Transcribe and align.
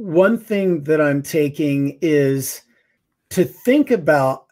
one 0.00 0.38
thing 0.38 0.82
that 0.84 0.98
I'm 0.98 1.22
taking 1.22 1.98
is 2.00 2.62
to 3.28 3.44
think 3.44 3.90
about 3.90 4.46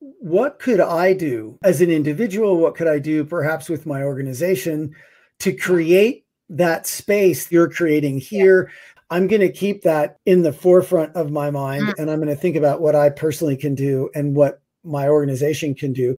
what 0.00 0.58
could 0.58 0.80
I 0.80 1.12
do 1.12 1.56
as 1.62 1.80
an 1.80 1.92
individual? 1.92 2.56
What 2.56 2.74
could 2.74 2.88
I 2.88 2.98
do 2.98 3.24
perhaps 3.24 3.68
with 3.68 3.86
my 3.86 4.02
organization 4.02 4.96
to 5.38 5.52
create 5.52 6.24
that 6.48 6.88
space 6.88 7.52
you're 7.52 7.70
creating 7.70 8.18
here? 8.18 8.72
I'm 9.10 9.28
going 9.28 9.42
to 9.42 9.52
keep 9.52 9.82
that 9.82 10.18
in 10.26 10.42
the 10.42 10.52
forefront 10.52 11.14
of 11.14 11.30
my 11.30 11.52
mind 11.52 11.84
mm. 11.84 11.94
and 11.96 12.10
I'm 12.10 12.18
going 12.18 12.28
to 12.28 12.34
think 12.34 12.56
about 12.56 12.80
what 12.80 12.96
I 12.96 13.10
personally 13.10 13.56
can 13.56 13.76
do 13.76 14.10
and 14.16 14.34
what 14.34 14.60
my 14.82 15.06
organization 15.06 15.72
can 15.72 15.92
do. 15.92 16.16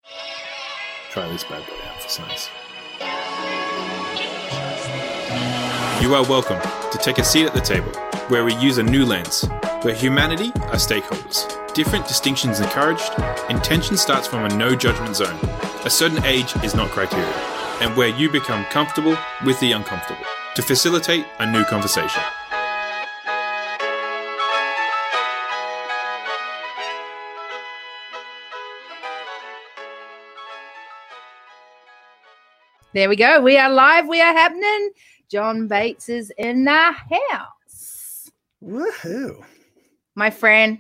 Try 1.11 1.29
this 1.29 1.45
bad 1.45 1.63
boy 1.67 1.75
out 1.91 2.03
for 2.03 2.09
size. 2.09 2.49
You 6.03 6.15
are 6.15 6.27
welcome 6.27 6.59
to 6.91 6.99
take 6.99 7.19
a 7.19 7.25
seat 7.25 7.45
at 7.45 7.53
the 7.53 7.61
table 7.61 7.93
where 8.31 8.45
we 8.45 8.55
use 8.57 8.79
a 8.79 8.83
new 8.83 9.05
lens, 9.05 9.45
where 9.83 9.93
humanity 9.93 10.53
are 10.71 10.77
stakeholders. 10.77 11.75
Different 11.75 12.07
distinctions 12.07 12.61
encouraged, 12.61 13.11
intention 13.51 13.97
starts 13.97 14.29
from 14.29 14.45
a 14.45 14.57
no 14.57 14.77
judgment 14.77 15.17
zone. 15.17 15.37
A 15.85 15.91
certain 15.91 16.25
age 16.25 16.55
is 16.63 16.73
not 16.77 16.91
criteria, 16.91 17.27
and 17.81 17.97
where 17.97 18.09
you 18.09 18.31
become 18.31 18.65
comfortable 18.67 19.19
with 19.45 19.59
the 19.59 19.73
uncomfortable 19.73 20.25
to 20.55 20.63
facilitate 20.63 21.27
a 21.41 21.51
new 21.51 21.65
conversation. 21.65 22.23
There 32.93 33.09
we 33.09 33.17
go. 33.17 33.41
We 33.41 33.57
are 33.57 33.71
live. 33.71 34.07
We 34.07 34.21
are 34.21 34.33
happening. 34.33 34.91
John 35.29 35.67
Bates 35.67 36.09
is 36.09 36.33
in 36.39 36.65
the 36.65 36.93
house. 36.93 37.60
Woohoo. 38.63 39.45
My 40.15 40.31
friend, 40.31 40.79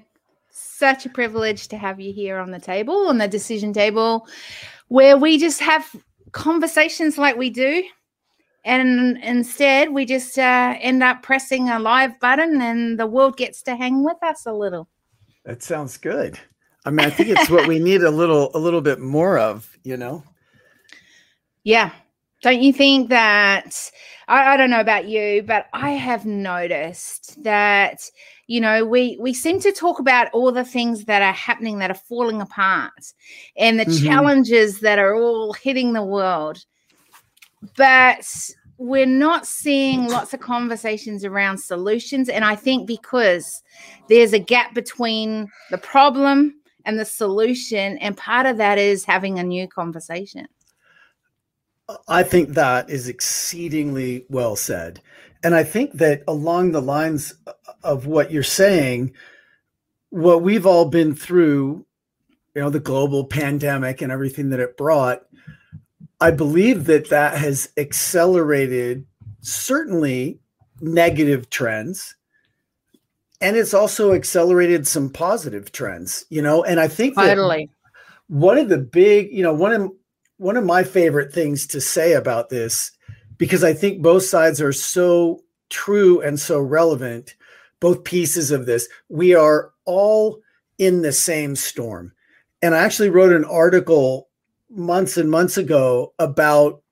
such 0.51 1.07
a 1.07 1.11
privilege 1.11 1.69
to 1.69 1.78
have 1.78 2.00
you 2.00 2.12
here 2.12 2.39
on 2.39 2.50
the 2.50 2.59
table, 2.59 3.09
on 3.09 3.19
the 3.19 3.28
decision 3.28 3.73
table, 3.73 4.27
where 4.89 5.17
we 5.17 5.39
just 5.39 5.61
have 5.61 5.95
conversations 6.33 7.17
like 7.17 7.36
we 7.36 7.51
do. 7.51 7.83
And 8.64 9.17
instead, 9.23 9.91
we 9.91 10.05
just 10.05 10.39
uh, 10.39 10.77
end 10.81 11.03
up 11.03 11.23
pressing 11.23 11.70
a 11.70 11.78
live 11.78 12.19
button 12.20 12.61
and 12.61 12.98
the 12.98 13.06
world 13.06 13.36
gets 13.36 13.62
to 13.62 13.77
hang 13.77 14.05
with 14.05 14.23
us 14.23 14.45
a 14.45 14.53
little. 14.53 14.89
That 15.45 15.62
sounds 15.62 15.97
good. 15.97 16.39
I 16.84 16.91
mean, 16.91 17.06
I 17.06 17.11
think 17.11 17.31
it's 17.31 17.48
what 17.48 17.67
we 17.67 17.78
need 17.78 18.03
a 18.03 18.11
little, 18.11 18.51
a 18.55 18.58
little 18.58 18.81
bit 18.81 19.01
more 19.01 19.39
of, 19.39 19.77
you 19.84 19.97
know? 19.97 20.25
Yeah. 21.62 21.91
Don't 22.42 22.62
you 22.62 22.72
think 22.72 23.10
that? 23.10 23.91
I, 24.28 24.55
I, 24.55 24.56
don't 24.56 24.70
know 24.70 24.80
about 24.80 25.06
you, 25.06 25.42
but 25.42 25.66
I 25.72 25.91
have 25.91 26.24
noticed 26.24 27.42
that 27.42 28.02
you 28.46 28.60
know 28.60 28.84
we 28.84 29.19
we 29.20 29.34
seem 29.34 29.60
to 29.60 29.72
talk 29.72 29.98
about 29.98 30.30
all 30.33 30.50
the 30.50 30.64
things 30.64 31.05
that 31.05 31.22
are 31.22 31.33
happening 31.33 31.78
that 31.78 31.91
are 31.91 31.94
falling 32.08 32.41
apart 32.41 33.12
and 33.56 33.78
the 33.78 33.84
mm-hmm. 33.84 34.06
challenges 34.06 34.80
that 34.80 34.98
are 34.98 35.14
all 35.14 35.52
hitting 35.52 35.92
the 35.92 36.05
world, 36.05 36.64
but 37.77 38.24
we're 38.80 39.05
not 39.05 39.46
seeing 39.46 40.08
lots 40.08 40.33
of 40.33 40.41
conversations 40.41 41.22
around 41.22 41.58
solutions. 41.58 42.30
And 42.30 42.46
I 42.46 42.56
think 42.56 42.86
because 42.86 43.62
there's 44.08 44.33
a 44.33 44.38
gap 44.38 44.72
between 44.72 45.48
the 45.70 45.77
problem 45.77 46.55
and 46.86 46.98
the 46.98 47.05
solution, 47.05 47.98
and 47.98 48.16
part 48.16 48.46
of 48.46 48.56
that 48.56 48.78
is 48.78 49.05
having 49.05 49.38
a 49.38 49.42
new 49.42 49.68
conversation. 49.68 50.46
I 52.08 52.22
think 52.22 52.50
that 52.50 52.91
is 52.91 53.08
exceedingly 53.08 54.27
well 54.28 54.56
said. 54.56 55.00
And 55.42 55.55
I 55.55 55.64
think 55.64 55.94
that 55.94 56.22
along 56.28 56.72
the 56.72 56.83
lines 56.83 57.34
of 57.83 58.06
what 58.06 58.30
you're 58.30 58.42
saying, 58.42 59.12
what 60.11 60.42
we've 60.42 60.66
all 60.66 60.84
been 60.84 61.14
through, 61.14 61.86
you 62.55 62.62
know, 62.62 62.70
the 62.70 62.80
global 62.80 63.24
pandemic 63.24 64.02
and 64.02 64.12
everything 64.12 64.50
that 64.50 64.61
it 64.61 64.77
brought, 64.77 65.22
I 66.20 66.30
believe 66.30 66.84
that 66.86 67.08
that 67.08 67.39
has 67.39 67.70
accelerated 67.77 69.06
certainly 69.40 70.40
negative 70.80 71.48
trends. 71.48 72.17
And 73.40 73.56
it's 73.56 73.73
also 73.73 74.12
accelerated 74.12 74.86
some 74.86 75.08
positive 75.08 75.73
trends, 75.73 76.27
you 76.29 76.42
know, 76.42 76.62
and 76.62 76.79
I 76.79 76.89
think 76.89 77.14
totally. 77.14 77.70
one 78.29 78.58
of 78.58 78.68
the 78.68 78.77
big, 78.77 79.33
you 79.33 79.42
know, 79.42 79.55
one 79.55 79.73
of 79.73 79.90
one 80.40 80.56
of 80.56 80.64
my 80.64 80.83
favorite 80.83 81.34
things 81.34 81.67
to 81.67 81.83
say 81.83 82.14
about 82.14 82.48
this 82.48 82.92
because 83.36 83.62
I 83.62 83.74
think 83.74 84.01
both 84.01 84.24
sides 84.24 84.58
are 84.58 84.73
so 84.73 85.42
true 85.68 86.23
and 86.23 86.40
so 86.40 86.58
relevant, 86.58 87.34
both 87.78 88.05
pieces 88.05 88.50
of 88.50 88.64
this. 88.64 88.89
We 89.11 89.34
are 89.34 89.73
all 89.84 90.40
in 90.79 91.02
the 91.02 91.12
same 91.12 91.56
storm. 91.56 92.12
And 92.62 92.74
I 92.74 92.79
actually 92.79 93.11
wrote 93.11 93.34
an 93.34 93.45
article 93.45 94.30
months 94.70 95.18
and 95.18 95.30
months 95.30 95.58
ago 95.58 96.14
about 96.18 96.83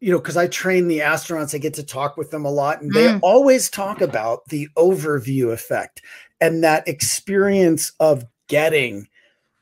you 0.00 0.10
know, 0.10 0.18
because 0.18 0.38
I 0.38 0.46
train 0.46 0.88
the 0.88 1.00
astronauts, 1.00 1.54
I 1.54 1.58
get 1.58 1.74
to 1.74 1.82
talk 1.82 2.16
with 2.16 2.30
them 2.30 2.46
a 2.46 2.50
lot, 2.50 2.80
and 2.80 2.90
they 2.90 3.08
mm. 3.08 3.20
always 3.22 3.68
talk 3.68 4.00
about 4.00 4.46
the 4.46 4.66
overview 4.76 5.52
effect 5.52 6.00
and 6.40 6.64
that 6.64 6.88
experience 6.88 7.92
of 8.00 8.24
getting 8.48 9.08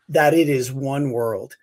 that 0.08 0.34
it 0.34 0.48
is 0.48 0.72
one 0.72 1.10
world. 1.10 1.56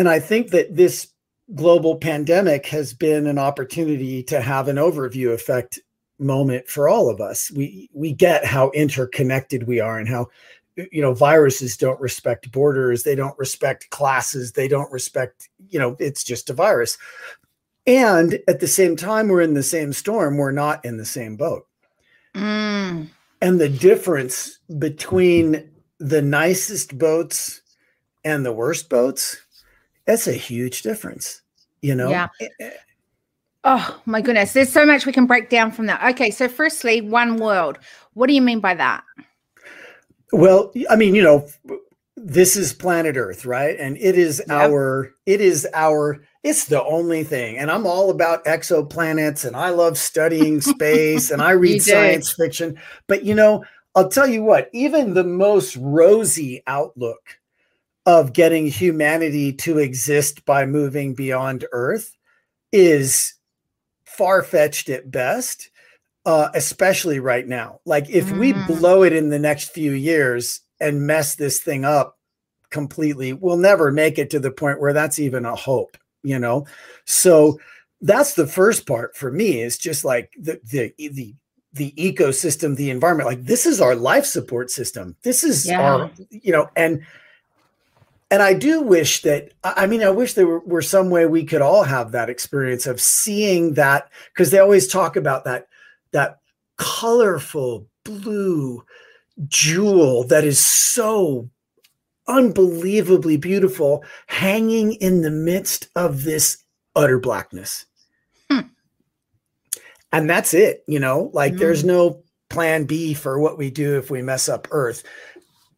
And 0.00 0.08
I 0.08 0.18
think 0.18 0.48
that 0.52 0.74
this 0.74 1.08
global 1.54 1.94
pandemic 1.94 2.64
has 2.68 2.94
been 2.94 3.26
an 3.26 3.38
opportunity 3.38 4.22
to 4.22 4.40
have 4.40 4.66
an 4.66 4.76
overview 4.76 5.34
effect 5.34 5.78
moment 6.18 6.68
for 6.68 6.88
all 6.88 7.10
of 7.10 7.20
us. 7.20 7.50
We 7.50 7.90
we 7.92 8.14
get 8.14 8.46
how 8.46 8.70
interconnected 8.70 9.66
we 9.66 9.78
are 9.78 9.98
and 9.98 10.08
how 10.08 10.28
you 10.74 11.02
know 11.02 11.12
viruses 11.12 11.76
don't 11.76 12.00
respect 12.00 12.50
borders, 12.50 13.02
they 13.02 13.14
don't 13.14 13.38
respect 13.38 13.90
classes, 13.90 14.52
they 14.52 14.68
don't 14.68 14.90
respect, 14.90 15.50
you 15.68 15.78
know, 15.78 15.96
it's 15.98 16.24
just 16.24 16.48
a 16.48 16.54
virus. 16.54 16.96
And 17.86 18.38
at 18.48 18.60
the 18.60 18.66
same 18.66 18.96
time 18.96 19.28
we're 19.28 19.42
in 19.42 19.52
the 19.52 19.62
same 19.62 19.92
storm, 19.92 20.38
we're 20.38 20.50
not 20.50 20.82
in 20.82 20.96
the 20.96 21.04
same 21.04 21.36
boat. 21.36 21.66
Mm. 22.34 23.10
And 23.42 23.60
the 23.60 23.68
difference 23.68 24.60
between 24.78 25.70
the 25.98 26.22
nicest 26.22 26.96
boats 26.96 27.60
and 28.24 28.46
the 28.46 28.52
worst 28.52 28.88
boats 28.88 29.36
that's 30.10 30.26
a 30.26 30.32
huge 30.32 30.82
difference, 30.82 31.42
you 31.82 31.94
know? 31.94 32.10
Yeah. 32.10 32.28
Eh, 32.40 32.48
eh. 32.58 32.70
Oh 33.62 34.00
my 34.06 34.20
goodness. 34.20 34.52
There's 34.52 34.72
so 34.72 34.84
much 34.84 35.06
we 35.06 35.12
can 35.12 35.26
break 35.26 35.50
down 35.50 35.70
from 35.70 35.86
that. 35.86 36.02
Okay. 36.14 36.30
So, 36.30 36.48
firstly, 36.48 37.00
one 37.00 37.36
world. 37.36 37.78
What 38.14 38.26
do 38.26 38.32
you 38.32 38.42
mean 38.42 38.58
by 38.58 38.74
that? 38.74 39.04
Well, 40.32 40.72
I 40.88 40.96
mean, 40.96 41.14
you 41.14 41.22
know, 41.22 41.46
this 42.16 42.56
is 42.56 42.72
planet 42.72 43.16
Earth, 43.16 43.44
right? 43.44 43.78
And 43.78 43.96
it 43.98 44.18
is 44.18 44.42
yep. 44.48 44.58
our, 44.58 45.14
it 45.26 45.40
is 45.40 45.68
our, 45.74 46.20
it's 46.42 46.64
the 46.64 46.82
only 46.82 47.22
thing. 47.22 47.58
And 47.58 47.70
I'm 47.70 47.86
all 47.86 48.10
about 48.10 48.44
exoplanets 48.46 49.44
and 49.44 49.54
I 49.54 49.68
love 49.68 49.96
studying 49.96 50.60
space 50.60 51.30
and 51.30 51.40
I 51.40 51.52
read 51.52 51.82
science 51.82 52.32
fiction. 52.32 52.80
But, 53.06 53.24
you 53.24 53.34
know, 53.34 53.64
I'll 53.94 54.08
tell 54.08 54.26
you 54.26 54.42
what, 54.42 54.70
even 54.72 55.14
the 55.14 55.24
most 55.24 55.76
rosy 55.76 56.62
outlook 56.66 57.39
of 58.06 58.32
getting 58.32 58.66
humanity 58.66 59.52
to 59.52 59.78
exist 59.78 60.44
by 60.44 60.66
moving 60.66 61.14
beyond 61.14 61.66
Earth 61.72 62.16
is 62.72 63.34
far 64.04 64.42
fetched 64.42 64.88
at 64.88 65.10
best, 65.10 65.70
uh, 66.24 66.48
especially 66.54 67.20
right 67.20 67.46
now. 67.46 67.80
Like, 67.84 68.08
if 68.08 68.26
mm. 68.26 68.38
we 68.38 68.52
blow 68.52 69.02
it 69.02 69.12
in 69.12 69.30
the 69.30 69.38
next 69.38 69.70
few 69.70 69.92
years 69.92 70.60
and 70.80 71.06
mess 71.06 71.36
this 71.36 71.60
thing 71.60 71.84
up 71.84 72.18
completely, 72.70 73.32
we'll 73.32 73.56
never 73.56 73.92
make 73.92 74.18
it 74.18 74.30
to 74.30 74.40
the 74.40 74.50
point 74.50 74.80
where 74.80 74.92
that's 74.92 75.18
even 75.18 75.44
a 75.44 75.54
hope, 75.54 75.96
you 76.22 76.38
know? 76.38 76.66
So, 77.04 77.58
that's 78.00 78.34
the 78.34 78.46
first 78.46 78.86
part 78.86 79.16
for 79.16 79.30
me 79.30 79.60
is 79.60 79.76
just 79.76 80.04
like 80.04 80.30
the 80.38 80.60
the 80.64 80.92
the 80.96 81.34
the 81.72 81.92
ecosystem 81.92 82.76
the 82.76 82.90
environment 82.90 83.28
like 83.28 83.44
this 83.44 83.66
is 83.66 83.80
our 83.80 83.94
life 83.94 84.24
support 84.24 84.70
system 84.70 85.14
this 85.22 85.44
is 85.44 85.66
yeah. 85.66 85.80
our 85.80 86.10
you 86.30 86.50
know 86.50 86.68
and 86.76 87.04
and 88.30 88.42
I 88.42 88.54
do 88.54 88.80
wish 88.80 89.22
that 89.22 89.52
I 89.64 89.86
mean 89.86 90.02
I 90.02 90.10
wish 90.10 90.34
there 90.34 90.46
were, 90.46 90.60
were, 90.60 90.82
some 90.82 91.10
way 91.10 91.26
we 91.26 91.44
could 91.44 91.62
all 91.62 91.82
have 91.82 92.12
that 92.12 92.30
experience 92.30 92.86
of 92.86 93.00
seeing 93.00 93.74
that 93.74 94.08
because 94.32 94.50
they 94.50 94.58
always 94.58 94.86
talk 94.86 95.16
about 95.16 95.44
that 95.44 95.66
that 96.12 96.38
colorful 96.76 97.86
blue 98.04 98.84
jewel 99.48 100.24
that 100.24 100.44
is 100.44 100.58
so 100.58 101.50
unbelievably 102.28 103.36
beautiful 103.36 104.04
hanging 104.26 104.94
in 104.94 105.22
the 105.22 105.30
midst 105.30 105.88
of 105.96 106.22
this 106.22 106.64
utter 106.94 107.18
blackness. 107.18 107.86
Hmm. 108.50 108.60
And 110.12 110.30
that's 110.30 110.54
it, 110.54 110.84
you 110.86 111.00
know, 111.00 111.30
like 111.32 111.54
mm. 111.54 111.58
there's 111.58 111.84
no 111.84 112.22
plan 112.48 112.84
B 112.84 113.14
for 113.14 113.38
what 113.38 113.58
we 113.58 113.70
do 113.70 113.98
if 113.98 114.10
we 114.10 114.22
mess 114.22 114.48
up 114.48 114.68
earth. 114.70 115.02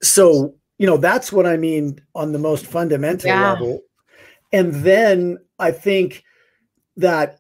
So 0.03 0.55
you 0.83 0.89
know 0.89 0.97
that's 0.97 1.33
what 1.33 1.47
i 1.47 1.57
mean 1.57 1.97
on 2.17 2.33
the 2.33 2.41
most 2.41 2.67
fundamental 2.67 3.29
yeah. 3.29 3.53
level 3.53 3.83
and 4.53 4.75
then 4.75 5.39
i 5.61 5.71
think 5.71 6.25
that 6.97 7.39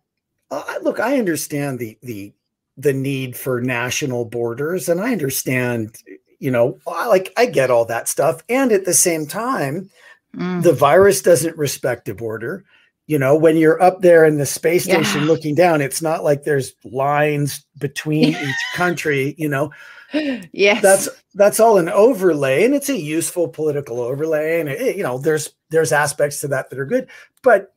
uh, 0.53 0.63
look 0.83 1.01
i 1.01 1.19
understand 1.19 1.81
the 1.81 1.99
the 2.05 2.33
the 2.77 2.93
need 2.93 3.37
for 3.37 3.61
national 3.61 4.25
borders 4.25 4.89
and 4.89 5.01
i 5.01 5.11
understand 5.11 5.97
you 6.39 6.53
know 6.53 6.79
like 6.87 7.33
i 7.37 7.45
get 7.45 7.69
all 7.69 7.85
that 7.85 8.09
stuff 8.09 8.45
and 8.49 8.71
at 8.71 8.85
the 8.85 8.95
same 8.95 9.27
time 9.27 9.91
mm. 10.37 10.63
the 10.63 10.73
virus 10.73 11.21
doesn't 11.21 11.59
respect 11.59 12.09
a 12.09 12.15
border 12.15 12.65
you 13.09 13.19
know 13.19 13.35
when 13.35 13.57
you're 13.57 13.83
up 13.83 14.03
there 14.03 14.25
in 14.25 14.39
the 14.39 14.47
space 14.47 14.85
station 14.85 15.23
yeah. 15.23 15.27
looking 15.27 15.57
down 15.57 15.81
it's 15.81 16.01
not 16.01 16.23
like 16.23 16.45
there's 16.45 16.75
lines 16.85 17.67
between 17.81 18.29
each 18.37 18.65
country 18.77 19.35
you 19.37 19.49
know 19.49 19.69
yes 20.53 20.83
that's 20.83 21.09
that's 21.35 21.61
all 21.61 21.79
an 21.79 21.89
overlay 21.89 22.65
and 22.65 22.75
it's 22.75 22.89
a 22.89 22.99
useful 22.99 23.49
political 23.49 24.01
overlay 24.01 24.61
and 24.61 24.69
it, 24.69 24.97
you 24.97 25.03
know 25.03 25.19
there's 25.19 25.55
there's 25.71 25.93
aspects 25.93 26.41
to 26.41 26.49
that 26.49 26.71
that 26.71 26.79
are 26.79 26.87
good 26.87 27.09
but 27.43 27.75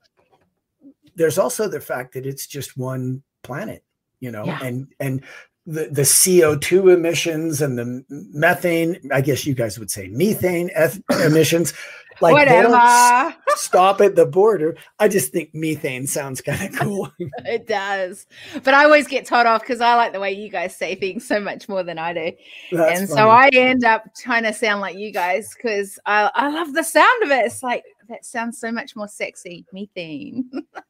there's 1.15 1.37
also 1.37 1.67
the 1.67 1.79
fact 1.79 2.13
that 2.13 2.25
it's 2.25 2.47
just 2.47 2.77
one 2.77 3.23
planet 3.43 3.83
you 4.19 4.31
know 4.31 4.45
yeah. 4.45 4.59
and 4.63 4.87
and 4.99 5.23
the, 5.67 5.87
the 5.87 6.03
CO2 6.03 6.93
emissions 6.93 7.61
and 7.61 7.77
the 7.77 8.05
methane, 8.09 8.99
I 9.11 9.21
guess 9.21 9.45
you 9.45 9.55
guys 9.55 9.79
would 9.79 9.89
say 9.89 10.09
methane 10.09 10.69
emissions, 11.09 11.73
like 12.21 12.33
whatever. 12.33 13.35
stop 13.55 14.01
at 14.01 14.15
the 14.15 14.25
border. 14.25 14.75
I 14.99 15.07
just 15.07 15.31
think 15.31 15.53
methane 15.53 16.07
sounds 16.07 16.41
kind 16.41 16.69
of 16.69 16.75
cool. 16.79 17.11
it 17.19 17.67
does. 17.67 18.27
But 18.63 18.73
I 18.73 18.83
always 18.83 19.07
get 19.07 19.25
told 19.25 19.45
off 19.45 19.61
because 19.61 19.81
I 19.81 19.95
like 19.95 20.13
the 20.13 20.19
way 20.19 20.31
you 20.31 20.49
guys 20.49 20.75
say 20.75 20.95
things 20.95 21.27
so 21.27 21.39
much 21.39 21.67
more 21.69 21.83
than 21.83 21.97
I 21.97 22.13
do. 22.13 22.31
That's 22.71 22.99
and 22.99 23.09
funny. 23.09 23.19
so 23.19 23.29
I 23.29 23.49
end 23.53 23.83
up 23.83 24.03
trying 24.15 24.43
to 24.43 24.53
sound 24.53 24.81
like 24.81 24.97
you 24.97 25.11
guys 25.11 25.53
because 25.55 25.99
I, 26.05 26.31
I 26.33 26.49
love 26.49 26.73
the 26.73 26.83
sound 26.83 27.23
of 27.23 27.31
it. 27.31 27.45
It's 27.45 27.63
like, 27.63 27.83
that 28.09 28.25
sounds 28.25 28.59
so 28.59 28.71
much 28.71 28.95
more 28.95 29.07
sexy. 29.07 29.65
Methane. 29.73 30.49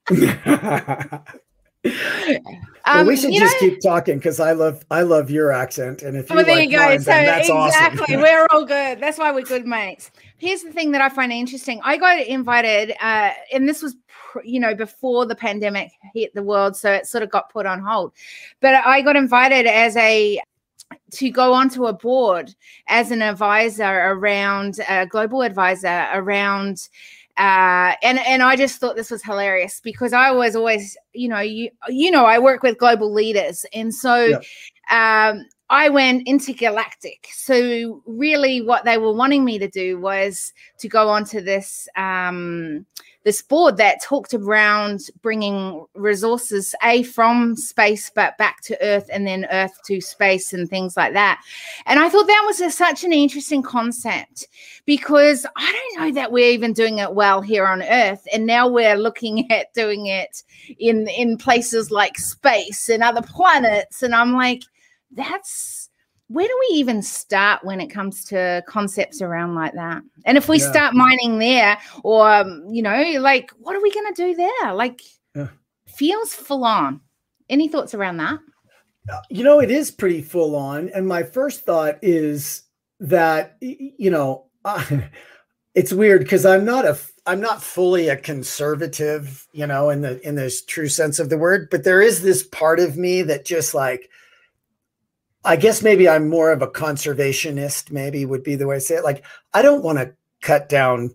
Um, 2.87 2.97
well, 2.97 3.05
we 3.07 3.17
should 3.17 3.33
just 3.33 3.61
know, 3.61 3.69
keep 3.69 3.81
talking 3.81 4.17
because 4.17 4.39
I 4.39 4.51
love 4.51 4.85
I 4.91 5.01
love 5.01 5.31
your 5.31 5.51
accent, 5.51 6.03
and 6.03 6.15
if 6.15 6.29
you 6.29 6.35
well, 6.35 6.45
there 6.45 6.55
like 6.55 6.69
you 6.69 6.77
go. 6.77 6.85
Mine, 6.85 6.99
so 6.99 7.05
that's 7.05 7.49
exactly, 7.49 8.15
awesome. 8.15 8.21
we're 8.21 8.47
all 8.51 8.65
good. 8.65 8.99
That's 8.99 9.17
why 9.17 9.31
we're 9.31 9.41
good 9.41 9.65
mates. 9.65 10.11
Here's 10.37 10.63
the 10.63 10.71
thing 10.71 10.91
that 10.91 11.01
I 11.01 11.09
find 11.09 11.31
interesting. 11.31 11.79
I 11.83 11.97
got 11.97 12.19
invited, 12.19 12.93
uh, 13.01 13.31
and 13.53 13.67
this 13.67 13.81
was 13.81 13.95
you 14.43 14.59
know 14.59 14.75
before 14.75 15.25
the 15.25 15.35
pandemic 15.35 15.91
hit 16.13 16.33
the 16.33 16.43
world, 16.43 16.75
so 16.75 16.91
it 16.91 17.07
sort 17.07 17.23
of 17.23 17.29
got 17.29 17.51
put 17.51 17.65
on 17.65 17.81
hold. 17.81 18.11
But 18.59 18.75
I 18.75 19.01
got 19.01 19.15
invited 19.15 19.65
as 19.65 19.95
a 19.95 20.41
to 21.11 21.29
go 21.29 21.53
onto 21.53 21.87
a 21.87 21.93
board 21.93 22.53
as 22.87 23.11
an 23.11 23.21
advisor 23.21 23.83
around 23.83 24.79
a 24.89 25.05
global 25.05 25.41
advisor 25.41 26.07
around 26.13 26.89
uh, 27.37 27.95
and 28.01 28.19
and 28.19 28.41
I 28.41 28.55
just 28.55 28.79
thought 28.79 28.95
this 28.95 29.11
was 29.11 29.21
hilarious 29.21 29.81
because 29.81 30.13
I 30.13 30.31
was 30.31 30.55
always, 30.55 30.95
you 31.13 31.27
know, 31.27 31.41
you 31.41 31.69
you 31.89 32.09
know, 32.09 32.25
I 32.25 32.39
work 32.39 32.63
with 32.63 32.77
global 32.77 33.11
leaders, 33.13 33.65
and 33.73 33.93
so 33.93 34.39
yeah. 34.89 35.31
um, 35.33 35.45
I 35.69 35.89
went 35.89 36.27
intergalactic. 36.27 37.27
So 37.33 38.01
really, 38.05 38.61
what 38.61 38.85
they 38.85 38.97
were 38.97 39.13
wanting 39.13 39.43
me 39.43 39.57
to 39.59 39.67
do 39.67 39.99
was 39.99 40.53
to 40.79 40.87
go 40.87 41.09
onto 41.09 41.41
this 41.41 41.87
um, 41.95 42.85
this 43.25 43.41
board 43.41 43.77
that 43.77 44.01
talked 44.03 44.35
around 44.35 45.01
bringing 45.21 45.83
resources 45.95 46.73
a 46.83 47.01
from 47.03 47.55
space 47.55 48.11
but 48.13 48.37
back 48.37 48.61
to 48.61 48.77
earth 48.81 49.09
and 49.11 49.27
then 49.27 49.47
earth 49.51 49.73
to 49.83 49.99
space 49.99 50.53
and 50.53 50.69
things 50.69 50.95
like 50.95 51.13
that 51.13 51.41
and 51.87 51.99
i 51.99 52.07
thought 52.07 52.27
that 52.27 52.43
was 52.45 52.61
a, 52.61 52.69
such 52.69 53.03
an 53.03 53.11
interesting 53.11 53.63
concept 53.63 54.47
because 54.85 55.45
i 55.57 55.71
don't 55.71 56.05
know 56.05 56.13
that 56.13 56.31
we're 56.31 56.51
even 56.51 56.71
doing 56.71 56.99
it 56.99 57.13
well 57.13 57.41
here 57.41 57.65
on 57.65 57.81
earth 57.81 58.25
and 58.31 58.45
now 58.45 58.67
we're 58.67 58.95
looking 58.95 59.51
at 59.51 59.73
doing 59.73 60.05
it 60.05 60.43
in 60.77 61.07
in 61.09 61.35
places 61.35 61.91
like 61.91 62.17
space 62.17 62.89
and 62.89 63.03
other 63.03 63.23
planets 63.23 64.03
and 64.03 64.15
i'm 64.15 64.33
like 64.33 64.63
that's 65.15 65.89
where 66.27 66.47
do 66.47 66.59
we 66.69 66.77
even 66.77 67.01
start 67.01 67.63
when 67.63 67.79
it 67.79 67.87
comes 67.87 68.25
to 68.25 68.63
concepts 68.67 69.21
around 69.21 69.53
like 69.53 69.73
that? 69.73 70.01
And 70.25 70.37
if 70.37 70.49
we 70.49 70.59
yeah. 70.59 70.71
start 70.71 70.93
mining 70.95 71.37
there, 71.37 71.77
or 72.03 72.27
um, 72.29 72.63
you 72.69 72.81
know, 72.81 73.19
like 73.19 73.51
what 73.59 73.75
are 73.75 73.81
we 73.81 73.93
going 73.93 74.13
to 74.13 74.23
do 74.23 74.35
there? 74.35 74.73
Like, 74.73 75.01
yeah. 75.35 75.49
feels 75.87 76.33
full 76.33 76.63
on. 76.63 77.01
Any 77.47 77.67
thoughts 77.67 77.93
around 77.93 78.17
that? 78.17 78.39
Uh, 79.11 79.19
you 79.29 79.43
know, 79.43 79.59
it 79.59 79.69
is 79.69 79.91
pretty 79.91 80.23
full 80.23 80.55
on. 80.55 80.89
And 80.95 81.07
my 81.07 81.21
first 81.21 81.61
thought 81.63 81.99
is 82.01 82.63
that 82.99 83.57
you 83.61 84.09
know, 84.09 84.47
uh, 84.65 84.83
it's 85.75 85.93
weird 85.93 86.21
because 86.21 86.45
I'm 86.45 86.65
not 86.65 86.85
a 86.85 86.97
I'm 87.27 87.41
not 87.41 87.61
fully 87.61 88.09
a 88.09 88.17
conservative, 88.17 89.47
you 89.51 89.67
know, 89.67 89.91
in 89.91 90.01
the 90.01 90.25
in 90.27 90.35
this 90.35 90.65
true 90.65 90.89
sense 90.89 91.19
of 91.19 91.29
the 91.29 91.37
word, 91.37 91.69
but 91.69 91.83
there 91.83 92.01
is 92.01 92.23
this 92.23 92.43
part 92.43 92.79
of 92.79 92.97
me 92.97 93.21
that 93.23 93.45
just 93.45 93.75
like 93.75 94.09
I 95.45 95.55
guess 95.55 95.81
maybe 95.81 96.09
I'm 96.09 96.27
more 96.27 96.51
of 96.51 96.61
a 96.61 96.67
conservationist, 96.67 97.91
maybe 97.91 98.25
would 98.25 98.43
be 98.43 98.55
the 98.55 98.67
way 98.67 98.75
to 98.75 98.81
say 98.81 98.95
it. 98.95 99.03
Like, 99.03 99.23
I 99.53 99.61
don't 99.61 99.83
want 99.83 99.99
to 99.99 100.13
cut 100.41 100.67
down 100.69 101.13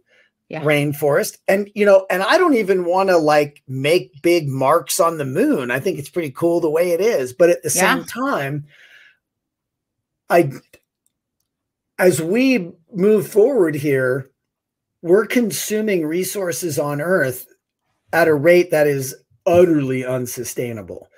yeah. 0.48 0.62
rainforest. 0.62 1.38
And, 1.48 1.70
you 1.74 1.84
know, 1.84 2.06
and 2.10 2.22
I 2.22 2.38
don't 2.38 2.54
even 2.54 2.84
want 2.84 3.08
to 3.08 3.16
like 3.16 3.62
make 3.68 4.22
big 4.22 4.48
marks 4.48 5.00
on 5.00 5.18
the 5.18 5.24
moon. 5.24 5.70
I 5.70 5.80
think 5.80 5.98
it's 5.98 6.08
pretty 6.08 6.30
cool 6.30 6.60
the 6.60 6.70
way 6.70 6.92
it 6.92 7.00
is. 7.00 7.32
But 7.32 7.50
at 7.50 7.62
the 7.62 7.72
yeah. 7.74 7.94
same 7.94 8.04
time, 8.04 8.66
I, 10.28 10.52
as 11.98 12.22
we 12.22 12.72
move 12.92 13.26
forward 13.28 13.74
here, 13.74 14.30
we're 15.02 15.26
consuming 15.26 16.06
resources 16.06 16.78
on 16.78 17.00
Earth 17.00 17.46
at 18.12 18.28
a 18.28 18.34
rate 18.34 18.70
that 18.70 18.86
is 18.86 19.14
utterly 19.46 20.04
unsustainable. 20.04 21.08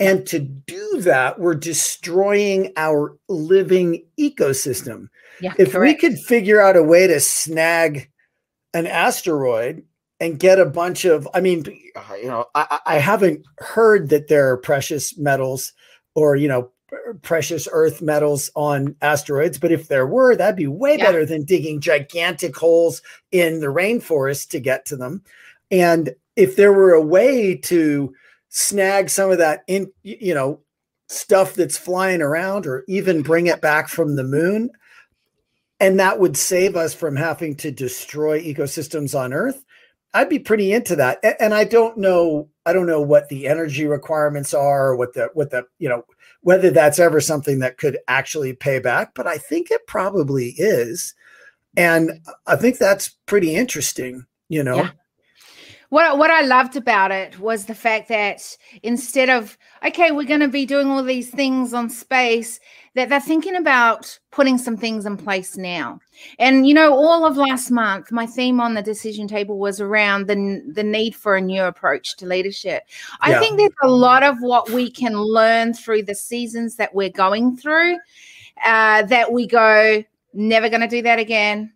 And 0.00 0.26
to 0.28 0.38
do 0.38 1.00
that, 1.02 1.38
we're 1.38 1.54
destroying 1.54 2.72
our 2.76 3.16
living 3.28 4.02
ecosystem. 4.18 5.08
Yeah, 5.40 5.52
if 5.58 5.72
correct. 5.72 6.02
we 6.02 6.08
could 6.08 6.18
figure 6.18 6.60
out 6.60 6.76
a 6.76 6.82
way 6.82 7.06
to 7.06 7.20
snag 7.20 8.10
an 8.72 8.86
asteroid 8.86 9.84
and 10.18 10.38
get 10.38 10.58
a 10.58 10.66
bunch 10.66 11.04
of, 11.04 11.28
I 11.34 11.40
mean, 11.40 11.64
uh, 11.94 12.14
you 12.14 12.28
know, 12.28 12.46
I, 12.54 12.80
I 12.86 12.98
haven't 12.98 13.44
heard 13.58 14.08
that 14.08 14.28
there 14.28 14.50
are 14.50 14.56
precious 14.56 15.16
metals 15.18 15.72
or, 16.14 16.34
you 16.34 16.48
know, 16.48 16.70
precious 17.22 17.68
earth 17.70 18.02
metals 18.02 18.50
on 18.54 18.96
asteroids, 19.00 19.58
but 19.58 19.72
if 19.72 19.88
there 19.88 20.06
were, 20.06 20.34
that'd 20.34 20.56
be 20.56 20.66
way 20.66 20.96
yeah. 20.96 21.04
better 21.04 21.24
than 21.24 21.44
digging 21.44 21.80
gigantic 21.80 22.56
holes 22.56 23.00
in 23.32 23.60
the 23.60 23.68
rainforest 23.68 24.48
to 24.50 24.60
get 24.60 24.84
to 24.86 24.96
them. 24.96 25.22
And 25.70 26.14
if 26.36 26.56
there 26.56 26.72
were 26.72 26.92
a 26.92 27.02
way 27.02 27.54
to, 27.56 28.12
snag 28.50 29.08
some 29.08 29.30
of 29.30 29.38
that 29.38 29.62
in 29.66 29.90
you 30.02 30.34
know 30.34 30.60
stuff 31.08 31.54
that's 31.54 31.78
flying 31.78 32.20
around 32.20 32.66
or 32.66 32.84
even 32.86 33.22
bring 33.22 33.46
it 33.46 33.60
back 33.60 33.88
from 33.88 34.14
the 34.14 34.24
moon. 34.24 34.70
And 35.80 35.98
that 35.98 36.20
would 36.20 36.36
save 36.36 36.76
us 36.76 36.94
from 36.94 37.16
having 37.16 37.56
to 37.56 37.70
destroy 37.70 38.40
ecosystems 38.40 39.18
on 39.18 39.32
earth. 39.32 39.64
I'd 40.12 40.28
be 40.28 40.38
pretty 40.38 40.72
into 40.72 40.96
that. 40.96 41.18
And 41.40 41.54
i 41.54 41.64
don't 41.64 41.96
know 41.96 42.48
i 42.66 42.72
don't 42.72 42.86
know 42.86 43.00
what 43.00 43.28
the 43.28 43.46
energy 43.46 43.86
requirements 43.86 44.52
are 44.52 44.88
or 44.88 44.96
what 44.96 45.14
the 45.14 45.30
what 45.34 45.50
the 45.50 45.64
you 45.78 45.88
know 45.88 46.04
whether 46.42 46.70
that's 46.70 46.98
ever 46.98 47.20
something 47.20 47.58
that 47.60 47.78
could 47.78 47.98
actually 48.08 48.52
pay 48.52 48.78
back 48.78 49.14
but 49.14 49.26
i 49.26 49.38
think 49.38 49.70
it 49.70 49.86
probably 49.86 50.54
is. 50.58 51.14
And 51.76 52.20
i 52.46 52.56
think 52.56 52.78
that's 52.78 53.16
pretty 53.26 53.54
interesting 53.54 54.26
you 54.48 54.64
know? 54.64 54.76
Yeah 54.76 54.90
what 55.90 56.18
what 56.18 56.30
I 56.30 56.42
loved 56.42 56.76
about 56.76 57.10
it 57.10 57.38
was 57.38 57.66
the 57.66 57.74
fact 57.74 58.08
that 58.08 58.56
instead 58.82 59.28
of 59.28 59.58
okay, 59.84 60.12
we're 60.12 60.24
going 60.24 60.40
to 60.40 60.48
be 60.48 60.64
doing 60.64 60.88
all 60.88 61.02
these 61.02 61.30
things 61.30 61.74
on 61.74 61.90
space, 61.90 62.60
that 62.94 63.08
they're 63.08 63.20
thinking 63.20 63.56
about 63.56 64.18
putting 64.30 64.56
some 64.56 64.76
things 64.76 65.04
in 65.04 65.16
place 65.16 65.56
now. 65.56 65.98
And 66.38 66.66
you 66.66 66.74
know, 66.74 66.92
all 66.92 67.26
of 67.26 67.36
last 67.36 67.72
month, 67.72 68.12
my 68.12 68.24
theme 68.24 68.60
on 68.60 68.74
the 68.74 68.82
decision 68.82 69.26
table 69.26 69.58
was 69.58 69.80
around 69.80 70.28
the 70.28 70.62
the 70.72 70.84
need 70.84 71.16
for 71.16 71.36
a 71.36 71.40
new 71.40 71.64
approach 71.64 72.16
to 72.18 72.26
leadership. 72.26 72.84
I 73.20 73.32
yeah. 73.32 73.40
think 73.40 73.58
there's 73.58 73.70
a 73.82 73.90
lot 73.90 74.22
of 74.22 74.36
what 74.40 74.70
we 74.70 74.90
can 74.92 75.16
learn 75.16 75.74
through 75.74 76.04
the 76.04 76.14
seasons 76.14 76.76
that 76.76 76.94
we're 76.94 77.10
going 77.10 77.56
through. 77.56 77.98
Uh, 78.64 79.02
that 79.02 79.32
we 79.32 79.46
go, 79.46 80.04
never 80.34 80.68
going 80.68 80.82
to 80.82 80.86
do 80.86 81.02
that 81.02 81.18
again. 81.18 81.72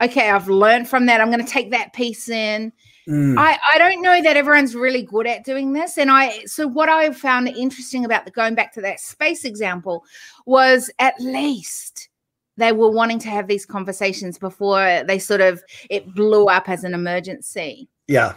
Okay, 0.00 0.30
I've 0.30 0.48
learned 0.48 0.88
from 0.88 1.06
that. 1.06 1.20
I'm 1.20 1.30
going 1.30 1.44
to 1.44 1.52
take 1.52 1.72
that 1.72 1.92
piece 1.92 2.28
in 2.28 2.72
Mm. 3.08 3.38
I, 3.38 3.58
I 3.74 3.78
don't 3.78 4.02
know 4.02 4.22
that 4.22 4.36
everyone's 4.36 4.74
really 4.74 5.02
good 5.02 5.26
at 5.26 5.44
doing 5.44 5.72
this. 5.72 5.98
And 5.98 6.10
I 6.10 6.44
so 6.44 6.66
what 6.66 6.88
I 6.88 7.12
found 7.12 7.48
interesting 7.48 8.04
about 8.04 8.24
the 8.24 8.30
going 8.30 8.54
back 8.54 8.72
to 8.74 8.80
that 8.82 9.00
space 9.00 9.44
example 9.44 10.04
was 10.46 10.90
at 10.98 11.18
least 11.20 12.08
they 12.56 12.72
were 12.72 12.90
wanting 12.90 13.18
to 13.20 13.28
have 13.28 13.48
these 13.48 13.64
conversations 13.64 14.38
before 14.38 15.02
they 15.06 15.18
sort 15.18 15.40
of 15.40 15.62
it 15.88 16.14
blew 16.14 16.46
up 16.46 16.68
as 16.68 16.84
an 16.84 16.94
emergency. 16.94 17.88
Yeah. 18.06 18.34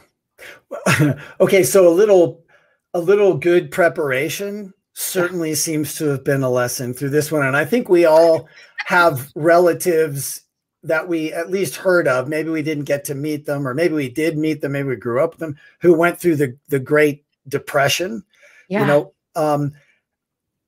okay, 1.39 1.63
so 1.63 1.87
a 1.87 1.89
little 1.89 2.43
a 2.93 2.99
little 2.99 3.35
good 3.37 3.71
preparation 3.71 4.73
certainly 4.93 5.55
seems 5.55 5.95
to 5.95 6.05
have 6.05 6.23
been 6.23 6.43
a 6.43 6.49
lesson 6.49 6.93
through 6.93 7.09
this 7.09 7.31
one 7.31 7.45
and 7.45 7.57
I 7.57 7.65
think 7.65 7.89
we 7.89 8.05
all 8.05 8.47
have 8.85 9.31
relatives 9.35 10.43
that 10.83 11.07
we 11.07 11.31
at 11.31 11.49
least 11.49 11.75
heard 11.75 12.07
of. 12.07 12.27
Maybe 12.27 12.49
we 12.49 12.61
didn't 12.61 12.83
get 12.83 13.05
to 13.05 13.15
meet 13.15 13.45
them, 13.45 13.67
or 13.67 13.73
maybe 13.73 13.93
we 13.93 14.09
did 14.09 14.37
meet 14.37 14.61
them. 14.61 14.73
Maybe 14.73 14.89
we 14.89 14.95
grew 14.95 15.23
up 15.23 15.31
with 15.31 15.39
them 15.39 15.57
who 15.79 15.93
went 15.93 16.19
through 16.19 16.35
the 16.35 16.57
the 16.67 16.79
Great 16.79 17.23
Depression. 17.47 18.23
Yeah. 18.67 18.81
You 18.81 18.87
know, 18.87 19.13
um, 19.35 19.73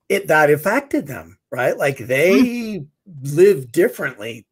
it 0.10 0.28
that 0.28 0.50
affected 0.50 1.08
them, 1.08 1.38
right? 1.52 1.78
Like 1.78 1.98
they 1.98 2.42
mm. 2.42 2.88
live 3.24 3.72
differently 3.72 4.46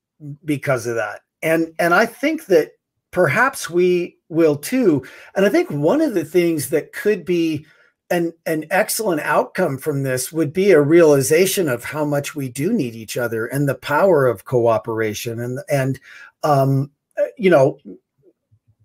because 0.46 0.88
of 0.88 0.96
that. 0.96 1.22
And 1.41 1.74
and 1.79 1.93
I 1.93 2.05
think 2.05 2.46
that 2.48 2.72
perhaps 3.12 3.70
we 3.70 4.17
will 4.29 4.55
too. 4.55 5.03
And 5.36 5.46
I 5.46 5.50
think 5.50 5.70
one 5.70 6.01
of 6.01 6.13
the 6.13 6.25
things 6.25 6.70
that 6.70 6.93
could 6.93 7.25
be 7.25 7.65
an 8.13 8.32
an 8.46 8.65
excellent 8.70 9.22
outcome 9.22 9.77
from 9.77 10.03
this 10.03 10.32
would 10.32 10.53
be 10.53 10.72
a 10.72 10.82
realization 10.82 11.67
of 11.67 11.84
how 11.84 12.05
much 12.05 12.36
we 12.36 12.48
do 12.48 12.72
need 12.72 12.96
each 12.96 13.17
other 13.17 13.48
and 13.48 13.67
the 13.67 13.75
power 13.75 14.27
of 14.27 14.46
cooperation 14.46 15.39
and 15.39 15.60
and 15.70 16.00
um, 16.43 16.91
you 17.38 17.50
know 17.50 17.79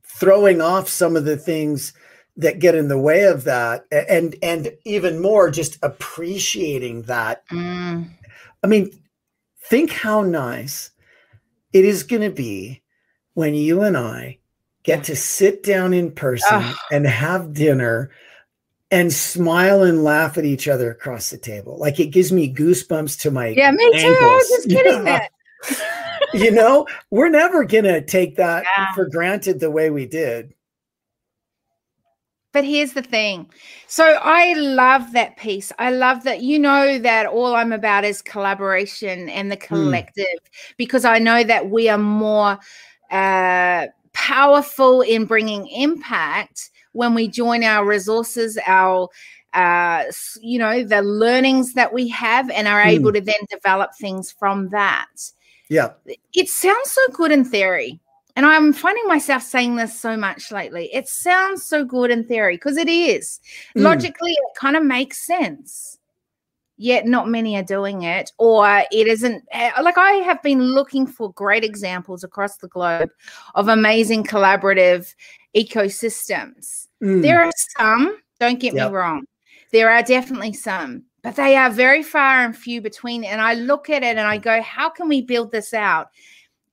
throwing 0.03 0.61
off 0.61 0.89
some 0.89 1.15
of 1.15 1.27
the 1.27 1.37
things 1.37 1.93
that 2.37 2.59
get 2.59 2.75
in 2.75 2.89
the 2.89 2.99
way 2.99 3.25
of 3.25 3.45
that 3.45 3.85
and 3.93 4.35
and 4.43 4.73
even 4.85 5.21
more 5.21 5.51
just 5.51 5.79
appreciating 5.83 7.03
that. 7.03 7.47
Mm. 7.49 8.11
i 8.65 8.67
mean 8.67 8.91
think 9.65 9.91
how 9.91 10.23
nice 10.23 10.91
it 11.75 11.85
is 11.85 12.03
going 12.03 12.23
to 12.23 12.31
be 12.31 12.83
when 13.35 13.55
you 13.55 13.83
and 13.83 13.97
i 13.97 14.39
get 14.85 15.05
to 15.05 15.15
sit 15.15 15.63
down 15.63 15.93
in 15.93 16.11
person 16.11 16.65
and 16.91 17.07
have 17.07 17.53
dinner 17.53 18.11
and 18.91 19.13
smile 19.13 19.83
and 19.83 20.03
laugh 20.03 20.39
at 20.39 20.45
each 20.45 20.67
other 20.67 20.91
across 20.91 21.31
the 21.31 21.39
table 21.39 21.77
like 21.79 22.01
it 22.01 22.07
gives 22.07 22.33
me 22.33 22.53
goosebumps 22.53 23.21
to 23.21 23.31
my 23.31 23.49
yeah 23.49 23.71
me 23.71 23.85
ankles. 23.95 24.03
too 24.03 24.19
i 24.21 24.35
was 24.35 24.49
just 24.49 24.69
kidding 24.69 25.05
that 25.05 25.31
you 26.35 26.51
know, 26.51 26.87
we're 27.11 27.29
never 27.29 27.65
to 27.65 28.05
take 28.05 28.37
that 28.37 28.65
yeah. 28.77 28.95
for 28.95 29.07
granted 29.07 29.61
the 29.61 29.71
way 29.71 29.91
we 29.91 30.07
did. 30.07 30.55
But 32.53 32.65
here's 32.65 32.95
the 32.95 33.03
thing. 33.03 33.51
So 33.87 34.19
I 34.23 34.55
love 34.55 35.13
that 35.13 35.37
piece. 35.37 35.71
I 35.79 35.91
love 35.91 36.25
that 36.25 36.43
you 36.43 36.59
know 36.59 36.99
that 36.99 37.27
all 37.27 37.55
I'm 37.55 37.73
about 37.73 38.05
is 38.05 38.23
collaboration 38.23 39.29
and 39.29 39.53
the 39.53 39.57
hmm. 39.57 39.67
collective 39.67 40.25
mm. 40.25 40.77
because 40.77 41.05
I 41.05 41.19
know 41.19 41.45
that 41.45 41.69
we 41.69 41.89
are 41.89 41.99
more 41.99 42.59
uh, 43.11 43.87
powerful 44.13 45.03
in 45.03 45.27
bringing 45.27 45.67
impact 45.69 46.71
when 46.93 47.15
we 47.15 47.29
join 47.29 47.65
our 47.65 47.85
resources, 47.85 48.59
our 48.67 49.09
uh, 49.55 50.05
you 50.41 50.59
know, 50.59 50.85
the 50.85 51.03
learnings 51.03 51.73
that 51.75 51.93
we 51.93 52.09
have 52.09 52.51
and 52.51 52.69
are 52.69 52.83
mm. 52.83 52.89
able 52.89 53.13
to 53.13 53.21
then 53.21 53.35
develop 53.51 53.91
things 53.99 54.31
from 54.31 54.69
that. 54.69 55.09
Yeah. 55.69 55.93
It 56.35 56.49
sounds 56.49 56.91
so 56.91 57.01
good 57.13 57.33
in 57.33 57.45
theory. 57.45 58.01
And 58.37 58.47
I'm 58.47 58.73
finding 58.73 59.07
myself 59.09 59.43
saying 59.43 59.77
this 59.77 59.99
so 59.99 60.17
much 60.17 60.53
lately. 60.53 60.89
It 60.93 61.09
sounds 61.09 61.65
so 61.65 61.85
good 61.85 62.11
in 62.11 62.25
theory 62.25 62.55
because 62.55 62.77
it 62.77 62.89
is. 62.89 63.41
Mm. 63.77 63.83
Logically, 63.83 64.31
it 64.31 64.57
kind 64.57 64.77
of 64.77 64.85
makes 64.85 65.27
sense. 65.27 65.99
Yet 66.77 67.07
not 67.07 67.29
many 67.29 67.57
are 67.57 67.65
doing 67.65 68.03
it, 68.03 68.31
or 68.39 68.85
it 68.93 69.09
isn't 69.09 69.43
eh, 69.51 69.73
like 69.83 69.99
I 69.99 70.13
have 70.19 70.41
been 70.45 70.63
looking 70.63 71.09
for 71.09 71.33
great 71.33 71.65
examples 71.65 72.23
across 72.23 72.59
the 72.59 72.69
globe 72.69 73.11
of 73.57 73.67
amazing 73.67 74.23
collaborative 74.23 75.13
ecosystems. 75.59 76.87
Mm. 77.03 77.23
There 77.23 77.43
are 77.43 77.51
some, 77.77 78.19
don't 78.41 78.61
get 78.61 78.75
yep. 78.75 78.91
me 78.91 78.97
wrong, 78.97 79.27
there 79.73 79.91
are 79.91 80.03
definitely 80.03 80.53
some, 80.53 81.05
but 81.23 81.37
they 81.37 81.57
are 81.57 81.71
very 81.71 82.03
far 82.03 82.45
and 82.45 82.57
few 82.57 82.81
between. 82.81 83.25
And 83.25 83.41
I 83.41 83.55
look 83.55 83.91
at 83.91 84.03
it 84.03 84.17
and 84.17 84.27
I 84.27 84.39
go, 84.39 84.63
how 84.63 84.89
can 84.89 85.09
we 85.09 85.23
build 85.23 85.53
this 85.53 85.75
out 85.75 86.09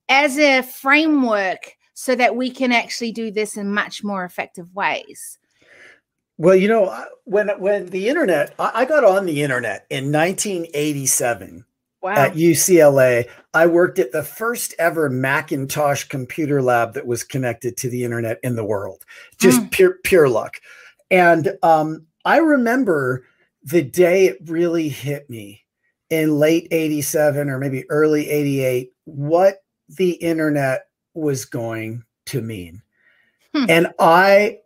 as 0.10 0.38
a 0.38 0.62
framework 0.62 1.76
so 1.94 2.16
that 2.16 2.36
we 2.36 2.50
can 2.50 2.72
actually 2.72 3.12
do 3.12 3.32
this 3.32 3.58
in 3.58 3.74
much 3.74 4.04
more 4.04 4.24
effective 4.26 4.74
ways? 4.76 5.40
Well, 6.38 6.56
you 6.56 6.68
know, 6.68 7.06
when 7.24 7.48
when 7.60 7.86
the 7.88 8.10
internet, 8.10 8.54
I 8.60 8.84
got 8.84 9.06
on 9.06 9.26
the 9.26 9.42
internet 9.42 9.86
in 9.90 10.12
1987 10.12 11.64
wow. 12.06 12.14
at 12.14 12.36
UCLA. 12.36 13.28
I 13.54 13.66
worked 13.66 14.00
at 14.00 14.12
the 14.12 14.24
first 14.24 14.76
ever 14.78 15.10
Macintosh 15.10 16.04
computer 16.06 16.62
lab 16.62 16.94
that 16.94 17.08
was 17.08 17.24
connected 17.24 17.78
to 17.78 17.90
the 17.90 18.04
internet 18.04 18.40
in 18.44 18.56
the 18.56 18.64
world. 18.64 19.04
Just 19.40 19.62
mm. 19.62 19.72
pure 19.72 19.98
pure 20.04 20.30
luck. 20.30 20.62
And 21.10 21.58
um, 21.64 22.06
I 22.24 22.38
remember 22.38 23.26
the 23.64 23.82
day 23.82 24.26
it 24.26 24.38
really 24.46 24.88
hit 24.90 25.30
me 25.30 25.64
in 26.10 26.38
late 26.38 26.68
87 26.70 27.50
or 27.50 27.58
maybe 27.58 27.90
early 27.90 28.30
88 28.30 28.92
what 29.06 29.64
the 29.90 30.12
internet 30.12 30.88
was 31.16 31.46
going 31.46 32.04
to 32.28 32.42
mean. 32.42 32.82
Hmm. 33.56 33.66
And 33.68 33.88
I 34.00 34.60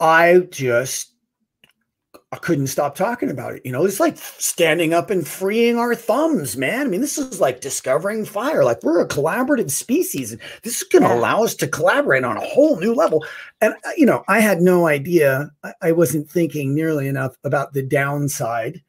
I 0.00 0.40
just 0.50 1.11
I 2.32 2.38
couldn't 2.38 2.68
stop 2.68 2.94
talking 2.94 3.30
about 3.30 3.54
it. 3.54 3.62
You 3.62 3.72
know, 3.72 3.84
it's 3.84 4.00
like 4.00 4.16
standing 4.16 4.94
up 4.94 5.10
and 5.10 5.28
freeing 5.28 5.76
our 5.76 5.94
thumbs, 5.94 6.56
man. 6.56 6.86
I 6.86 6.88
mean, 6.88 7.02
this 7.02 7.18
is 7.18 7.42
like 7.42 7.60
discovering 7.60 8.24
fire. 8.24 8.64
Like 8.64 8.82
we're 8.82 9.02
a 9.02 9.08
collaborative 9.08 9.70
species, 9.70 10.32
and 10.32 10.40
this 10.62 10.80
is 10.80 10.88
going 10.88 11.02
to 11.02 11.12
allow 11.12 11.44
us 11.44 11.54
to 11.56 11.68
collaborate 11.68 12.24
on 12.24 12.38
a 12.38 12.46
whole 12.46 12.80
new 12.80 12.94
level. 12.94 13.22
And 13.60 13.74
uh, 13.84 13.90
you 13.98 14.06
know, 14.06 14.24
I 14.28 14.40
had 14.40 14.62
no 14.62 14.86
idea. 14.86 15.50
I 15.82 15.92
wasn't 15.92 16.30
thinking 16.30 16.74
nearly 16.74 17.06
enough 17.06 17.36
about 17.44 17.74
the 17.74 17.82
downside. 17.82 18.82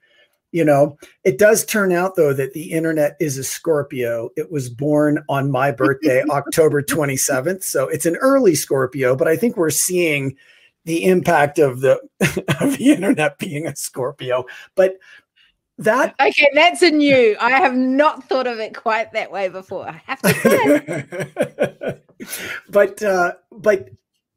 You 0.54 0.64
know, 0.64 0.98
it 1.26 1.38
does 1.38 1.66
turn 1.66 1.92
out 1.92 2.16
though 2.16 2.32
that 2.32 2.54
the 2.54 2.72
internet 2.72 3.18
is 3.20 3.38
a 3.38 3.44
Scorpio. 3.44 4.30
It 4.38 4.54
was 4.54 4.70
born 4.70 5.22
on 5.28 5.52
my 5.52 5.72
birthday, 5.72 6.24
October 6.30 6.82
27th. 6.82 7.64
So 7.64 7.90
it's 7.90 8.06
an 8.06 8.16
early 8.18 8.56
Scorpio, 8.56 9.18
but 9.18 9.28
I 9.28 9.36
think 9.36 9.58
we're 9.58 9.70
seeing 9.70 10.38
the 10.86 11.06
impact 11.06 11.60
of 11.60 11.82
the 11.82 12.00
of 12.62 12.78
the 12.78 12.92
internet 12.92 13.38
being 13.40 13.68
a 13.68 13.76
Scorpio. 13.76 14.46
But 14.76 14.98
that 15.78 16.16
okay, 16.22 16.50
that's 16.54 16.82
a 16.82 16.92
new. 16.92 17.36
I 17.40 17.52
have 17.52 17.76
not 17.76 18.28
thought 18.28 18.48
of 18.48 18.60
it 18.60 18.76
quite 18.76 19.14
that 19.14 19.32
way 19.32 19.50
before. 19.50 19.88
I 19.88 20.02
have 20.06 20.22
to 20.22 20.34
say. 22.20 22.50
but 22.70 23.02
uh, 23.02 23.34
but 23.52 23.90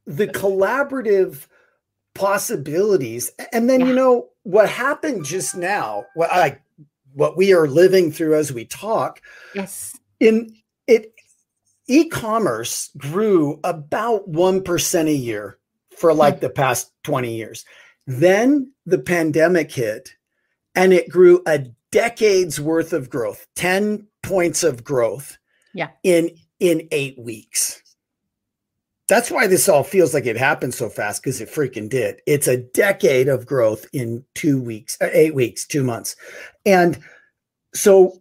the 0.06 0.28
collaborative 0.28 1.46
possibilities, 2.14 3.30
and 3.52 3.68
then 3.68 3.80
yeah. 3.80 3.86
you 3.86 3.94
know 3.94 4.28
what 4.44 4.68
happened 4.68 5.24
just 5.24 5.56
now. 5.56 6.06
What 6.14 6.32
I 6.32 6.58
what 7.12 7.36
we 7.36 7.52
are 7.52 7.66
living 7.66 8.12
through 8.12 8.36
as 8.36 8.52
we 8.52 8.64
talk. 8.64 9.20
Yes. 9.54 9.98
In 10.20 10.54
it, 10.86 11.12
e-commerce 11.88 12.90
grew 12.96 13.60
about 13.64 14.26
one 14.28 14.62
percent 14.62 15.08
a 15.08 15.14
year 15.14 15.58
for 15.96 16.12
like 16.14 16.40
the 16.40 16.50
past 16.50 16.92
20 17.04 17.34
years. 17.34 17.64
Then 18.06 18.72
the 18.84 18.98
pandemic 18.98 19.72
hit 19.72 20.14
and 20.74 20.92
it 20.92 21.08
grew 21.08 21.42
a 21.46 21.66
decade's 21.90 22.60
worth 22.60 22.92
of 22.92 23.10
growth, 23.10 23.46
10 23.56 24.06
points 24.22 24.62
of 24.62 24.84
growth 24.84 25.38
yeah. 25.74 25.88
in 26.02 26.30
in 26.60 26.88
8 26.90 27.18
weeks. 27.18 27.82
That's 29.08 29.30
why 29.30 29.46
this 29.46 29.68
all 29.68 29.84
feels 29.84 30.14
like 30.14 30.26
it 30.26 30.36
happened 30.36 30.74
so 30.74 30.88
fast 30.88 31.22
because 31.22 31.40
it 31.40 31.48
freaking 31.48 31.88
did. 31.88 32.20
It's 32.26 32.48
a 32.48 32.56
decade 32.56 33.28
of 33.28 33.46
growth 33.46 33.86
in 33.92 34.24
2 34.34 34.60
weeks, 34.60 34.96
uh, 35.00 35.08
8 35.12 35.34
weeks, 35.34 35.66
2 35.66 35.84
months. 35.84 36.16
And 36.64 36.98
so 37.74 38.20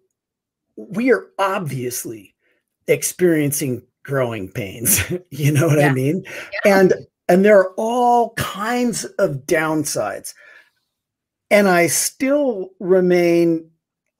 we 0.75 1.11
are 1.11 1.27
obviously 1.39 2.35
experiencing 2.87 3.81
growing 4.03 4.49
pains. 4.49 5.01
you 5.29 5.51
know 5.51 5.67
what 5.67 5.79
yeah. 5.79 5.89
I 5.89 5.93
mean? 5.93 6.23
Yeah. 6.63 6.79
And 6.79 6.93
and 7.27 7.43
there 7.43 7.59
are 7.59 7.73
all 7.77 8.33
kinds 8.33 9.05
of 9.05 9.45
downsides. 9.45 10.33
And 11.49 11.67
I 11.67 11.87
still 11.87 12.69
remain 12.79 13.69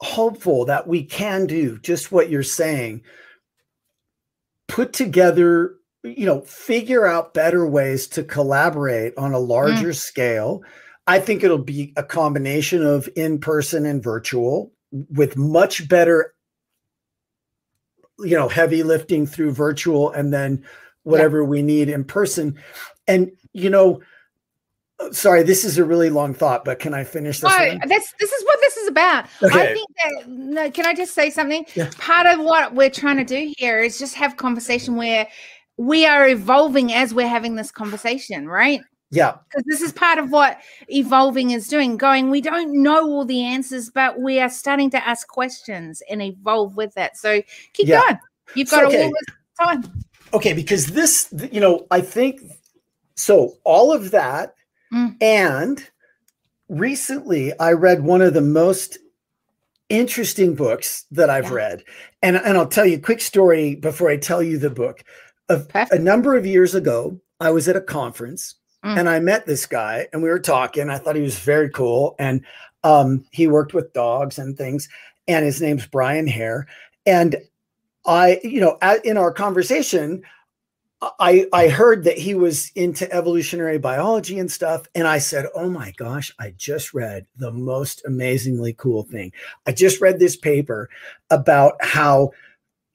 hopeful 0.00 0.64
that 0.66 0.86
we 0.86 1.02
can 1.02 1.46
do 1.46 1.78
just 1.78 2.12
what 2.12 2.30
you're 2.30 2.42
saying 2.42 3.02
put 4.68 4.92
together, 4.92 5.74
you 6.02 6.26
know, 6.26 6.40
figure 6.42 7.06
out 7.06 7.34
better 7.34 7.66
ways 7.66 8.06
to 8.08 8.22
collaborate 8.22 9.16
on 9.16 9.32
a 9.32 9.38
larger 9.38 9.90
mm. 9.90 9.94
scale. 9.94 10.62
I 11.06 11.20
think 11.20 11.44
it'll 11.44 11.58
be 11.58 11.92
a 11.96 12.02
combination 12.02 12.84
of 12.84 13.08
in 13.16 13.38
person 13.38 13.86
and 13.86 14.02
virtual 14.02 14.72
with 14.90 15.36
much 15.36 15.88
better, 15.88 16.34
you 18.18 18.36
know, 18.36 18.48
heavy 18.48 18.82
lifting 18.82 19.26
through 19.26 19.52
virtual 19.52 20.10
and 20.10 20.32
then 20.32 20.64
whatever 21.04 21.42
yeah. 21.42 21.48
we 21.48 21.62
need 21.62 21.88
in 21.88 22.04
person. 22.04 22.58
And 23.08 23.30
you 23.52 23.70
know, 23.70 24.00
sorry, 25.12 25.42
this 25.42 25.64
is 25.64 25.78
a 25.78 25.84
really 25.84 26.10
long 26.10 26.34
thought, 26.34 26.64
but 26.64 26.78
can 26.78 26.94
I 26.94 27.04
finish 27.04 27.40
this? 27.40 27.52
Oh, 27.52 27.78
that's 27.86 28.14
this 28.18 28.32
is 28.32 28.44
what 28.44 28.58
this 28.60 28.76
is 28.76 28.88
about. 28.88 29.26
Okay. 29.42 29.70
I 29.70 29.74
think 29.74 29.88
that 29.96 30.28
no, 30.28 30.70
can 30.70 30.86
I 30.86 30.94
just 30.94 31.14
say 31.14 31.30
something? 31.30 31.66
Yeah. 31.74 31.90
Part 31.98 32.26
of 32.26 32.40
what 32.40 32.74
we're 32.74 32.90
trying 32.90 33.18
to 33.18 33.24
do 33.24 33.52
here 33.56 33.80
is 33.80 33.98
just 33.98 34.14
have 34.14 34.36
conversation 34.36 34.96
where 34.96 35.28
we 35.76 36.06
are 36.06 36.26
evolving 36.28 36.92
as 36.92 37.12
we're 37.12 37.28
having 37.28 37.54
this 37.54 37.70
conversation, 37.70 38.48
right? 38.48 38.80
Yeah. 39.10 39.36
Because 39.48 39.64
this 39.66 39.80
is 39.82 39.92
part 39.92 40.18
of 40.18 40.30
what 40.30 40.58
evolving 40.88 41.50
is 41.50 41.68
doing. 41.68 41.96
Going, 41.96 42.30
we 42.30 42.40
don't 42.40 42.82
know 42.82 43.04
all 43.04 43.24
the 43.24 43.42
answers, 43.42 43.90
but 43.90 44.20
we 44.20 44.40
are 44.40 44.48
starting 44.48 44.90
to 44.90 45.06
ask 45.06 45.28
questions 45.28 46.02
and 46.10 46.22
evolve 46.22 46.76
with 46.76 46.94
that. 46.94 47.16
So 47.16 47.42
keep 47.72 47.88
yeah. 47.88 48.00
going. 48.00 48.18
You've 48.54 48.70
got 48.70 48.80
so, 48.80 48.86
okay. 48.88 49.04
all 49.04 49.10
this 49.10 49.36
time. 49.60 50.04
Okay, 50.32 50.52
because 50.52 50.86
this, 50.88 51.32
you 51.52 51.60
know, 51.60 51.86
I 51.90 52.00
think 52.00 52.40
so 53.16 53.54
all 53.64 53.92
of 53.92 54.10
that 54.10 54.54
mm. 54.92 55.14
and 55.20 55.88
recently 56.68 57.52
I 57.58 57.72
read 57.72 58.02
one 58.02 58.22
of 58.22 58.34
the 58.34 58.40
most 58.40 58.98
interesting 59.88 60.54
books 60.54 61.04
that 61.12 61.30
I've 61.30 61.44
Yeah. 61.44 61.54
read. 61.54 61.84
And, 62.22 62.36
and 62.36 62.56
I'll 62.58 62.66
tell 62.66 62.86
you 62.86 62.96
a 62.96 63.00
quick 63.00 63.20
story 63.20 63.76
before 63.76 64.10
I 64.10 64.16
tell 64.16 64.42
you 64.42 64.58
the 64.58 64.70
book. 64.70 65.04
Of 65.48 65.68
a 65.74 65.98
number 65.98 66.34
of 66.34 66.44
years 66.44 66.74
ago, 66.74 67.20
I 67.40 67.50
was 67.50 67.68
at 67.68 67.76
a 67.76 67.80
conference 67.80 68.56
Mm. 68.84 68.98
and 68.98 69.08
I 69.08 69.18
met 69.20 69.46
this 69.46 69.66
guy 69.66 70.06
and 70.12 70.22
we 70.22 70.28
were 70.28 70.38
talking. 70.38 70.90
I 70.90 70.98
thought 70.98 71.16
he 71.16 71.22
was 71.22 71.38
very 71.38 71.70
cool. 71.70 72.14
And 72.18 72.44
um, 72.84 73.24
he 73.32 73.46
worked 73.46 73.74
with 73.74 73.92
dogs 73.92 74.38
and 74.38 74.56
things. 74.56 74.88
And 75.26 75.44
his 75.44 75.60
name's 75.60 75.86
Brian 75.86 76.26
Hare. 76.26 76.66
And 77.04 77.36
I, 78.06 78.40
you 78.44 78.60
know, 78.60 78.78
at, 78.82 79.04
in 79.04 79.16
our 79.16 79.32
conversation, 79.32 80.22
I 81.02 81.46
I 81.52 81.68
heard 81.68 82.04
that 82.04 82.16
he 82.16 82.34
was 82.34 82.70
into 82.74 83.10
evolutionary 83.12 83.78
biology 83.78 84.38
and 84.38 84.50
stuff, 84.50 84.86
and 84.94 85.06
I 85.06 85.18
said, 85.18 85.46
"Oh 85.54 85.68
my 85.68 85.92
gosh, 85.96 86.32
I 86.38 86.54
just 86.56 86.94
read 86.94 87.26
the 87.36 87.52
most 87.52 88.02
amazingly 88.06 88.72
cool 88.74 89.02
thing. 89.02 89.32
I 89.66 89.72
just 89.72 90.00
read 90.00 90.18
this 90.18 90.36
paper 90.36 90.88
about 91.30 91.74
how 91.80 92.32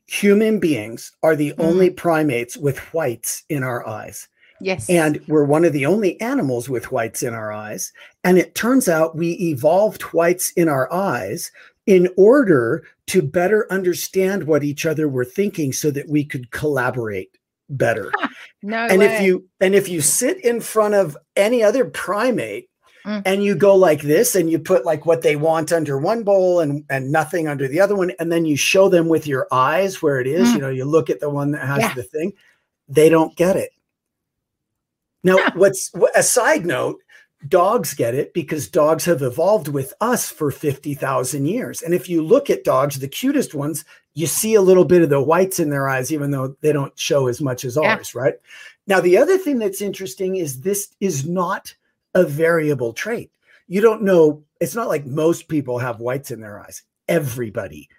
human 0.08 0.60
beings 0.60 1.12
are 1.22 1.36
the 1.36 1.52
mm-hmm. 1.52 1.62
only 1.62 1.90
primates 1.92 2.58
with 2.58 2.80
whites 2.94 3.44
in 3.50 3.64
our 3.64 3.88
eyes, 3.88 4.28
Yes. 4.60 4.90
and 4.90 5.22
we're 5.28 5.46
one 5.46 5.64
of 5.64 5.74
the 5.74 5.86
only 5.86 6.20
animals 6.20 6.68
with 6.70 6.92
whites 6.92 7.22
in 7.22 7.36
our 7.36 7.54
eyes. 7.54 7.94
And 8.24 8.38
it 8.40 8.56
turns 8.56 8.90
out 8.90 9.16
we 9.16 9.34
evolved 9.34 10.02
whites 10.14 10.52
in 10.54 10.68
our 10.70 10.92
eyes." 10.92 11.52
In 11.88 12.10
order 12.16 12.84
to 13.08 13.24
better 13.24 13.66
understand 13.72 14.44
what 14.44 14.64
each 14.64 14.86
other 14.86 15.10
were 15.10 15.26
thinking 15.26 15.74
so 15.74 15.90
that 15.90 16.08
we 16.08 16.24
could 16.24 16.52
collaborate 16.52 17.32
better 17.78 18.12
no 18.64 18.78
and 18.78 19.00
way. 19.00 19.06
if 19.16 19.22
you 19.22 19.48
and 19.60 19.74
if 19.76 19.88
you 19.90 20.02
sit 20.02 20.44
in 20.46 20.60
front 20.62 20.94
of 20.94 21.18
any 21.36 21.64
other 21.64 21.86
primate 21.86 22.68
Mm. 23.04 23.24
and 23.26 23.44
you 23.44 23.56
go 23.56 23.76
like 23.76 24.04
this 24.04 24.36
and 24.36 24.48
you 24.52 24.60
put 24.60 24.86
like 24.86 25.08
what 25.08 25.24
they 25.24 25.36
want 25.36 25.72
under 25.72 25.98
one 25.98 26.22
bowl 26.22 26.60
and 26.60 26.86
and 26.88 27.12
nothing 27.12 27.48
under 27.48 27.68
the 27.68 27.80
other 27.80 27.96
one 27.96 28.12
and 28.20 28.32
then 28.32 28.46
you 28.46 28.56
show 28.56 28.90
them 28.90 29.08
with 29.08 29.26
your 29.26 29.48
eyes 29.52 30.04
where 30.04 30.20
it 30.20 30.28
is 30.28 30.50
Mm. 30.50 30.54
you 30.54 30.62
know 30.62 30.70
you 30.70 30.86
look 30.86 31.10
at 31.10 31.20
the 31.20 31.28
one 31.28 31.50
that 31.54 31.66
has 31.66 31.80
Yeah. 31.80 31.94
the 31.96 32.04
thing 32.04 32.32
they 32.88 33.10
don't 33.10 33.36
get 33.36 33.56
it 33.56 33.72
now 35.24 35.38
what's 35.56 35.92
a 36.16 36.22
side 36.22 36.64
note 36.64 37.00
dogs 37.48 37.96
get 37.96 38.14
it 38.14 38.36
because 38.36 38.68
dogs 38.70 39.06
have 39.06 39.24
evolved 39.24 39.68
with 39.68 39.96
us 40.00 40.30
for 40.30 40.52
50,000 40.52 41.48
years 41.48 41.82
and 41.82 41.96
if 41.96 42.08
you 42.08 42.22
look 42.22 42.52
at 42.52 42.64
dogs 42.64 43.00
the 43.00 43.08
cutest 43.08 43.56
ones 43.56 43.84
you 44.14 44.28
see 44.28 44.56
a 44.56 44.62
little 44.62 44.84
bit 44.86 45.02
of 45.02 45.10
the 45.10 45.22
whites 45.22 45.60
in 45.60 45.70
their 45.70 45.88
eyes 45.88 46.12
even 46.12 46.32
though 46.32 46.56
they 46.62 46.74
don't 46.74 46.98
show 47.00 47.28
as 47.28 47.42
much 47.42 47.64
as 47.64 47.78
Yeah. 47.82 47.94
ours 47.96 48.14
right? 48.16 48.36
Now 48.88 49.00
the 49.00 49.18
other 49.18 49.38
thing 49.38 49.60
that's 49.60 49.82
interesting 49.82 50.36
is 50.36 50.62
this 50.62 50.90
is 51.00 51.26
not 51.26 51.74
a 52.14 52.24
variable 52.24 52.94
trait. 52.94 53.32
You 53.68 53.82
don't 53.82 54.02
know 54.04 54.44
it's 54.60 54.76
not 54.76 54.90
like 54.90 55.06
most 55.06 55.48
people 55.48 55.80
have 55.80 56.00
whites 56.00 56.30
in 56.32 56.42
their 56.42 56.60
eyes. 56.60 56.84
Everybody 57.08 57.90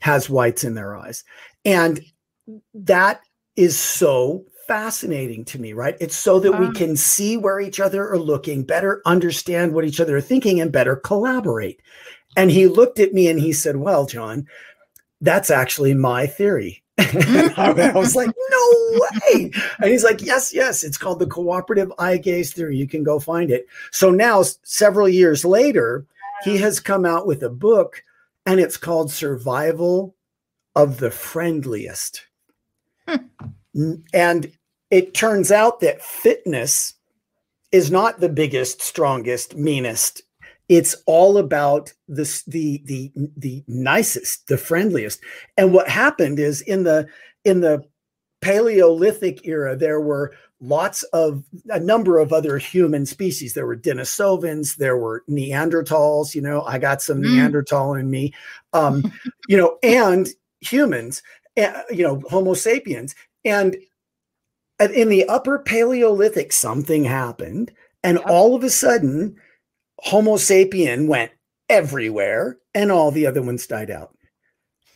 has 0.00 0.28
whites 0.28 0.64
in 0.64 0.74
their 0.74 0.96
eyes. 0.96 1.24
And 1.64 2.00
that 2.74 3.20
is 3.56 3.78
so 3.78 4.44
fascinating 4.66 5.44
to 5.44 5.60
me 5.60 5.72
right? 5.72 5.96
It's 6.00 6.16
so 6.16 6.40
that 6.40 6.58
we 6.58 6.70
can 6.72 6.96
see 6.96 7.36
where 7.36 7.60
each 7.60 7.80
other 7.80 8.08
are 8.08 8.18
looking 8.18 8.64
better 8.64 9.02
understand 9.06 9.72
what 9.72 9.84
each 9.84 10.00
other 10.00 10.16
are 10.16 10.20
thinking 10.20 10.60
and 10.60 10.72
better 10.72 10.96
collaborate. 10.96 11.80
And 12.36 12.50
he 12.50 12.66
looked 12.68 13.00
at 13.00 13.12
me 13.12 13.28
and 13.28 13.38
he 13.40 13.52
said 13.52 13.76
well 13.76 14.06
john 14.06 14.46
that's 15.20 15.50
actually 15.50 15.94
my 15.94 16.26
theory 16.26 16.82
mm-hmm. 16.98 17.60
And 17.60 17.80
I 17.96 17.98
was 17.98 18.16
like, 18.16 18.30
no 18.50 18.74
way. 18.92 19.50
And 19.78 19.90
he's 19.90 20.04
like, 20.04 20.22
yes, 20.22 20.52
yes. 20.54 20.82
It's 20.84 20.98
called 20.98 21.18
the 21.18 21.26
cooperative 21.26 21.92
eye 21.98 22.18
gaze 22.18 22.52
theory. 22.52 22.76
You 22.76 22.86
can 22.86 23.02
go 23.02 23.18
find 23.18 23.50
it. 23.50 23.66
So 23.90 24.10
now, 24.10 24.42
several 24.62 25.08
years 25.08 25.44
later, 25.44 26.06
he 26.44 26.58
has 26.58 26.80
come 26.80 27.04
out 27.04 27.26
with 27.26 27.42
a 27.42 27.50
book 27.50 28.02
and 28.46 28.60
it's 28.60 28.76
called 28.76 29.10
Survival 29.10 30.14
of 30.74 30.98
the 30.98 31.10
Friendliest. 31.10 32.22
Hmm. 33.06 33.94
And 34.12 34.52
it 34.90 35.14
turns 35.14 35.52
out 35.52 35.80
that 35.80 36.02
fitness 36.02 36.94
is 37.72 37.90
not 37.90 38.20
the 38.20 38.28
biggest, 38.28 38.82
strongest, 38.82 39.56
meanest. 39.56 40.22
It's 40.70 40.94
all 41.06 41.36
about 41.36 41.92
this, 42.06 42.44
the 42.44 42.80
the 42.84 43.10
the 43.36 43.64
nicest, 43.66 44.46
the 44.46 44.56
friendliest. 44.56 45.20
And 45.56 45.74
what 45.74 45.88
happened 45.88 46.38
is 46.38 46.60
in 46.60 46.84
the 46.84 47.08
in 47.44 47.60
the 47.60 47.84
Paleolithic 48.40 49.44
era, 49.46 49.74
there 49.74 50.00
were 50.00 50.32
lots 50.60 51.02
of 51.12 51.42
a 51.70 51.80
number 51.80 52.20
of 52.20 52.32
other 52.32 52.56
human 52.56 53.04
species. 53.04 53.52
There 53.54 53.66
were 53.66 53.76
Denisovans, 53.76 54.76
there 54.76 54.96
were 54.96 55.24
Neanderthals. 55.28 56.36
You 56.36 56.42
know, 56.42 56.62
I 56.62 56.78
got 56.78 57.02
some 57.02 57.18
Mm. 57.20 57.34
Neanderthal 57.34 57.94
in 57.94 58.08
me. 58.08 58.32
Um, 58.72 59.12
you 59.48 59.56
know, 59.56 59.76
and 59.82 60.28
humans. 60.60 61.20
uh, 61.58 61.82
You 61.90 62.04
know, 62.04 62.22
Homo 62.30 62.54
sapiens. 62.54 63.16
And 63.44 63.76
in 64.94 65.08
the 65.08 65.26
upper 65.28 65.58
Paleolithic, 65.58 66.52
something 66.52 67.04
happened, 67.04 67.72
and 68.04 68.18
all 68.18 68.54
of 68.54 68.62
a 68.64 68.70
sudden, 68.70 69.36
Homo 70.02 70.36
sapien 70.36 71.06
went 71.06 71.30
everywhere, 71.68 72.58
and 72.74 72.90
all 72.90 73.10
the 73.10 73.26
other 73.26 73.42
ones 73.42 73.66
died 73.66 73.90
out. 73.90 74.14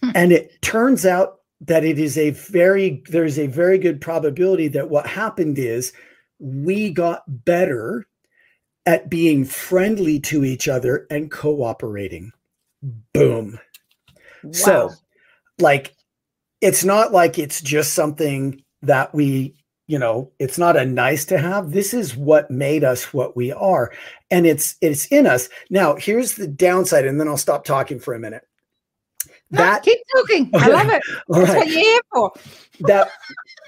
Hmm. 0.02 0.10
and 0.14 0.32
it 0.32 0.60
turns 0.60 1.06
out 1.06 1.40
that 1.60 1.84
it 1.84 1.98
is 1.98 2.18
a 2.18 2.30
very 2.30 3.02
there's 3.08 3.38
a 3.38 3.46
very 3.46 3.78
good 3.78 4.00
probability 4.00 4.68
that 4.68 4.90
what 4.90 5.06
happened 5.06 5.58
is 5.58 5.92
we 6.38 6.90
got 6.90 7.22
better 7.26 8.06
at 8.86 9.08
being 9.08 9.44
friendly 9.44 10.20
to 10.20 10.44
each 10.44 10.68
other 10.68 11.06
and 11.10 11.30
cooperating. 11.30 12.32
Boom. 13.14 13.58
So, 14.50 14.90
like, 15.58 15.94
it's 16.60 16.84
not 16.84 17.12
like 17.12 17.38
it's 17.38 17.62
just 17.62 17.94
something 17.94 18.62
that 18.82 19.14
we, 19.14 19.54
you 19.86 19.98
know, 19.98 20.30
it's 20.38 20.56
not 20.58 20.76
a 20.76 20.84
nice 20.86 21.24
to 21.26 21.38
have. 21.38 21.72
This 21.72 21.92
is 21.92 22.16
what 22.16 22.50
made 22.50 22.84
us 22.84 23.12
what 23.12 23.36
we 23.36 23.52
are, 23.52 23.92
and 24.30 24.46
it's 24.46 24.76
it's 24.80 25.06
in 25.06 25.26
us. 25.26 25.48
Now, 25.70 25.96
here's 25.96 26.34
the 26.34 26.46
downside, 26.48 27.04
and 27.06 27.20
then 27.20 27.28
I'll 27.28 27.36
stop 27.36 27.64
talking 27.64 27.98
for 27.98 28.14
a 28.14 28.18
minute. 28.18 28.46
No, 29.50 29.58
That 29.58 29.82
keep 29.82 29.98
talking. 30.16 30.50
I 30.54 30.68
love 30.68 30.88
it. 30.88 31.02
That's 31.28 31.48
right, 31.50 31.56
what 31.58 31.68
you're 31.68 31.78
here 31.80 32.00
for. 32.12 32.32
that 32.80 33.08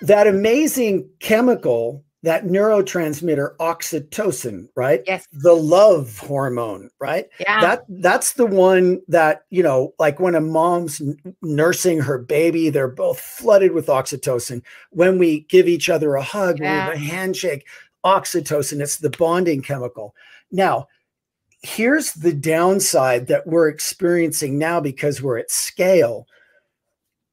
that 0.03 0.27
amazing 0.27 1.09
chemical, 1.21 2.03
that 2.23 2.45
neurotransmitter 2.45 3.57
oxytocin, 3.59 4.69
right? 4.75 5.03
Yes. 5.07 5.27
The 5.33 5.55
love 5.55 6.19
hormone, 6.19 6.91
right? 6.99 7.27
Yeah. 7.39 7.61
that 7.61 7.85
that's 7.89 8.33
the 8.33 8.47
one 8.47 9.01
that 9.09 9.45
you 9.51 9.63
know 9.63 9.95
like 9.99 10.19
when 10.19 10.35
a 10.35 10.41
mom's 10.41 11.01
nursing 11.43 12.01
her 12.01 12.19
baby 12.19 12.71
they're 12.71 12.89
both 12.89 13.21
flooded 13.21 13.73
with 13.73 13.87
oxytocin 13.87 14.63
when 14.91 15.19
we 15.19 15.41
give 15.41 15.69
each 15.69 15.89
other 15.89 16.15
a 16.15 16.23
hug 16.23 16.61
when 16.61 16.71
we 16.71 16.77
have 16.77 16.95
a 16.95 16.99
handshake 16.99 17.67
oxytocin 18.05 18.81
it's 18.81 18.97
the 18.97 19.11
bonding 19.11 19.63
chemical 19.63 20.15
now 20.51 20.87
here's 21.63 22.13
the 22.15 22.33
downside 22.33 23.27
that 23.27 23.47
we're 23.47 23.69
experiencing 23.69 24.59
now 24.59 24.81
because 24.81 25.23
we're 25.23 25.39
at 25.39 25.51
scale 25.51 26.27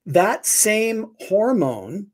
that 0.06 0.46
same 0.46 1.12
hormone 1.20 2.08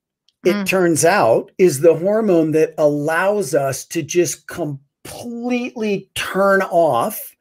it 0.45 0.55
Mm. 0.55 0.65
turns 0.65 1.03
out 1.05 1.51
is 1.57 1.79
the 1.81 1.95
hormone 1.95 2.51
that 2.51 2.73
allows 2.77 3.53
us 3.53 3.83
to 3.85 4.01
just 4.01 4.47
completely 4.47 6.09
turn 6.15 6.61
off 6.63 7.35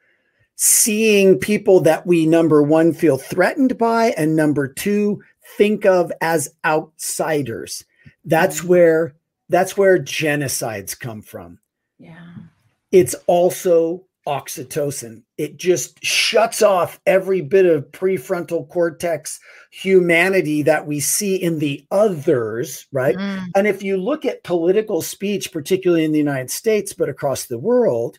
seeing 0.56 1.38
people 1.38 1.78
that 1.80 2.06
we 2.06 2.26
number 2.26 2.62
one 2.62 2.92
feel 2.92 3.16
threatened 3.16 3.78
by 3.78 4.06
and 4.16 4.34
number 4.34 4.66
two 4.66 5.22
think 5.56 5.86
of 5.86 6.10
as 6.20 6.52
outsiders 6.64 7.84
that's 8.24 8.60
Mm. 8.62 8.64
where 8.64 9.14
that's 9.48 9.76
where 9.76 9.98
genocides 9.98 10.98
come 10.98 11.22
from 11.22 11.58
yeah. 11.98 12.16
it's 12.90 13.14
also 13.28 14.04
oxytocin 14.28 15.22
it 15.38 15.56
just 15.56 15.98
shuts 16.04 16.62
off 16.62 17.00
every 17.06 17.40
bit 17.40 17.66
of 17.66 17.90
prefrontal 17.90 18.68
cortex 18.68 19.40
humanity 19.72 20.62
that 20.62 20.86
we 20.86 21.00
see 21.00 21.34
in 21.34 21.58
the 21.58 21.84
others 21.90 22.86
right 22.92 23.16
Mm. 23.16 23.46
and 23.56 23.66
if 23.66 23.82
you 23.82 23.96
look 23.96 24.24
at 24.24 24.44
political 24.44 25.02
speech, 25.02 25.52
particularly 25.52 26.04
in 26.04 26.12
the 26.12 26.18
United 26.18 26.50
States, 26.50 26.92
but 26.92 27.08
across 27.08 27.46
the 27.46 27.58
world, 27.58 28.18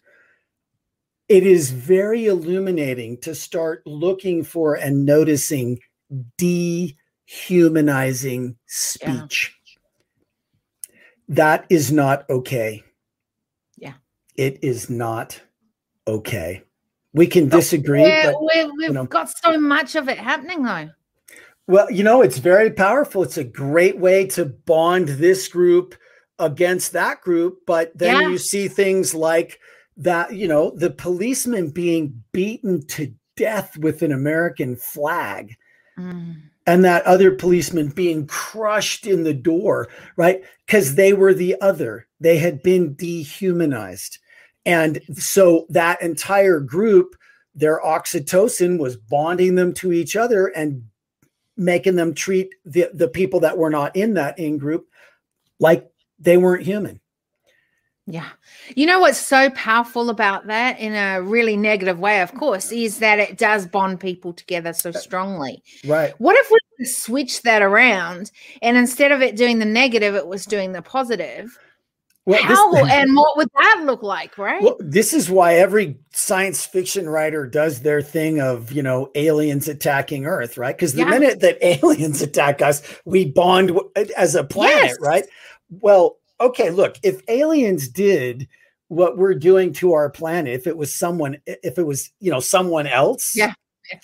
it 1.27 1.45
is 1.45 1.71
very 1.71 2.25
illuminating 2.25 3.17
to 3.19 3.35
start 3.35 3.83
looking 3.85 4.43
for 4.43 4.75
and 4.75 5.05
noticing 5.05 5.79
dehumanizing 6.37 8.55
speech. 8.65 9.55
That 11.27 11.65
is 11.69 11.91
not 11.91 12.27
okay. 12.29 12.83
Yeah. 13.77 13.93
It 14.35 14.59
is 14.63 14.89
not 14.89 15.39
okay. 16.15 16.63
We 17.13 17.27
can 17.27 17.49
disagree, 17.49 18.01
Yeah, 18.03 18.31
but 18.31 18.41
we, 18.41 18.71
we've 18.77 18.91
know. 18.91 19.05
got 19.05 19.29
so 19.43 19.59
much 19.59 19.95
of 19.95 20.09
it 20.09 20.17
happening 20.17 20.63
though. 20.63 20.89
Well, 21.67 21.89
you 21.91 22.03
know, 22.03 22.21
it's 22.21 22.37
very 22.39 22.71
powerful. 22.71 23.23
It's 23.23 23.37
a 23.37 23.43
great 23.43 23.97
way 23.97 24.25
to 24.27 24.45
bond 24.45 25.07
this 25.09 25.47
group 25.47 25.95
against 26.39 26.93
that 26.93 27.21
group. 27.21 27.59
But 27.65 27.97
then 27.97 28.21
Yeah. 28.21 28.29
you 28.29 28.37
see 28.37 28.67
things 28.67 29.13
like 29.13 29.59
that 29.97 30.33
you 30.33 30.47
know 30.47 30.71
the 30.77 30.89
policeman 30.91 31.69
being 31.71 32.23
beaten 32.31 32.85
to 32.87 33.13
death 33.35 33.77
with 33.77 34.01
an 34.01 34.11
American 34.11 34.75
flag. 34.75 35.55
Mm. 35.97 36.41
And 36.67 36.85
that 36.85 37.03
other 37.05 37.31
policeman 37.31 37.87
being 37.89 38.27
crushed 38.27 39.07
in 39.07 39.23
the 39.23 39.33
door, 39.33 39.87
right? 40.17 40.43
Because 40.65 40.93
they 40.93 41.13
were 41.13 41.33
the 41.33 41.59
other. 41.61 42.05
They 42.19 42.37
had 42.37 42.61
been 42.61 42.93
dehumanized. 42.93 44.19
And 44.69 45.01
so 45.15 45.65
that 45.69 45.99
entire 46.03 46.59
group, 46.59 47.15
their 47.55 47.81
oxytocin 47.81 48.77
was 48.77 48.95
bonding 48.95 49.55
them 49.55 49.73
to 49.73 49.91
each 49.91 50.15
other 50.15 50.45
and 50.47 50.83
making 51.57 51.95
them 51.95 52.13
treat 52.13 52.53
the, 52.65 52.87
the 52.93 53.07
people 53.07 53.39
that 53.39 53.57
were 53.57 53.71
not 53.71 53.95
in 53.95 54.13
that 54.13 54.37
in 54.37 54.59
group 54.59 54.87
like 55.59 55.89
they 56.19 56.37
weren't 56.37 56.61
human. 56.61 57.01
Yeah. 58.05 58.29
You 58.75 58.85
know 58.85 58.99
what's 58.99 59.17
so 59.17 59.49
powerful 59.51 60.11
about 60.11 60.45
that 60.45 60.79
in 60.79 60.93
a 60.93 61.19
really 61.19 61.57
negative 61.57 61.97
way, 61.97 62.21
of 62.21 62.35
course, 62.35 62.71
is 62.71 62.99
that 62.99 63.17
it 63.17 63.39
does 63.39 63.65
bond 63.65 63.99
people 63.99 64.33
together 64.33 64.73
so 64.73 64.91
strongly. 64.91 65.63
Right. 65.83 66.13
What 66.19 66.35
if 66.35 66.51
we 66.77 66.85
switch 66.85 67.41
that 67.41 67.63
around 67.63 68.29
and 68.61 68.77
instead 68.77 69.11
of 69.11 69.23
it 69.23 69.35
doing 69.35 69.57
the 69.57 69.65
negative, 69.65 70.13
it 70.13 70.27
was 70.27 70.45
doing 70.45 70.73
the 70.73 70.83
positive? 70.83 71.57
Well, 72.25 72.43
How 72.43 72.85
and 72.85 73.15
what 73.15 73.37
would 73.37 73.49
that 73.57 73.81
look 73.85 74.03
like, 74.03 74.37
right? 74.37 74.61
Well, 74.61 74.75
this 74.79 75.13
is 75.13 75.31
why 75.31 75.55
every 75.55 75.97
science 76.13 76.65
fiction 76.65 77.09
writer 77.09 77.47
does 77.47 77.81
their 77.81 78.03
thing 78.03 78.39
of, 78.39 78.71
you 78.71 78.83
know, 78.83 79.09
aliens 79.15 79.67
attacking 79.67 80.25
Earth, 80.27 80.57
right? 80.57 80.75
Because 80.75 80.93
the 80.93 81.01
yeah. 81.01 81.09
minute 81.09 81.39
that 81.39 81.57
aliens 81.83 82.21
attack 82.21 82.61
us, 82.61 82.83
we 83.05 83.25
bond 83.25 83.71
as 84.15 84.35
a 84.35 84.43
planet, 84.43 84.89
yes. 84.89 84.97
right? 85.01 85.23
Well, 85.71 86.17
okay, 86.39 86.69
look, 86.69 86.97
if 87.01 87.21
aliens 87.29 87.87
did 87.87 88.47
what 88.89 89.17
we're 89.17 89.35
doing 89.35 89.73
to 89.73 89.93
our 89.93 90.09
planet, 90.09 90.53
if 90.53 90.67
it 90.67 90.77
was 90.77 90.93
someone, 90.93 91.37
if 91.47 91.79
it 91.79 91.85
was, 91.85 92.11
you 92.19 92.29
know, 92.29 92.39
someone 92.39 92.85
else 92.85 93.33
yeah. 93.35 93.53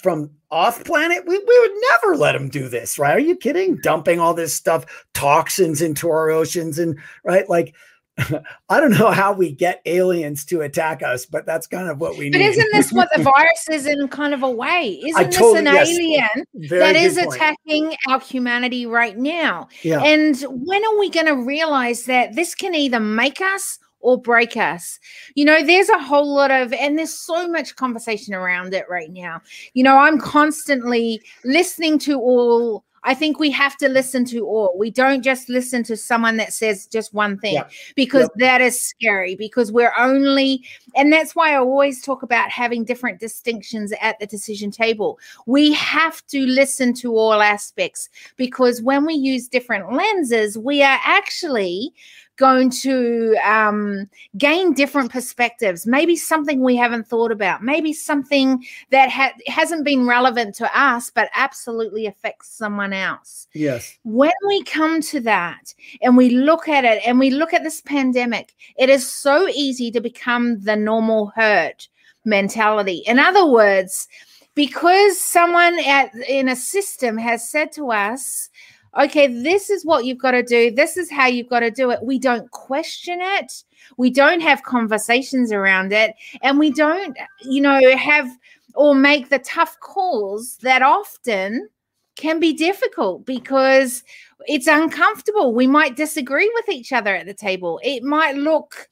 from 0.02 0.32
off 0.50 0.84
planet, 0.84 1.24
we, 1.28 1.38
we 1.38 1.60
would 1.60 1.82
never 1.92 2.18
let 2.18 2.32
them 2.32 2.50
do 2.50 2.70
this, 2.70 2.98
right? 2.98 3.16
Are 3.16 3.20
you 3.20 3.36
kidding? 3.36 3.78
Dumping 3.84 4.20
all 4.20 4.34
this 4.34 4.54
stuff, 4.54 5.06
toxins 5.14 5.82
into 5.82 6.10
our 6.10 6.30
oceans 6.30 6.80
and 6.80 6.98
right, 7.24 7.48
like 7.50 7.76
I 8.70 8.80
don't 8.80 8.98
know 8.98 9.12
how 9.12 9.34
we 9.34 9.52
get 9.52 9.82
aliens 9.86 10.46
to 10.46 10.62
attack 10.62 11.04
us, 11.04 11.26
but 11.26 11.46
that's 11.46 11.68
kind 11.68 11.90
of 11.90 12.00
what 12.00 12.18
we 12.18 12.30
but 12.30 12.38
need. 12.38 12.44
But 12.44 12.52
isn't 12.52 12.70
this 12.72 12.94
what 12.94 13.10
the 13.16 13.24
virus 13.38 13.70
is 13.70 13.86
in 13.86 14.08
kind 14.08 14.34
of 14.34 14.44
a 14.44 14.50
way? 14.50 15.02
Isn't 15.06 15.32
this 15.32 15.54
an 15.54 15.66
yes, 15.66 15.90
alien 15.90 16.70
that 16.70 16.96
is 16.96 17.18
point. 17.18 17.36
attacking 17.36 17.96
our 18.08 18.20
humanity 18.22 18.86
right 18.86 19.18
now? 19.18 19.68
Yeah. 19.84 20.02
And 20.02 20.40
when 20.50 20.86
are 20.86 21.00
we 21.00 21.10
going 21.10 21.26
to 21.26 21.36
realize 21.36 22.06
that 22.06 22.36
this 22.36 22.56
can 22.56 22.74
either 22.74 23.00
make 23.00 23.42
us 23.42 23.80
or 24.06 24.22
break 24.22 24.56
us. 24.56 25.00
You 25.34 25.46
know, 25.46 25.64
there's 25.64 25.90
a 25.90 25.98
whole 25.98 26.36
lot 26.36 26.52
of, 26.52 26.72
and 26.74 26.96
there's 26.96 27.12
so 27.14 27.48
much 27.48 27.76
conversation 27.76 28.36
around 28.36 28.76
it 28.76 28.86
right 28.88 29.10
now. 29.12 29.42
You 29.74 29.84
know, 29.84 29.98
I'm 29.98 30.20
constantly 30.20 31.24
listening 31.44 31.98
to 32.00 32.20
all 32.20 32.86
I 33.06 33.14
think 33.14 33.40
we 33.40 33.52
have 33.52 33.78
to 33.78 33.88
listen 33.88 34.26
to 34.26 34.46
all. 34.46 34.76
We 34.78 34.90
don't 34.90 35.22
just 35.22 35.48
listen 35.48 35.84
to 35.84 35.96
someone 35.96 36.38
that 36.38 36.54
says 36.54 36.88
just 36.88 37.14
one 37.14 37.38
thing 37.38 37.54
yeah. 37.54 37.68
because 37.96 38.24
yep. 38.24 38.32
that 38.38 38.62
is 38.62 38.82
scary 38.82 39.36
because 39.36 39.72
we're 39.72 39.94
only, 39.98 40.64
and 40.96 41.14
that's 41.14 41.36
why 41.36 41.54
I 41.54 41.58
always 41.58 42.02
talk 42.02 42.24
about 42.24 42.50
having 42.50 42.84
different 42.84 43.20
distinctions 43.20 43.94
at 44.02 44.20
the 44.20 44.26
decision 44.26 44.72
table. 44.72 45.20
We 45.46 45.72
have 45.74 46.26
to 46.28 46.46
listen 46.46 46.94
to 46.96 47.16
all 47.16 47.42
aspects 47.42 48.10
because 48.36 48.82
when 48.82 49.06
we 49.06 49.14
use 49.14 49.48
different 49.48 49.94
lenses, 49.94 50.58
we 50.58 50.82
are 50.82 51.00
actually 51.06 51.94
going 52.38 52.70
to 52.70 53.36
um, 53.46 54.10
gain 54.38 54.74
different 54.74 55.12
perspectives. 55.12 55.86
Maybe 55.86 56.16
something 56.16 56.62
we 56.62 56.76
haven't 56.76 57.08
thought 57.08 57.32
about. 57.32 57.64
Maybe 57.64 57.94
something 57.94 58.66
that 58.92 59.10
ha- 59.10 59.34
hasn't 59.48 59.86
been 59.86 60.06
relevant 60.06 60.56
to 60.56 60.80
us, 60.80 61.10
but 61.10 61.30
absolutely 61.36 62.06
affects 62.08 62.50
someone 62.50 62.94
else. 62.94 63.48
Yes. 63.54 63.98
When 64.04 64.34
we 64.48 64.64
come 64.64 65.02
to 65.02 65.20
that 65.22 65.74
and 66.02 66.18
we 66.18 66.30
look 66.30 66.68
at 66.68 66.84
it 66.84 67.02
and 67.06 67.20
we 67.20 67.30
look 67.30 67.54
at 67.54 67.64
this 67.64 67.82
pandemic, 67.82 68.54
it 68.78 68.90
is 68.90 69.10
so 69.10 69.48
easy 69.48 69.92
to 69.92 70.02
become 70.02 70.62
the 70.62 70.76
normal 70.76 71.32
herd 71.36 71.86
mentality. 72.26 73.04
In 73.06 73.20
other 73.20 73.46
words, 73.46 74.08
because 74.56 75.20
someone 75.20 75.78
at 75.80 76.16
in 76.28 76.50
a 76.50 76.56
system 76.56 77.18
has 77.18 77.50
said 77.50 77.72
to 77.74 77.92
us, 77.92 78.50
okay, 78.98 79.28
this 79.28 79.70
is 79.70 79.86
what 79.86 80.06
you've 80.06 80.18
got 80.18 80.32
to 80.32 80.44
do. 80.44 80.72
This 80.72 80.98
is 80.98 81.12
how 81.12 81.28
you've 81.28 81.50
got 81.50 81.62
to 81.62 81.72
do 81.72 81.92
it. 81.92 82.04
We 82.04 82.20
don't 82.20 82.50
question 82.52 83.20
it. 83.22 83.64
We 83.98 84.10
don't 84.10 84.42
have 84.42 84.64
conversations 84.64 85.52
around 85.52 85.92
it. 85.92 86.16
And 86.42 86.60
we 86.60 86.72
don't, 86.72 87.18
you 87.44 87.62
know, 87.62 87.96
have 87.96 88.30
or 88.76 88.96
make 88.96 89.30
the 89.30 89.40
tough 89.40 89.80
calls 89.80 90.58
that 90.58 90.82
often 90.82 91.70
can 92.16 92.40
be 92.40 92.54
difficult 92.54 93.26
because 93.26 94.04
it's 94.48 94.68
uncomfortable. 94.68 95.54
We 95.54 95.68
might 95.68 95.96
disagree 95.96 96.50
with 96.56 96.70
each 96.70 96.94
other 96.94 97.16
at 97.16 97.26
the 97.26 97.34
table. 97.34 97.80
It 97.84 98.04
might 98.04 98.36
look 98.36 98.90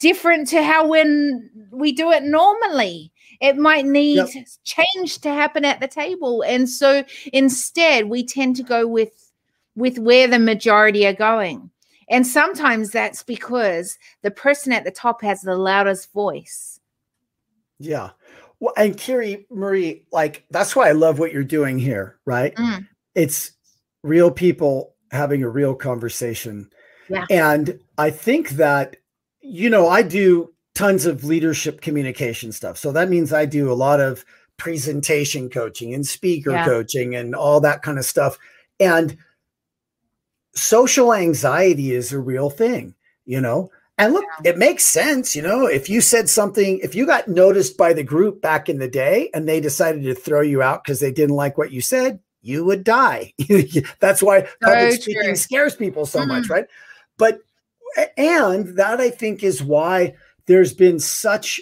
different 0.00 0.48
to 0.48 0.62
how 0.62 0.86
when 0.86 1.50
we 1.70 1.92
do 1.92 2.10
it 2.10 2.24
normally. 2.24 3.12
It 3.40 3.56
might 3.56 3.84
need 3.84 4.28
yep. 4.34 4.46
change 4.64 5.18
to 5.20 5.28
happen 5.28 5.64
at 5.64 5.80
the 5.80 5.88
table. 5.88 6.42
And 6.42 6.68
so 6.68 7.04
instead, 7.32 8.08
we 8.08 8.24
tend 8.24 8.56
to 8.56 8.62
go 8.62 8.86
with 8.86 9.23
with 9.76 9.98
where 9.98 10.28
the 10.28 10.38
majority 10.38 11.06
are 11.06 11.12
going. 11.12 11.70
And 12.08 12.26
sometimes 12.26 12.90
that's 12.90 13.22
because 13.22 13.98
the 14.22 14.30
person 14.30 14.72
at 14.72 14.84
the 14.84 14.90
top 14.90 15.22
has 15.22 15.40
the 15.40 15.56
loudest 15.56 16.12
voice. 16.12 16.78
Yeah. 17.78 18.10
Well, 18.60 18.74
and 18.76 18.96
Kiri-Maree, 18.96 20.02
like 20.12 20.44
that's 20.50 20.76
why 20.76 20.88
I 20.88 20.92
love 20.92 21.18
what 21.18 21.32
you're 21.32 21.42
doing 21.44 21.78
here, 21.78 22.18
right? 22.24 22.54
Mm. 22.54 22.86
It's 23.14 23.52
real 24.02 24.30
people 24.30 24.94
having 25.10 25.42
a 25.42 25.48
real 25.48 25.74
conversation. 25.74 26.70
Yeah. 27.08 27.24
And 27.30 27.80
I 27.98 28.10
think 28.10 28.50
that, 28.50 28.96
you 29.40 29.70
know, 29.70 29.88
I 29.88 30.02
do 30.02 30.52
tons 30.74 31.06
of 31.06 31.24
leadership 31.24 31.80
communication 31.80 32.52
stuff. 32.52 32.76
So 32.78 32.92
that 32.92 33.08
means 33.08 33.32
I 33.32 33.46
do 33.46 33.70
a 33.70 33.74
lot 33.74 34.00
of 34.00 34.24
presentation 34.56 35.48
coaching 35.50 35.94
and 35.94 36.06
speaker 36.06 36.50
yeah. 36.50 36.64
coaching 36.64 37.14
and 37.14 37.34
all 37.34 37.60
that 37.60 37.82
kind 37.82 37.98
of 37.98 38.04
stuff. 38.04 38.38
And 38.78 39.16
social 40.54 41.12
anxiety 41.12 41.92
is 41.92 42.12
a 42.12 42.18
real 42.18 42.50
thing, 42.50 42.94
you 43.24 43.40
know. 43.40 43.70
And 43.96 44.12
look, 44.12 44.24
yeah. 44.42 44.50
it 44.50 44.58
makes 44.58 44.84
sense, 44.84 45.36
you 45.36 45.42
know, 45.42 45.66
if 45.66 45.88
you 45.88 46.00
said 46.00 46.28
something, 46.28 46.80
if 46.82 46.96
you 46.96 47.06
got 47.06 47.28
noticed 47.28 47.76
by 47.76 47.92
the 47.92 48.02
group 48.02 48.40
back 48.42 48.68
in 48.68 48.78
the 48.78 48.88
day 48.88 49.30
and 49.32 49.48
they 49.48 49.60
decided 49.60 50.02
to 50.02 50.14
throw 50.14 50.40
you 50.40 50.62
out 50.62 50.82
because 50.82 50.98
they 50.98 51.12
didn't 51.12 51.36
like 51.36 51.56
what 51.56 51.70
you 51.70 51.80
said, 51.80 52.18
you 52.42 52.64
would 52.64 52.82
die. 52.82 53.32
That's 54.00 54.22
why 54.22 54.48
public 54.60 55.00
speaking 55.00 55.36
scares 55.36 55.76
people 55.76 56.06
so 56.06 56.20
mm-hmm. 56.20 56.28
much, 56.28 56.48
right? 56.48 56.66
But 57.18 57.40
and 58.16 58.76
that 58.76 59.00
I 59.00 59.10
think 59.10 59.44
is 59.44 59.62
why 59.62 60.14
there's 60.46 60.74
been 60.74 60.98
such 60.98 61.60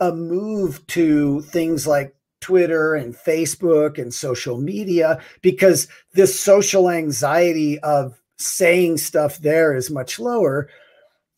a 0.00 0.12
move 0.12 0.86
to 0.88 1.40
things 1.42 1.86
like 1.86 2.14
Twitter 2.46 2.94
and 2.94 3.12
Facebook 3.12 3.98
and 3.98 4.14
social 4.14 4.56
media 4.56 5.20
because 5.42 5.88
this 6.12 6.38
social 6.38 6.88
anxiety 6.88 7.80
of 7.80 8.22
saying 8.38 8.98
stuff 8.98 9.38
there 9.38 9.74
is 9.74 9.90
much 9.90 10.20
lower. 10.20 10.68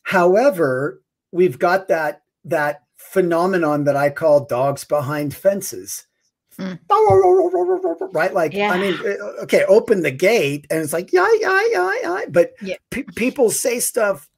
However, 0.02 1.00
we've 1.32 1.58
got 1.58 1.88
that 1.88 2.20
that 2.44 2.82
phenomenon 2.98 3.84
that 3.84 3.96
I 3.96 4.10
call 4.10 4.44
dogs 4.44 4.84
behind 4.84 5.34
fences. 5.34 6.06
Mm. 6.58 6.78
Right? 8.12 8.34
Like, 8.34 8.52
yeah. 8.52 8.70
I 8.70 8.78
mean, 8.78 8.98
uh, 9.02 9.44
okay, 9.44 9.64
open 9.64 10.02
the 10.02 10.10
gate 10.10 10.66
and 10.68 10.80
it's 10.82 10.92
like, 10.92 11.10
yeah, 11.10 11.28
yeah, 11.40 11.62
yeah, 11.70 11.92
yeah. 12.02 12.24
But 12.28 12.52
yeah. 12.60 12.76
people 13.14 13.50
say 13.50 13.80
stuff 13.80 14.28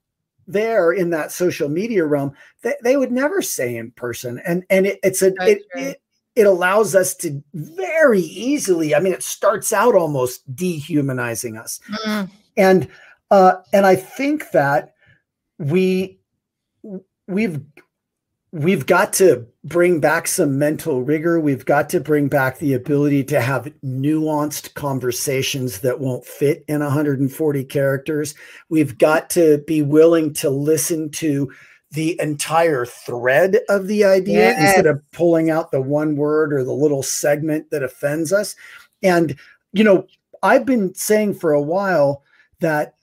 there 0.47 0.93
in 0.93 1.11
that 1.11 1.33
social 1.33 1.69
media 1.69 2.05
realm 2.05 2.33
that 2.63 2.77
they 2.85 2.97
would 2.97 3.11
never 3.11 3.43
say 3.43 3.75
in 3.77 3.91
person. 3.91 4.41
And 4.47 4.63
and 4.71 4.87
it, 4.87 5.01
it's 5.03 5.21
a 5.21 5.33
it, 5.41 5.63
it, 5.75 6.01
it 6.41 6.47
allows 6.47 6.95
us 6.95 7.15
to 7.15 7.43
very 7.55 8.21
easily 8.21 8.95
i 8.95 9.01
mean 9.01 9.13
it 9.13 9.23
starts 9.23 9.73
out 9.73 9.95
almost 9.95 10.43
dehumanizing 10.57 11.59
us. 11.59 11.79
Mm. 12.07 12.31
and 12.57 12.89
uh 13.31 13.55
and 13.73 13.87
i 13.87 13.95
think 13.95 14.51
that 14.53 14.95
we 15.59 16.19
we've 17.27 17.61
we've 18.53 18.87
got 18.87 19.13
to 19.13 19.47
bring 19.63 20.01
back 20.01 20.27
some 20.27 20.59
mental 20.59 21.03
rigor. 21.03 21.39
We've 21.39 21.65
got 21.65 21.89
to 21.91 22.01
bring 22.01 22.29
back 22.29 22.59
the 22.59 22.75
ability 22.75 23.25
to 23.25 23.41
have 23.41 23.73
nuanced 23.85 24.75
conversations 24.75 25.81
that 25.81 26.01
won't 26.01 26.25
fit 26.25 26.65
in 26.67 26.81
140 26.81 27.65
characters. 27.65 28.35
We've 28.69 28.99
got 28.99 29.31
to 29.31 29.59
be 29.67 29.83
willing 29.83 30.33
to 30.35 30.51
listen 30.51 31.11
to 31.11 31.53
the 31.93 32.21
entire 32.21 32.87
thread 32.87 33.59
of 33.69 33.87
the 33.89 34.05
idea 34.05 34.57
instead 34.57 34.87
of 34.87 35.03
pulling 35.11 35.51
out 35.51 35.71
the 35.71 35.81
one 35.81 36.17
word 36.17 36.53
or 36.53 36.63
the 36.63 36.73
little 36.73 37.03
segment 37.03 37.71
that 37.71 37.83
offends 37.83 38.33
us. 38.33 38.55
And, 39.03 39.37
you 39.73 39.83
know, 39.83 40.07
I've 40.43 40.65
been 40.65 40.95
saying 40.95 41.35
for 41.35 41.53
a 41.53 41.63
while 41.63 42.23
that 42.61 42.95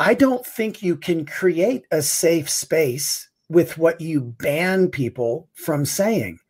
I 0.00 0.14
don't 0.14 0.44
think 0.44 0.82
you 0.82 0.96
can 0.96 1.24
create 1.24 1.84
a 1.90 2.02
safe 2.02 2.50
space 2.50 3.28
with 3.48 3.78
what 3.78 4.00
you 4.00 4.20
ban 4.20 4.88
people 4.88 5.48
from 5.54 5.84
saying. 5.84 6.40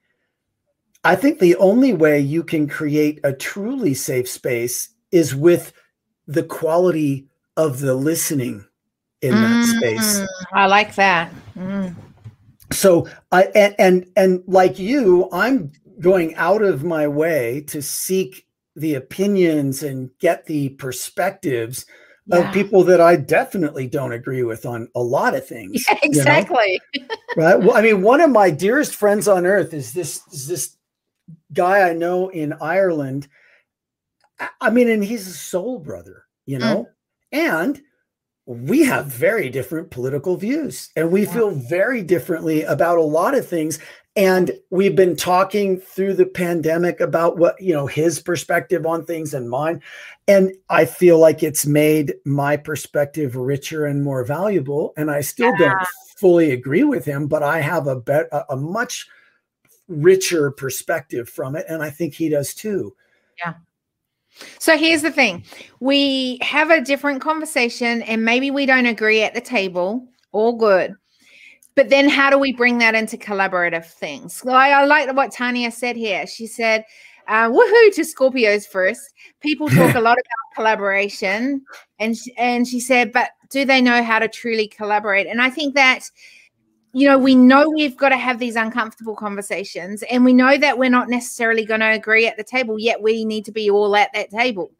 I 1.04 1.16
think 1.16 1.38
the 1.38 1.56
only 1.56 1.92
way 1.92 2.20
you 2.20 2.42
can 2.42 2.68
create 2.68 3.20
a 3.24 3.32
truly 3.32 3.94
safe 3.94 4.28
space 4.28 4.90
is 5.10 5.34
with 5.34 5.72
the 6.26 6.42
quality 6.42 7.26
of 7.56 7.80
the 7.80 7.94
listening 7.94 8.66
in 9.22 9.34
mm, 9.34 9.40
that 9.40 9.76
space. 9.76 10.28
I 10.52 10.66
like 10.66 10.94
that. 10.94 11.32
Mm. 11.56 11.94
So 12.72 13.08
I 13.32 13.44
and, 13.54 13.74
and 13.78 14.06
and 14.16 14.42
like 14.46 14.78
you, 14.78 15.28
I'm 15.32 15.72
going 16.00 16.34
out 16.36 16.62
of 16.62 16.84
my 16.84 17.06
way 17.06 17.62
to 17.68 17.82
seek 17.82 18.46
the 18.76 18.94
opinions 18.94 19.82
and 19.82 20.10
get 20.20 20.46
the 20.46 20.70
perspectives 20.70 21.84
yeah. 22.26 22.48
of 22.48 22.54
people 22.54 22.84
that 22.84 23.00
I 23.00 23.16
definitely 23.16 23.86
don't 23.86 24.12
agree 24.12 24.42
with 24.42 24.64
on 24.64 24.88
a 24.94 25.00
lot 25.00 25.34
of 25.34 25.46
things. 25.48 25.84
Yeah, 25.88 25.98
exactly. 26.02 26.80
You 26.94 27.02
know? 27.02 27.16
right. 27.36 27.60
Well, 27.60 27.76
I 27.76 27.82
mean, 27.82 28.02
one 28.02 28.20
of 28.20 28.30
my 28.30 28.50
dearest 28.50 28.94
friends 28.94 29.28
on 29.28 29.46
earth 29.46 29.74
is 29.74 29.92
this 29.92 30.22
is 30.32 30.46
this 30.46 30.76
guy 31.52 31.88
I 31.88 31.92
know 31.92 32.28
in 32.28 32.54
Ireland. 32.60 33.28
I 34.60 34.70
mean, 34.70 34.88
and 34.88 35.04
he's 35.04 35.26
a 35.26 35.34
soul 35.34 35.78
brother, 35.80 36.24
you 36.46 36.56
mm. 36.56 36.60
know, 36.60 36.86
mm. 37.34 37.38
and 37.38 37.82
we 38.50 38.82
have 38.82 39.06
very 39.06 39.48
different 39.48 39.90
political 39.90 40.36
views 40.36 40.90
and 40.96 41.12
we 41.12 41.22
yeah. 41.24 41.32
feel 41.32 41.50
very 41.52 42.02
differently 42.02 42.64
about 42.64 42.98
a 42.98 43.02
lot 43.02 43.36
of 43.36 43.46
things. 43.46 43.78
And 44.16 44.50
we've 44.70 44.96
been 44.96 45.14
talking 45.14 45.78
through 45.78 46.14
the 46.14 46.26
pandemic 46.26 46.98
about 46.98 47.38
what 47.38 47.60
you 47.62 47.72
know 47.72 47.86
his 47.86 48.20
perspective 48.20 48.84
on 48.86 49.04
things 49.04 49.34
and 49.34 49.48
mine. 49.48 49.80
And 50.26 50.52
i 50.68 50.84
feel 50.84 51.20
like 51.20 51.44
it's 51.44 51.64
made 51.64 52.14
my 52.24 52.56
perspective 52.56 53.36
richer 53.36 53.86
and 53.86 54.02
more 54.02 54.24
valuable. 54.24 54.94
And 54.96 55.12
i 55.12 55.20
still 55.20 55.52
yeah. 55.52 55.68
don't 55.68 55.86
fully 56.16 56.50
agree 56.50 56.84
with 56.84 57.04
him 57.04 57.28
but 57.28 57.44
i 57.44 57.60
have 57.60 57.86
a 57.86 57.96
bet 57.96 58.28
a 58.50 58.56
much 58.56 59.06
richer 59.86 60.50
perspective 60.50 61.28
from 61.28 61.54
it. 61.54 61.66
And 61.68 61.84
i 61.84 61.90
think 61.90 62.14
he 62.14 62.28
does 62.28 62.52
too. 62.52 62.96
Yeah 63.38 63.54
so 64.58 64.76
here's 64.76 65.02
the 65.02 65.10
thing 65.10 65.44
we 65.80 66.38
have 66.42 66.70
a 66.70 66.80
different 66.80 67.20
conversation, 67.20 68.02
and 68.02 68.24
maybe 68.24 68.50
we 68.50 68.66
don't 68.66 68.86
agree 68.86 69.22
at 69.22 69.34
the 69.34 69.40
table. 69.40 70.06
All 70.32 70.56
good. 70.56 70.94
But 71.74 71.88
then 71.88 72.08
how 72.08 72.30
do 72.30 72.38
we 72.38 72.52
bring 72.52 72.78
that 72.78 72.94
into 72.94 73.16
collaborative 73.16 73.86
things? 73.86 74.42
Well, 74.44 74.56
I, 74.56 74.70
I 74.70 74.84
like 74.84 75.12
what 75.14 75.32
Tanya 75.32 75.70
said 75.70 75.96
here. 75.96 76.26
She 76.26 76.46
said, 76.46 76.84
uh, 77.28 77.48
woohoo 77.48 77.94
to 77.94 78.02
Scorpios 78.02 78.66
first. 78.66 79.00
People 79.40 79.68
talk 79.70 79.94
a 79.94 80.00
lot 80.00 80.18
about 80.18 80.54
collaboration. 80.54 81.62
And, 81.98 82.16
and 82.36 82.66
she 82.66 82.80
said, 82.80 83.12
but 83.12 83.30
do 83.50 83.64
they 83.64 83.80
know 83.80 84.02
how 84.02 84.18
to 84.18 84.28
truly 84.28 84.68
collaborate? 84.68 85.26
And 85.26 85.40
I 85.40 85.48
think 85.48 85.74
that 85.74 86.10
you 86.92 87.06
know, 87.06 87.18
we 87.18 87.34
know 87.34 87.70
we've 87.70 87.96
got 87.96 88.08
to 88.08 88.16
have 88.16 88.38
these 88.38 88.56
uncomfortable 88.56 89.14
conversations, 89.14 90.02
and 90.10 90.24
we 90.24 90.32
know 90.32 90.58
that 90.58 90.78
we're 90.78 90.90
not 90.90 91.08
necessarily 91.08 91.64
going 91.64 91.80
to 91.80 91.90
agree 91.90 92.26
at 92.26 92.36
the 92.36 92.44
table, 92.44 92.78
yet 92.78 93.00
we 93.00 93.24
need 93.24 93.44
to 93.44 93.52
be 93.52 93.70
all 93.70 93.94
at 93.94 94.12
that 94.12 94.30
table. 94.30 94.72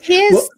Here's 0.00 0.32
well, 0.32 0.48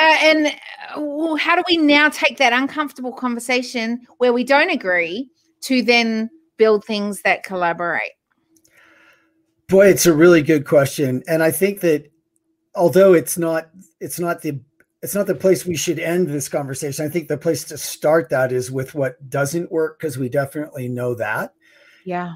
uh, 0.00 0.16
and 0.22 0.56
well, 0.96 1.36
how 1.36 1.56
do 1.56 1.62
we 1.68 1.76
now 1.76 2.08
take 2.08 2.36
that 2.38 2.52
uncomfortable 2.52 3.12
conversation 3.12 4.06
where 4.18 4.32
we 4.32 4.44
don't 4.44 4.70
agree 4.70 5.30
to 5.62 5.82
then 5.82 6.28
build 6.56 6.84
things 6.84 7.22
that 7.22 7.42
collaborate? 7.42 8.12
Boy, 9.68 9.86
it's 9.86 10.06
a 10.06 10.12
really 10.12 10.42
good 10.42 10.66
question, 10.66 11.22
and 11.26 11.42
I 11.42 11.50
think 11.50 11.80
that 11.80 12.10
although 12.74 13.14
it's 13.14 13.38
not 13.38 13.70
it's 14.00 14.18
not 14.18 14.42
the 14.42 14.60
it's 15.04 15.14
not 15.14 15.26
the 15.26 15.34
place 15.34 15.66
we 15.66 15.76
should 15.76 15.98
end 15.98 16.28
this 16.28 16.48
conversation. 16.48 17.04
I 17.04 17.10
think 17.10 17.28
the 17.28 17.36
place 17.36 17.62
to 17.64 17.76
start 17.76 18.30
that 18.30 18.52
is 18.52 18.70
with 18.70 18.94
what 18.94 19.28
doesn't 19.28 19.70
work 19.70 19.98
because 19.98 20.16
we 20.16 20.30
definitely 20.30 20.88
know 20.88 21.14
that. 21.16 21.52
Yeah. 22.06 22.32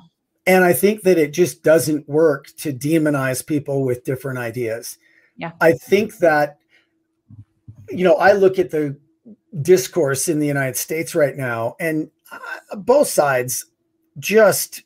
And 0.47 0.63
I 0.63 0.75
think 0.75 1.01
that 1.05 1.17
it 1.17 1.33
just 1.33 1.63
doesn't 1.63 2.07
work 2.07 2.49
to 2.59 2.75
demonize 2.75 3.45
people 3.45 3.87
with 3.87 4.05
different 4.05 4.39
ideas. 4.39 4.99
Yeah. 5.37 5.53
I 5.63 5.73
think 5.73 6.19
that 6.19 6.59
you 7.89 8.05
know, 8.05 8.17
I 8.17 8.33
look 8.33 8.59
at 8.59 8.71
the 8.71 8.99
discourse 9.63 10.29
in 10.29 10.39
the 10.39 10.47
United 10.47 10.77
States 10.77 11.15
right 11.15 11.37
now 11.37 11.75
and 11.81 12.11
uh, 12.31 12.77
both 12.77 13.09
sides 13.09 13.65
just 14.19 14.83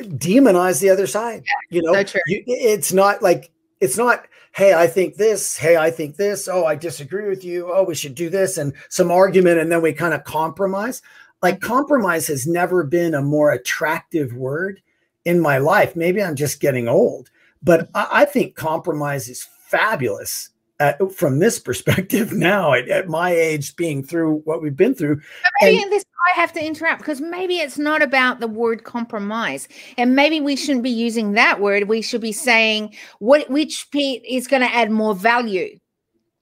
demonize 0.00 0.80
the 0.80 0.88
other 0.88 1.06
side. 1.06 1.44
Yeah, 1.44 1.76
you 1.76 1.82
know, 1.82 2.02
so 2.02 2.18
you, 2.28 2.42
it's 2.46 2.94
not 2.94 3.20
like 3.20 3.50
it's 3.80 3.98
not 3.98 4.26
hey, 4.54 4.72
I 4.72 4.86
think 4.86 5.16
this, 5.16 5.56
hey, 5.56 5.76
I 5.76 5.90
think 5.90 6.16
this, 6.16 6.46
oh, 6.46 6.64
I 6.64 6.76
disagree 6.76 7.28
with 7.28 7.42
you, 7.42 7.72
oh, 7.72 7.82
we 7.82 7.96
should 7.96 8.14
do 8.14 8.30
this, 8.30 8.56
and 8.56 8.72
some 8.88 9.10
argument, 9.10 9.58
and 9.58 9.70
then 9.70 9.82
we 9.82 9.92
kind 9.92 10.14
of 10.14 10.22
compromise. 10.22 11.02
Like 11.42 11.56
mm-hmm. 11.56 11.66
compromise 11.66 12.28
has 12.28 12.46
never 12.46 12.84
been 12.84 13.14
a 13.14 13.22
more 13.22 13.50
attractive 13.50 14.32
word 14.34 14.80
in 15.24 15.40
my 15.40 15.58
life. 15.58 15.96
Maybe 15.96 16.22
I'm 16.22 16.36
just 16.36 16.60
getting 16.60 16.86
old, 16.86 17.30
but 17.62 17.88
I, 17.94 18.08
I 18.12 18.24
think 18.26 18.54
compromise 18.54 19.28
is 19.28 19.46
fabulous 19.66 20.50
at, 20.80 21.12
from 21.12 21.38
this 21.38 21.58
perspective 21.58 22.32
now 22.34 22.72
at, 22.72 22.88
at, 22.88 23.08
my 23.08 23.30
age 23.30 23.76
being 23.76 24.02
through 24.02 24.40
what 24.44 24.62
we've 24.62 24.76
been 24.76 24.94
through 24.94 25.20
maybe 25.60 25.82
and, 25.82 25.92
this 25.92 26.04
i 26.34 26.40
have 26.40 26.52
to 26.52 26.64
interrupt 26.64 26.98
because 26.98 27.20
maybe 27.20 27.56
it's 27.56 27.78
not 27.78 28.02
about 28.02 28.40
the 28.40 28.48
word 28.48 28.84
compromise 28.84 29.68
and 29.98 30.16
maybe 30.16 30.40
we 30.40 30.56
shouldn't 30.56 30.82
be 30.82 30.90
using 30.90 31.32
that 31.32 31.60
word 31.60 31.88
we 31.88 32.02
should 32.02 32.20
be 32.20 32.32
saying 32.32 32.94
what 33.18 33.48
which 33.50 33.86
is 33.94 34.46
going 34.46 34.62
to 34.62 34.74
add 34.74 34.90
more 34.90 35.14
value 35.14 35.78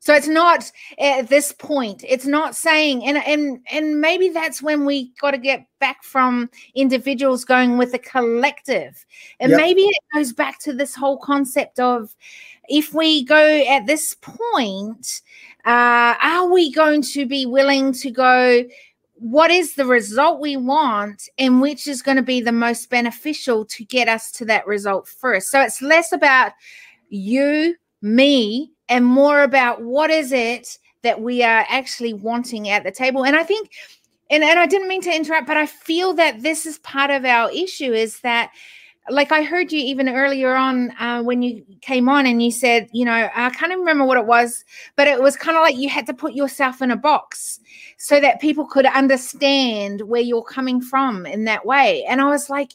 so 0.03 0.12
it's 0.14 0.29
not 0.29 0.71
at 0.99 1.29
this 1.29 1.53
point 1.53 2.05
it's 2.09 2.27
not 2.27 2.57
saying 2.57 3.05
and 3.05 3.18
and 3.18 3.61
and 3.71 4.01
maybe 4.01 4.31
that's 4.31 4.62
when 4.62 4.85
we 4.85 5.12
got 5.21 5.33
to 5.33 5.38
get 5.38 5.66
back 5.79 6.03
from 6.03 6.51
individuals 6.75 7.45
going 7.45 7.79
with 7.79 7.95
a 7.95 7.99
collective 7.99 9.05
and 9.40 9.51
yep. 9.51 9.61
maybe 9.61 9.83
it 9.83 10.05
goes 10.14 10.33
back 10.33 10.59
to 10.59 10.73
this 10.73 10.95
whole 10.95 11.18
concept 11.18 11.79
of 11.79 12.16
if 12.68 12.94
we 12.94 13.25
go 13.25 13.64
at 13.68 13.87
this 13.87 14.14
point, 14.14 15.22
uh, 15.64 16.14
are 16.20 16.51
we 16.51 16.72
going 16.72 17.03
to 17.03 17.27
be 17.27 17.46
willing 17.46 17.92
to 17.92 18.11
go? 18.11 18.64
What 19.14 19.51
is 19.51 19.75
the 19.75 19.87
result 19.87 20.40
we 20.40 20.57
want, 20.57 21.29
and 21.38 21.61
which 21.61 21.87
is 21.87 22.03
going 22.03 22.16
to 22.16 22.22
be 22.22 22.40
the 22.40 22.53
most 22.53 22.90
beneficial 22.90 23.64
to 23.66 23.85
get 23.85 24.09
us 24.09 24.33
to 24.33 24.44
that 24.46 24.66
result 24.66 25.07
first? 25.07 25.51
So 25.51 25.61
it's 25.61 25.81
less 25.81 26.12
about 26.12 26.53
you, 27.09 27.77
me, 28.01 28.72
and 28.88 29.05
more 29.05 29.42
about 29.42 29.83
what 29.83 30.11
is 30.11 30.33
it 30.33 30.79
that 31.03 31.20
we 31.20 31.42
are 31.42 31.64
actually 31.68 32.14
wanting 32.14 32.68
at 32.68 32.85
the 32.85 32.90
table. 32.90 33.25
And 33.25 33.37
I 33.37 33.42
think, 33.42 33.70
and, 34.31 34.42
and 34.42 34.59
I 34.59 34.66
didn't 34.66 34.88
mean 34.88 35.03
to 35.03 35.14
interrupt, 35.14 35.46
but 35.46 35.57
I 35.57 35.66
feel 35.66 36.14
that 36.14 36.42
this 36.42 36.66
is 36.66 36.79
part 36.79 37.11
of 37.11 37.25
our 37.25 37.51
issue 37.53 37.92
is 37.92 38.20
that 38.20 38.51
like 39.09 39.33
I 39.33 39.43
heard 39.43 39.73
you 39.73 39.81
even 39.81 40.09
earlier 40.09 40.55
on 40.55 40.93
uh, 40.99 41.23
when 41.23 41.43
you 41.43 41.65
came 41.81 42.09
on 42.09 42.27
and 42.27 42.43
you 42.43 42.51
said, 42.51 42.88
you 42.93 43.05
know, 43.05 43.31
I 43.35 43.51
can't 43.51 43.73
even 43.73 43.81
remember 43.81 44.05
what 44.05 44.19
it 44.19 44.27
was, 44.27 44.65
but 44.97 45.09
it 45.09 45.21
was 45.21 45.37
kind 45.37 45.57
of 45.57 45.62
like 45.62 45.77
you 45.77 45.88
had 45.88 46.07
to 46.07 46.15
put 46.15 46.35
yourself 46.35 46.81
in 46.81 46.91
a 46.91 46.97
box 46.97 47.59
so 47.99 48.21
that 48.21 48.41
people 48.41 48.65
could 48.65 48.87
understand 48.87 50.03
where 50.03 50.21
you're 50.21 50.45
coming 50.45 50.81
from 50.81 51.27
in 51.27 51.45
that 51.45 51.67
way. 51.67 52.05
And 52.09 52.21
I 52.21 52.29
was 52.29 52.49
like, 52.49 52.73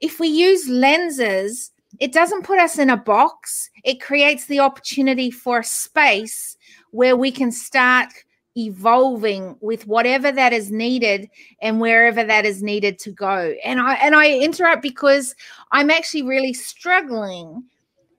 if 0.00 0.18
we 0.18 0.28
use 0.28 0.68
lenses, 0.68 1.70
it 2.00 2.12
doesn't 2.12 2.44
put 2.44 2.58
us 2.58 2.78
in 2.78 2.90
a 2.90 2.96
box, 2.96 3.70
it 3.84 4.00
creates 4.00 4.46
the 4.46 4.60
opportunity 4.60 5.30
for 5.30 5.60
a 5.60 5.64
space 5.64 6.56
where 6.90 7.16
we 7.16 7.30
can 7.30 7.52
start 7.52 8.08
evolving 8.56 9.56
with 9.60 9.86
whatever 9.86 10.32
that 10.32 10.52
is 10.52 10.70
needed 10.70 11.28
and 11.62 11.80
wherever 11.80 12.24
that 12.24 12.44
is 12.44 12.62
needed 12.62 12.98
to 13.00 13.10
go. 13.10 13.54
And 13.64 13.80
I 13.80 13.94
and 13.94 14.14
I 14.14 14.38
interrupt 14.38 14.82
because 14.82 15.34
I'm 15.72 15.90
actually 15.90 16.22
really 16.22 16.52
struggling 16.52 17.64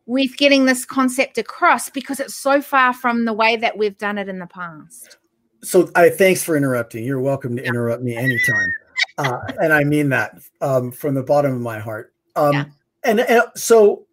with 0.06 0.36
getting 0.38 0.65
this 0.65 0.86
concept 0.86 1.38
across 1.38 1.89
because 1.89 2.20
it's 2.20 2.36
so 2.36 2.62
far 2.62 2.94
from 2.94 3.26
the 3.26 3.34
way 3.34 3.56
that 3.58 3.78
we've 3.78 3.98
done 3.98 4.18
it 4.18 4.28
in 4.28 4.39
the 4.39 4.48
past. 4.48 5.18
So 5.62 5.89
I 5.96 6.10
thanks 6.10 6.44
for 6.44 6.56
interrupting. 6.56 7.04
You're 7.04 7.20
welcome 7.20 7.56
to 7.58 7.63
interrupt 7.63 8.02
me 8.02 8.15
anytime. 8.15 8.74
Uh, 9.18 9.38
and 9.62 9.74
I 9.74 9.84
mean 9.84 10.10
that 10.10 10.39
um, 10.62 10.92
from 10.92 11.15
the 11.15 11.24
bottom 11.24 11.54
of 11.54 11.62
my 11.62 11.80
heart. 11.80 12.13
Um, 12.36 12.54
yeah. 12.54 12.65
and, 13.04 13.20
and 13.20 13.44
so 13.56 14.06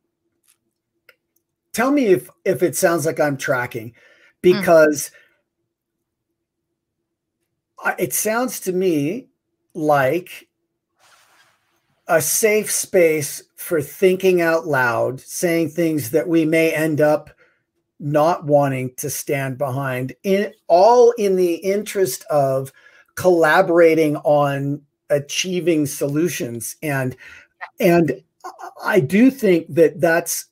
tell 1.72 1.92
me 1.92 2.06
if 2.06 2.28
if 2.44 2.62
it 2.62 2.74
sounds 2.74 3.06
like 3.06 3.20
I'm 3.20 3.36
tracking 3.36 3.90
mm. 3.90 3.94
because 4.42 5.10
mm 5.10 5.12
it 7.98 8.12
sounds 8.12 8.60
to 8.60 8.72
me 8.72 9.28
like 9.74 10.48
a 12.08 12.20
safe 12.20 12.70
space 12.70 13.42
for 13.56 13.82
thinking 13.82 14.40
out 14.40 14.66
loud, 14.66 15.20
saying 15.20 15.70
things 15.70 16.10
that 16.10 16.28
we 16.28 16.44
may 16.44 16.72
end 16.72 17.00
up 17.00 17.30
not 17.98 18.44
wanting 18.44 18.94
to 18.96 19.10
stand 19.10 19.58
behind 19.58 20.14
in 20.22 20.52
all 20.68 21.12
in 21.12 21.36
the 21.36 21.54
interest 21.56 22.24
of 22.30 22.72
collaborating 23.14 24.16
on 24.18 24.80
achieving 25.10 25.86
solutions. 25.86 26.76
And 26.82 27.16
and 27.80 28.22
I 28.84 29.00
do 29.00 29.30
think 29.30 29.66
that 29.74 30.00
that's 30.00 30.46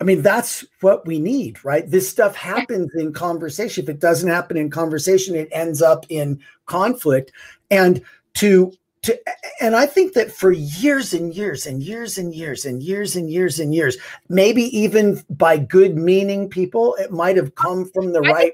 I 0.00 0.04
mean, 0.04 0.22
that's 0.22 0.64
what 0.80 1.06
we 1.06 1.18
need, 1.18 1.64
right? 1.64 1.88
This 1.88 2.08
stuff 2.08 2.36
happens 2.36 2.94
in 2.94 3.12
conversation. 3.12 3.82
If 3.82 3.90
it 3.90 3.98
doesn't 3.98 4.28
happen 4.28 4.56
in 4.56 4.70
conversation, 4.70 5.34
it 5.34 5.48
ends 5.50 5.82
up 5.82 6.06
in 6.08 6.40
conflict. 6.66 7.32
And 7.70 8.00
to 8.34 8.72
to 9.02 9.18
and 9.60 9.74
I 9.74 9.86
think 9.86 10.12
that 10.14 10.30
for 10.30 10.52
years 10.52 11.14
and 11.14 11.34
years 11.34 11.66
and 11.66 11.82
years 11.82 12.18
and 12.18 12.32
years 12.32 12.64
and 12.64 12.82
years 12.82 13.16
and 13.16 13.30
years 13.30 13.58
and 13.58 13.74
years, 13.74 13.96
maybe 14.28 14.64
even 14.76 15.22
by 15.30 15.56
good 15.56 15.96
meaning 15.96 16.48
people, 16.48 16.94
it 16.96 17.10
might 17.10 17.36
have 17.36 17.54
come 17.56 17.84
from 17.86 18.12
the 18.12 18.20
I 18.20 18.32
right 18.32 18.52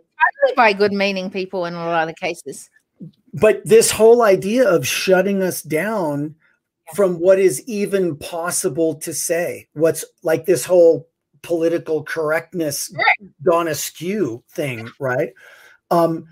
by 0.56 0.72
good 0.72 0.92
meaning 0.92 1.30
people 1.30 1.66
in 1.66 1.74
a 1.74 1.86
lot 1.86 2.08
of 2.08 2.16
cases. 2.16 2.70
but 3.32 3.64
this 3.64 3.90
whole 3.90 4.22
idea 4.22 4.68
of 4.68 4.86
shutting 4.86 5.42
us 5.42 5.62
down 5.62 6.34
from 6.94 7.18
what 7.18 7.38
is 7.38 7.66
even 7.66 8.16
possible 8.16 8.94
to 8.96 9.12
say, 9.12 9.68
what's 9.72 10.04
like 10.22 10.44
this 10.46 10.64
whole 10.64 11.08
political 11.44 12.02
correctness 12.02 12.92
Right. 12.92 13.30
gone 13.44 13.68
askew 13.68 14.42
thing, 14.50 14.90
right? 14.98 15.32
Um, 15.90 16.26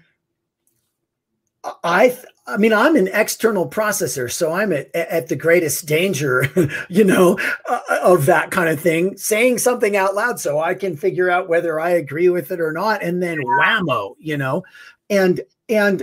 I, 1.84 2.18
I 2.46 2.56
mean, 2.56 2.72
I'm 2.72 2.96
an 2.96 3.08
external 3.12 3.68
processor, 3.70 4.30
so 4.30 4.52
I'm 4.52 4.72
at, 4.72 4.92
at 4.94 5.28
the 5.28 5.36
greatest 5.36 5.86
danger, 5.86 6.50
you 6.88 7.04
know, 7.04 7.38
uh, 7.68 7.80
of 8.02 8.26
that 8.26 8.50
kind 8.50 8.68
of 8.68 8.80
thing. 8.80 9.16
Saying 9.16 9.58
something 9.58 9.96
out 9.96 10.16
loud 10.16 10.40
so 10.40 10.58
I 10.58 10.74
can 10.74 10.96
figure 10.96 11.30
out 11.30 11.48
whether 11.48 11.78
I 11.78 11.90
agree 11.90 12.28
with 12.30 12.50
it 12.50 12.60
or 12.60 12.72
not, 12.72 13.02
and 13.02 13.22
then 13.22 13.38
whammo, 13.38 14.16
you 14.18 14.36
know, 14.36 14.64
and 15.08 15.40
and 15.68 16.02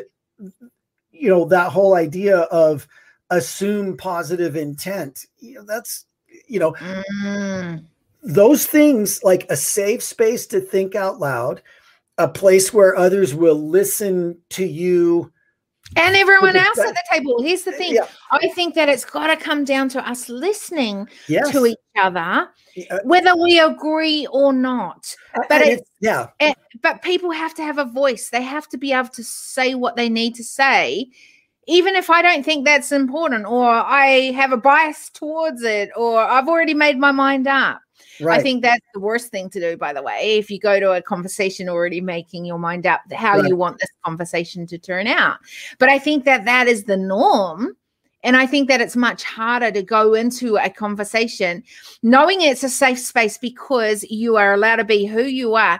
you 1.11 1.29
know 1.29 1.43
that 1.45 1.73
whole 1.73 1.95
idea 1.95 2.39
of 2.39 2.87
assume 3.29 3.97
positive 3.97 4.55
intent. 4.55 5.25
You 5.39 5.55
know, 5.55 5.65
that's 5.65 6.05
you 6.47 6.59
know 6.59 6.71
Mm. 6.71 7.85
Those 8.21 8.65
things 8.65 9.23
like 9.23 9.45
a 9.49 9.55
safe 9.55 10.03
space 10.03 10.45
to 10.47 10.59
think 10.59 10.95
out 10.95 11.19
loud, 11.19 11.61
a 12.17 12.27
place 12.27 12.73
where 12.73 12.95
others 12.95 13.33
will 13.33 13.69
listen 13.69 14.37
to 14.49 14.65
you. 14.65 15.31
And 15.95 16.15
everyone 16.15 16.55
else 16.55 16.77
at 16.77 16.93
the 16.93 17.03
table. 17.11 17.41
Here's 17.41 17.63
the 17.63 17.71
thing. 17.71 17.95
Yeah, 17.95 18.05
I 18.31 18.49
think 18.49 18.75
that 18.75 18.89
it's 18.89 19.05
got 19.05 19.27
to 19.27 19.37
come 19.37 19.63
down 19.63 19.89
to 19.89 20.07
us 20.07 20.29
listening 20.29 21.07
yes. 21.27 21.49
to 21.51 21.65
each 21.65 21.77
other, 21.97 22.47
uh 22.91 22.99
whether 23.03 23.35
we 23.35 23.59
agree 23.59 24.27
or 24.31 24.53
not. 24.53 25.15
but 25.47 25.61
it's- 25.61 25.81
yeah, 25.99 26.27
eh, 26.39 26.53
But 26.83 27.01
people 27.01 27.31
have 27.31 27.55
to 27.55 27.63
have 27.63 27.79
a 27.79 27.85
voice. 27.85 28.29
They 28.29 28.43
have 28.43 28.67
to 28.69 28.77
be 28.77 28.93
able 28.93 29.09
to 29.09 29.23
say 29.23 29.73
what 29.73 29.95
they 29.95 30.09
need 30.09 30.35
to 30.35 30.43
say, 30.43 31.09
even 31.67 31.95
if 31.95 32.09
I 32.11 32.21
don't 32.21 32.43
think 32.43 32.65
that's 32.65 32.91
important 32.91 33.47
or 33.47 33.67
I 33.69 34.31
have 34.35 34.51
a 34.51 34.57
bias 34.57 35.09
towards 35.09 35.63
it 35.63 35.89
or 35.95 36.19
I've 36.19 36.47
already 36.47 36.75
made 36.75 36.99
my 36.99 37.11
mind 37.11 37.47
up. 37.47 37.81
Right. 38.21 38.39
I 38.39 38.43
think 38.43 38.61
that's 38.61 38.85
the 38.93 38.99
worst 38.99 39.31
thing 39.31 39.49
to 39.51 39.59
do, 39.59 39.77
by 39.77 39.93
the 39.93 40.01
way. 40.01 40.37
If 40.37 40.49
you 40.49 40.59
go 40.59 40.79
to 40.79 40.93
a 40.93 41.01
conversation 41.01 41.69
already 41.69 42.01
making 42.01 42.45
your 42.45 42.59
mind 42.59 42.85
up 42.85 43.01
how 43.11 43.37
Right. 43.37 43.47
you 43.47 43.55
want 43.55 43.79
this 43.79 43.89
conversation 44.05 44.67
to 44.67 44.77
turn 44.77 45.07
out. 45.07 45.37
But 45.77 45.89
I 45.89 45.99
think 45.99 46.25
that 46.25 46.45
that 46.45 46.67
is 46.67 46.83
the 46.83 46.97
norm. 46.97 47.75
And 48.23 48.35
I 48.35 48.45
think 48.45 48.67
that 48.67 48.81
it's 48.81 48.97
much 48.97 49.23
harder 49.23 49.71
to 49.71 49.81
go 49.81 50.13
into 50.13 50.57
a 50.57 50.69
conversation 50.69 51.63
knowing 52.03 52.41
it's 52.41 52.63
a 52.63 52.69
safe 52.69 52.99
space 52.99 53.37
because 53.37 54.03
you 54.09 54.35
are 54.35 54.53
allowed 54.53 54.75
to 54.77 54.83
be 54.83 55.05
who 55.05 55.23
you 55.23 55.55
are 55.55 55.79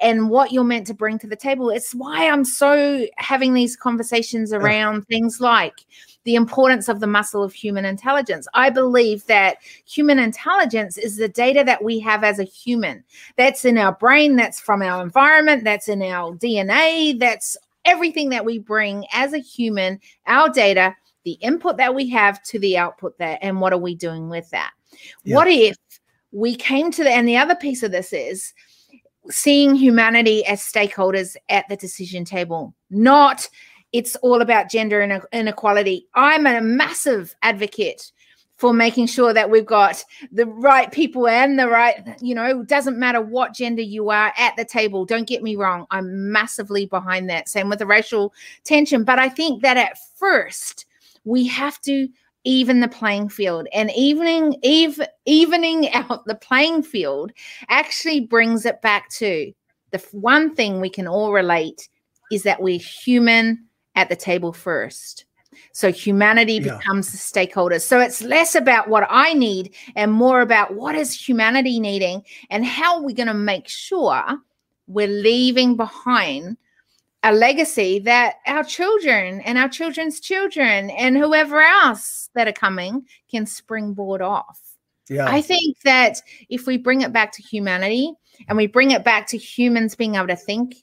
and 0.00 0.30
what 0.30 0.52
you're 0.52 0.64
meant 0.64 0.86
to 0.86 0.94
bring 0.94 1.18
to 1.18 1.26
the 1.26 1.36
table. 1.36 1.70
It's 1.70 1.94
why 1.94 2.28
I'm 2.28 2.44
so 2.44 3.06
having 3.16 3.54
these 3.54 3.76
conversations 3.76 4.52
around 4.52 5.06
things 5.06 5.40
like 5.40 5.84
the 6.24 6.34
importance 6.34 6.88
of 6.88 7.00
the 7.00 7.06
muscle 7.06 7.42
of 7.42 7.52
human 7.52 7.84
intelligence. 7.84 8.46
I 8.54 8.70
believe 8.70 9.26
that 9.26 9.58
human 9.86 10.18
intelligence 10.18 10.98
is 10.98 11.16
the 11.16 11.28
data 11.28 11.64
that 11.64 11.82
we 11.82 11.98
have 12.00 12.24
as 12.24 12.38
a 12.38 12.44
human. 12.44 13.04
That's 13.36 13.64
in 13.64 13.78
our 13.78 13.92
brain, 13.92 14.36
that's 14.36 14.60
from 14.60 14.82
our 14.82 15.02
environment, 15.02 15.64
that's 15.64 15.88
in 15.88 16.02
our 16.02 16.34
DNA, 16.34 17.18
that's 17.18 17.56
everything 17.84 18.28
that 18.30 18.44
we 18.44 18.58
bring 18.58 19.06
as 19.12 19.32
a 19.32 19.38
human, 19.38 20.00
our 20.26 20.48
data, 20.48 20.94
the 21.24 21.32
input 21.32 21.76
that 21.76 21.94
we 21.94 22.08
have 22.10 22.42
to 22.44 22.58
the 22.58 22.78
output 22.78 23.16
there, 23.18 23.38
and 23.42 23.60
what 23.60 23.72
are 23.72 23.78
we 23.78 23.94
doing 23.94 24.28
with 24.28 24.48
that? 24.50 24.72
Yeah. 25.24 25.36
What 25.36 25.48
if 25.48 25.76
we 26.32 26.54
came 26.54 26.90
to 26.92 27.04
the 27.04 27.10
and 27.10 27.26
the 27.26 27.36
other 27.36 27.54
piece 27.54 27.82
of 27.82 27.90
this 27.90 28.12
is 28.12 28.54
seeing 29.28 29.74
humanity 29.74 30.44
as 30.46 30.60
stakeholders 30.60 31.36
at 31.48 31.68
the 31.68 31.76
decision 31.76 32.24
table, 32.24 32.74
not 32.90 33.48
it's 33.92 34.16
all 34.16 34.40
about 34.40 34.70
gender 34.70 35.02
ine- 35.02 35.22
inequality. 35.32 36.06
I'm 36.14 36.46
a 36.46 36.60
massive 36.60 37.34
advocate 37.42 38.12
for 38.56 38.74
making 38.74 39.06
sure 39.06 39.32
that 39.32 39.48
we've 39.48 39.64
got 39.64 40.04
the 40.32 40.44
right 40.44 40.92
people 40.92 41.26
and 41.26 41.58
the 41.58 41.66
right, 41.66 42.16
you 42.20 42.34
know, 42.34 42.62
doesn't 42.62 42.98
matter 42.98 43.20
what 43.22 43.54
gender 43.54 43.80
you 43.80 44.10
are 44.10 44.34
at 44.36 44.54
the 44.56 44.66
table. 44.66 45.06
Don't 45.06 45.26
get 45.26 45.42
me 45.42 45.56
wrong. 45.56 45.86
I'm 45.90 46.30
massively 46.30 46.84
behind 46.84 47.30
that. 47.30 47.48
Same 47.48 47.70
with 47.70 47.78
the 47.78 47.86
racial 47.86 48.34
tension. 48.64 49.02
But 49.02 49.18
I 49.18 49.30
think 49.30 49.62
that 49.62 49.78
at 49.78 49.96
first 50.16 50.84
we 51.24 51.46
have 51.46 51.80
to 51.82 52.08
even 52.44 52.80
the 52.80 52.88
playing 52.88 53.28
field 53.28 53.66
and 53.72 53.90
evening 53.94 54.56
eve, 54.62 55.00
evening 55.26 55.90
out 55.92 56.24
the 56.26 56.34
playing 56.34 56.82
field 56.82 57.32
actually 57.68 58.20
brings 58.20 58.64
it 58.64 58.80
back 58.80 59.08
to 59.10 59.52
the 59.90 59.98
one 60.12 60.54
thing 60.54 60.80
we 60.80 60.90
can 60.90 61.06
all 61.06 61.32
relate 61.32 61.88
is 62.30 62.44
that 62.44 62.62
we're 62.62 62.78
human 62.78 63.66
at 63.94 64.08
the 64.08 64.16
table 64.16 64.52
first. 64.52 65.24
So 65.72 65.90
humanity 65.92 66.54
Yeah. 66.54 66.78
becomes 66.78 67.10
the 67.10 67.18
stakeholder. 67.18 67.78
So 67.80 67.98
it's 68.00 68.22
less 68.22 68.54
about 68.54 68.88
what 68.88 69.06
I 69.10 69.34
need 69.34 69.74
and 69.96 70.12
more 70.12 70.40
about 70.40 70.74
what 70.74 70.94
is 70.94 71.12
humanity 71.12 71.80
needing 71.80 72.22
and 72.50 72.64
how 72.64 72.96
are 72.96 73.02
we 73.02 73.12
going 73.12 73.26
to 73.26 73.34
make 73.34 73.68
sure 73.68 74.38
we're 74.86 75.08
leaving 75.08 75.76
behind 75.76 76.56
a 77.22 77.32
legacy 77.32 77.98
that 78.00 78.36
our 78.46 78.64
children 78.64 79.40
and 79.42 79.58
our 79.58 79.68
children's 79.68 80.20
children 80.20 80.90
and 80.90 81.16
whoever 81.16 81.60
else 81.60 82.30
that 82.34 82.48
are 82.48 82.52
coming 82.52 83.06
can 83.30 83.44
springboard 83.46 84.22
off. 84.22 84.58
yeah, 85.08 85.26
I 85.28 85.42
think 85.42 85.80
that 85.82 86.22
if 86.48 86.66
we 86.66 86.78
bring 86.78 87.02
it 87.02 87.12
back 87.12 87.32
to 87.32 87.42
humanity 87.42 88.14
and 88.48 88.56
we 88.56 88.66
bring 88.66 88.92
it 88.92 89.04
back 89.04 89.26
to 89.28 89.36
humans 89.36 89.94
being 89.96 90.14
able 90.14 90.28
to 90.28 90.36
think 90.36 90.76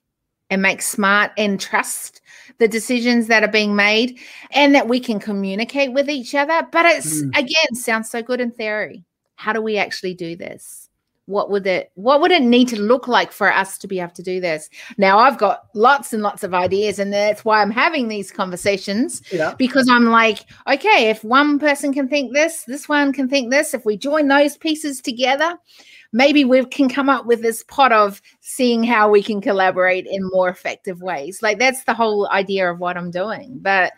and 0.49 0.61
make 0.61 0.81
smart 0.81 1.31
and 1.37 1.59
trust 1.59 2.21
the 2.59 2.67
decisions 2.67 3.27
that 3.27 3.43
are 3.43 3.51
being 3.51 3.75
made 3.75 4.19
and 4.51 4.75
that 4.75 4.87
we 4.87 4.99
can 4.99 5.19
communicate 5.19 5.91
with 5.91 6.09
each 6.09 6.35
other. 6.35 6.67
But 6.71 6.85
it's 6.85 7.21
Mm. 7.23 7.29
again 7.37 7.73
sounds 7.75 8.09
so 8.09 8.21
good 8.21 8.39
in 8.41 8.51
theory. 8.51 9.03
How 9.35 9.53
do 9.53 9.61
we 9.61 9.77
actually 9.77 10.13
do 10.13 10.35
this? 10.35 10.86
What 11.27 11.51
would 11.51 11.67
it 11.67 11.91
what 11.95 12.21
would 12.21 12.31
it 12.31 12.41
need 12.41 12.69
to 12.69 12.81
look 12.81 13.07
like 13.07 13.33
for 13.33 13.51
us 13.53 13.77
to 13.79 13.87
be 13.87 13.99
able 13.99 14.13
to 14.13 14.23
do 14.23 14.39
this? 14.39 14.69
Now 14.97 15.19
I've 15.19 15.37
got 15.37 15.67
lots 15.73 16.13
and 16.13 16.23
lots 16.23 16.43
of 16.43 16.53
ideas, 16.53 16.99
and 16.99 17.11
that's 17.11 17.43
why 17.43 17.61
I'm 17.61 17.69
having 17.69 18.07
these 18.07 18.31
conversations 18.31 19.21
yeah, 19.31 19.53
because 19.57 19.89
I'm 19.89 20.05
like, 20.05 20.39
okay, 20.67 21.09
if 21.09 21.23
one 21.25 21.59
person 21.59 21.93
can 21.93 22.07
think 22.07 22.33
this, 22.33 22.63
this 22.63 22.87
one 22.87 23.11
can 23.11 23.27
think 23.27 23.51
this. 23.51 23.73
If 23.73 23.85
we 23.85 23.97
join 23.97 24.29
those 24.29 24.55
pieces 24.55 25.01
together, 25.01 25.57
maybe 26.13 26.45
we 26.45 26.65
can 26.65 26.87
come 26.87 27.09
up 27.09 27.25
with 27.25 27.41
this 27.41 27.61
pot 27.63 27.91
of 27.91 28.21
seeing 28.39 28.83
how 28.83 29.09
we 29.09 29.21
can 29.21 29.41
collaborate 29.41 30.07
in 30.07 30.29
more 30.31 30.47
effective 30.49 31.01
ways. 31.01 31.41
Like 31.41 31.59
that's 31.59 31.83
the 31.83 31.93
whole 31.93 32.29
idea 32.29 32.71
of 32.71 32.79
what 32.79 32.95
I'm 32.95 33.11
doing. 33.11 33.59
But 33.61 33.91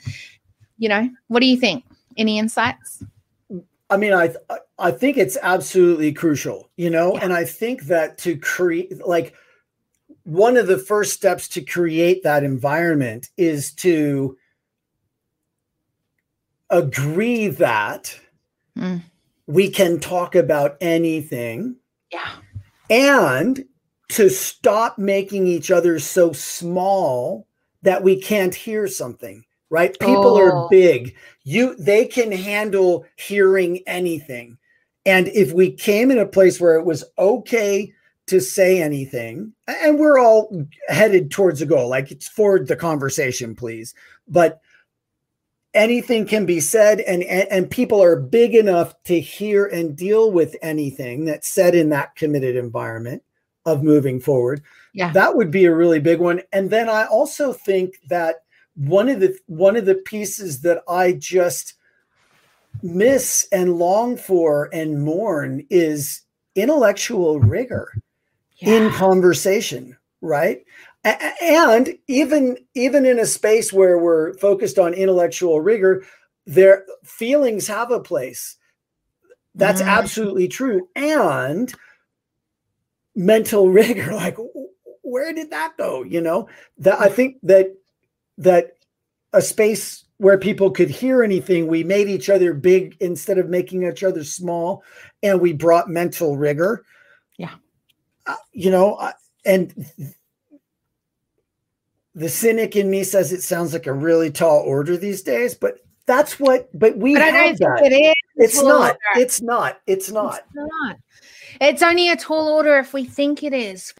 you 0.80 0.90
know, 0.90 1.10
what 1.28 1.42
do 1.42 1.46
you 1.46 1.58
think? 1.58 1.86
Any 2.18 2.40
insights? 2.40 3.04
I 3.90 3.98
mean, 3.98 4.14
I 4.14 4.34
I 4.78 4.92
think 4.92 5.18
it's 5.18 5.38
absolutely 5.42 6.14
crucial, 6.14 6.70
you 6.78 6.90
know, 6.90 7.14
Yeah. 7.16 7.24
and 7.24 7.34
I 7.34 7.44
think 7.46 7.84
that 7.84 8.18
to 8.20 8.38
create 8.38 9.06
like 9.06 9.34
one 10.24 10.58
of 10.58 10.68
the 10.68 10.78
first 10.78 11.14
steps 11.14 11.48
to 11.50 11.62
create 11.62 12.24
that 12.24 12.44
environment 12.44 13.30
is 13.38 13.74
to 13.76 14.38
agree 16.70 17.48
that 17.48 18.16
Mm. 18.78 19.02
we 19.48 19.70
can 19.70 20.00
talk 20.00 20.36
about 20.36 20.78
anything 20.80 21.76
Yeah. 22.12 22.36
and 22.90 23.66
to 24.10 24.30
stop 24.30 24.98
making 25.00 25.48
each 25.48 25.72
other 25.72 26.00
so 26.00 26.32
small 26.32 27.48
that 27.82 28.04
we 28.04 28.22
can't 28.22 28.54
hear 28.54 28.88
something 28.88 29.44
right? 29.70 29.98
People 30.00 30.38
Oh. 30.38 30.42
are 30.42 30.68
big. 30.70 31.16
You 31.44 31.76
they 31.76 32.06
can 32.06 32.32
handle 32.32 33.06
hearing 33.18 33.82
anything. 33.88 34.58
And 35.06 35.28
if 35.30 35.52
we 35.54 35.72
came 35.72 36.12
in 36.12 36.20
a 36.20 36.26
place 36.26 36.60
where 36.60 36.76
it 36.76 36.86
was 36.86 37.04
okay 37.18 37.94
to 38.28 38.40
say 38.40 38.80
anything 38.82 39.52
and 39.68 39.98
we're 39.98 40.20
all 40.20 40.66
headed 40.88 41.32
towards 41.32 41.62
a 41.62 41.66
goal 41.66 41.90
like 41.90 42.12
it's 42.12 42.28
forward 42.28 42.68
the 42.68 42.76
conversation 42.76 43.56
please. 43.56 43.96
But 44.28 44.60
anything 45.74 46.26
can 46.26 46.46
be 46.46 46.60
said 46.60 47.00
and, 47.02 47.24
and 47.24 47.48
and 47.52 47.70
people 47.72 48.02
are 48.04 48.20
big 48.20 48.56
enough 48.56 48.94
to 49.04 49.20
hear 49.20 49.66
and 49.68 49.96
deal 49.96 50.32
with 50.32 50.56
anything 50.62 51.26
that's 51.26 51.48
said 51.48 51.76
in 51.76 51.90
that 51.90 52.16
committed 52.16 52.56
environment 52.56 53.24
of 53.66 53.84
moving 53.84 54.20
forward. 54.20 54.62
Yeah. 54.94 55.12
that 55.14 55.36
would 55.36 55.52
be 55.52 55.66
a 55.66 55.76
really 55.76 56.00
big 56.00 56.20
one. 56.20 56.42
And 56.52 56.70
then 56.70 56.90
i 56.90 57.06
also 57.06 57.54
think 57.54 57.96
that 58.10 58.44
one 58.80 59.10
of 59.10 59.20
the 59.20 59.38
one 59.48 59.76
of 59.76 59.86
the 59.86 59.96
pieces 59.96 60.62
that 60.62 60.82
i 60.88 61.12
just 61.12 61.76
miss 62.82 63.48
and 63.52 63.78
long 63.78 64.16
for 64.18 64.70
and 64.74 65.04
mourn 65.04 65.66
is 65.70 66.22
intellectual 66.56 67.40
rigor 67.40 67.94
yeah. 68.58 68.74
in 68.74 68.92
conversation, 68.92 69.98
right? 70.22 70.64
And 71.04 71.98
even 72.08 72.58
even 72.76 73.06
in 73.06 73.20
a 73.20 73.26
space 73.26 73.72
where 73.72 73.98
we're 73.98 74.34
focused 74.34 74.78
on 74.78 74.94
intellectual 74.94 75.62
rigor, 75.62 76.04
their 76.46 76.86
feelings 77.04 77.68
have 77.68 77.92
a 77.92 78.02
place. 78.02 78.58
That's 79.56 79.82
mm. 79.82 79.88
absolutely 79.88 80.50
true. 80.50 80.90
And 80.96 81.74
mental 83.16 83.70
rigor, 83.72 84.14
like 84.14 84.38
where 85.02 85.34
did 85.34 85.52
that 85.52 85.74
go? 85.78 86.04
You 86.04 86.20
know, 86.20 86.50
that 86.80 87.00
I 87.00 87.08
think 87.08 87.38
that 87.44 87.74
that 88.40 88.78
a 89.34 89.42
space 89.42 90.06
where 90.18 90.38
people 90.38 90.72
could 90.72 90.90
hear 90.90 91.24
anything, 91.24 91.68
we 91.68 91.84
made 91.84 92.10
each 92.10 92.30
other 92.30 92.54
big 92.54 92.98
instead 93.00 93.38
of 93.38 93.50
making 93.50 93.84
each 93.84 94.04
other 94.04 94.24
small, 94.24 94.84
and 95.24 95.40
we 95.40 95.54
brought 95.54 95.90
mental 95.90 96.38
rigor. 96.38 96.84
Yeah, 97.38 97.54
uh, 98.26 98.36
you 98.52 98.72
know, 98.72 98.96
uh, 98.96 99.14
and 99.46 99.74
the 102.16 102.30
cynic 102.30 102.76
in 102.76 102.90
me 102.90 103.04
says 103.04 103.32
it 103.32 103.44
sounds 103.44 103.74
like 103.74 103.88
a 103.88 103.94
really 103.94 104.32
tall 104.32 104.60
order 104.62 104.98
these 104.98 105.22
days, 105.22 105.54
but 105.56 105.80
that's 106.06 106.40
what. 106.40 106.70
But 106.78 106.98
we 106.98 107.14
but 107.14 107.22
have 107.22 107.58
that. 107.60 107.86
It 107.86 107.94
is 107.94 108.16
it's 108.36 108.62
not. 108.62 108.98
It's 109.16 109.42
not. 109.42 109.80
It's 109.86 110.12
not. 110.12 110.42
It's 110.46 110.56
not. 110.56 110.98
It's 111.62 111.84
only 111.84 112.10
a 112.10 112.16
tall 112.16 112.48
order 112.48 112.78
if 112.78 112.94
we 112.94 113.04
think 113.04 113.44
it 113.44 113.54
is, 113.54 113.94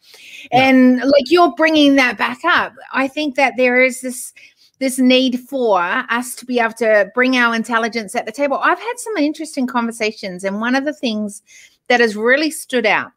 yeah. 0.50 0.68
and 0.68 0.96
like 0.98 1.30
you're 1.30 1.52
bringing 1.54 1.96
that 1.96 2.16
back 2.16 2.38
up. 2.44 2.72
I 2.92 3.08
think 3.08 3.36
that 3.36 3.54
there 3.56 3.82
is 3.82 4.00
this 4.00 4.32
this 4.78 4.98
need 4.98 5.40
for 5.40 5.78
us 5.80 6.34
to 6.36 6.46
be 6.46 6.58
able 6.58 6.72
to 6.72 7.10
bring 7.14 7.36
our 7.36 7.54
intelligence 7.54 8.14
at 8.14 8.24
the 8.24 8.32
table. 8.32 8.58
I've 8.62 8.78
had 8.78 8.94
some 8.96 9.16
interesting 9.18 9.66
conversations, 9.66 10.44
and 10.44 10.60
one 10.60 10.74
of 10.74 10.84
the 10.84 10.94
things 10.94 11.42
that 11.88 12.00
has 12.00 12.16
really 12.16 12.50
stood 12.50 12.86
out 12.86 13.12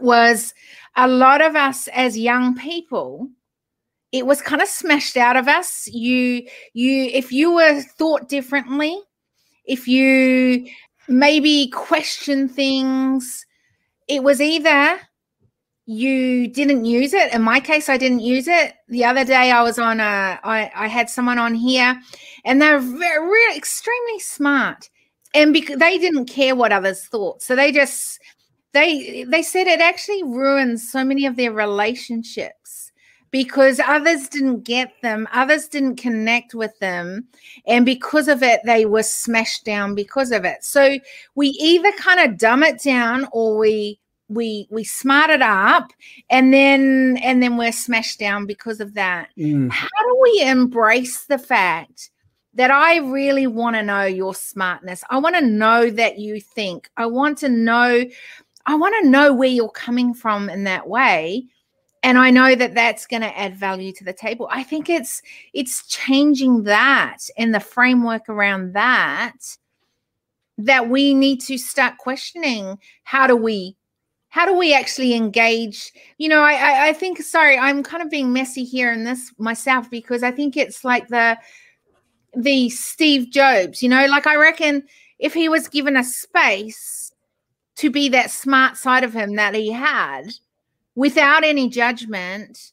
was 0.00 0.52
a 0.96 1.06
lot 1.06 1.40
of 1.40 1.54
us 1.54 1.88
as 1.88 2.18
young 2.18 2.56
people 2.56 3.28
it 4.14 4.26
was 4.26 4.40
kind 4.40 4.62
of 4.62 4.68
smashed 4.68 5.16
out 5.16 5.36
of 5.36 5.48
us 5.48 5.88
you 5.88 6.46
you 6.72 7.04
if 7.12 7.32
you 7.32 7.52
were 7.52 7.80
thought 7.82 8.28
differently 8.28 8.98
if 9.64 9.88
you 9.88 10.66
maybe 11.08 11.68
question 11.68 12.48
things. 12.48 13.46
It 14.08 14.22
was 14.22 14.40
either 14.40 15.00
you 15.86 16.48
didn't 16.48 16.84
use 16.84 17.12
it. 17.12 17.32
In 17.34 17.42
my 17.42 17.60
case 17.60 17.88
i 17.88 17.96
didn't 17.96 18.20
use 18.20 18.48
it. 18.48 18.74
The 18.88 19.04
other 19.04 19.24
day 19.24 19.50
i 19.50 19.62
was 19.62 19.78
on 19.78 20.00
a 20.00 20.40
i, 20.42 20.70
I 20.74 20.88
had 20.88 21.10
someone 21.10 21.38
on 21.38 21.54
here 21.54 22.00
and 22.44 22.60
they're 22.60 22.78
very, 22.78 23.26
very 23.26 23.56
extremely 23.56 24.18
smart. 24.20 24.88
And 25.34 25.52
because 25.52 25.78
they 25.78 25.98
didn't 25.98 26.26
care 26.26 26.54
what 26.54 26.72
others 26.72 27.04
thought. 27.06 27.42
So 27.42 27.56
they 27.56 27.72
just 27.72 28.20
they 28.72 29.24
they 29.24 29.42
said 29.42 29.66
it 29.66 29.80
actually 29.80 30.22
ruins 30.22 30.90
so 30.90 31.04
many 31.04 31.26
of 31.26 31.36
their 31.36 31.52
relationships 31.52 32.83
because 33.34 33.80
others 33.84 34.28
didn't 34.28 34.62
get 34.62 34.92
them 35.02 35.26
others 35.32 35.66
didn't 35.66 35.96
connect 35.96 36.54
with 36.54 36.78
them 36.78 37.26
and 37.66 37.84
because 37.84 38.28
of 38.28 38.44
it 38.44 38.60
they 38.64 38.86
were 38.86 39.02
smashed 39.02 39.64
down 39.64 39.92
because 39.92 40.30
of 40.30 40.44
it. 40.44 40.62
So 40.62 41.00
we 41.34 41.48
either 41.48 41.90
kind 41.98 42.20
of 42.20 42.38
dumb 42.38 42.62
it 42.62 42.80
down 42.80 43.26
or 43.32 43.58
we 43.58 43.98
we 44.28 44.68
we 44.70 44.84
smart 44.84 45.30
it 45.30 45.42
up 45.42 45.90
and 46.30 46.54
then 46.54 47.18
and 47.24 47.42
then 47.42 47.56
we're 47.56 47.72
smashed 47.72 48.20
down 48.20 48.46
because 48.46 48.78
of 48.78 48.94
that. 48.94 49.30
Mm. 49.36 49.68
how 49.68 49.88
do 49.88 50.20
we 50.22 50.42
embrace 50.42 51.24
the 51.24 51.38
fact 51.38 52.10
that 52.54 52.70
i 52.70 52.98
really 52.98 53.48
want 53.48 53.74
to 53.74 53.82
know 53.82 54.04
your 54.04 54.32
smartness? 54.32 55.02
I 55.10 55.18
want 55.18 55.34
to 55.34 55.44
know 55.44 55.90
that 55.90 56.20
you 56.20 56.40
think. 56.40 56.88
I 56.96 57.06
want 57.06 57.38
to 57.38 57.48
know 57.48 58.04
i 58.66 58.76
want 58.76 58.94
to 59.02 59.10
know 59.10 59.34
where 59.34 59.48
you're 59.48 59.68
coming 59.70 60.14
from 60.14 60.48
in 60.48 60.62
that 60.64 60.88
way 60.88 61.48
and 62.04 62.18
i 62.18 62.30
know 62.30 62.54
that 62.54 62.74
that's 62.74 63.06
going 63.06 63.22
to 63.22 63.38
add 63.38 63.56
value 63.56 63.90
to 63.90 64.04
the 64.04 64.12
table. 64.12 64.46
I 64.52 64.62
think 64.62 64.88
it's 64.88 65.22
it's 65.52 65.86
changing 65.88 66.64
that 66.64 67.18
and 67.36 67.52
the 67.52 67.60
framework 67.60 68.28
around 68.28 68.74
that 68.74 69.56
that 70.58 70.88
we 70.88 71.14
need 71.14 71.40
to 71.40 71.58
start 71.58 71.98
questioning 71.98 72.78
how 73.02 73.26
do 73.26 73.34
we 73.34 73.76
how 74.28 74.46
do 74.46 74.56
we 74.56 74.74
actually 74.74 75.14
engage? 75.14 75.92
You 76.18 76.28
know 76.28 76.42
I, 76.42 76.52
I, 76.52 76.88
I 76.88 76.92
think 76.92 77.22
sorry 77.22 77.58
i'm 77.58 77.82
kind 77.82 78.02
of 78.02 78.10
being 78.10 78.32
messy 78.32 78.64
here 78.64 78.92
in 78.92 79.04
this 79.04 79.32
myself 79.38 79.90
because 79.90 80.22
i 80.22 80.30
think 80.30 80.56
it's 80.56 80.84
like 80.84 81.08
the 81.08 81.38
the 82.36 82.68
steve 82.68 83.30
jobs 83.30 83.82
you 83.82 83.88
know 83.88 84.06
like 84.06 84.26
i 84.26 84.34
reckon 84.34 84.82
if 85.20 85.32
he 85.32 85.48
was 85.48 85.68
given 85.68 85.96
a 85.96 86.02
space 86.02 87.12
to 87.76 87.90
be 87.90 88.08
that 88.08 88.30
smart 88.30 88.76
side 88.76 89.04
of 89.04 89.12
him 89.12 89.36
that 89.36 89.54
he 89.54 89.70
had 89.70 90.24
without 90.94 91.44
any 91.44 91.68
judgment 91.68 92.72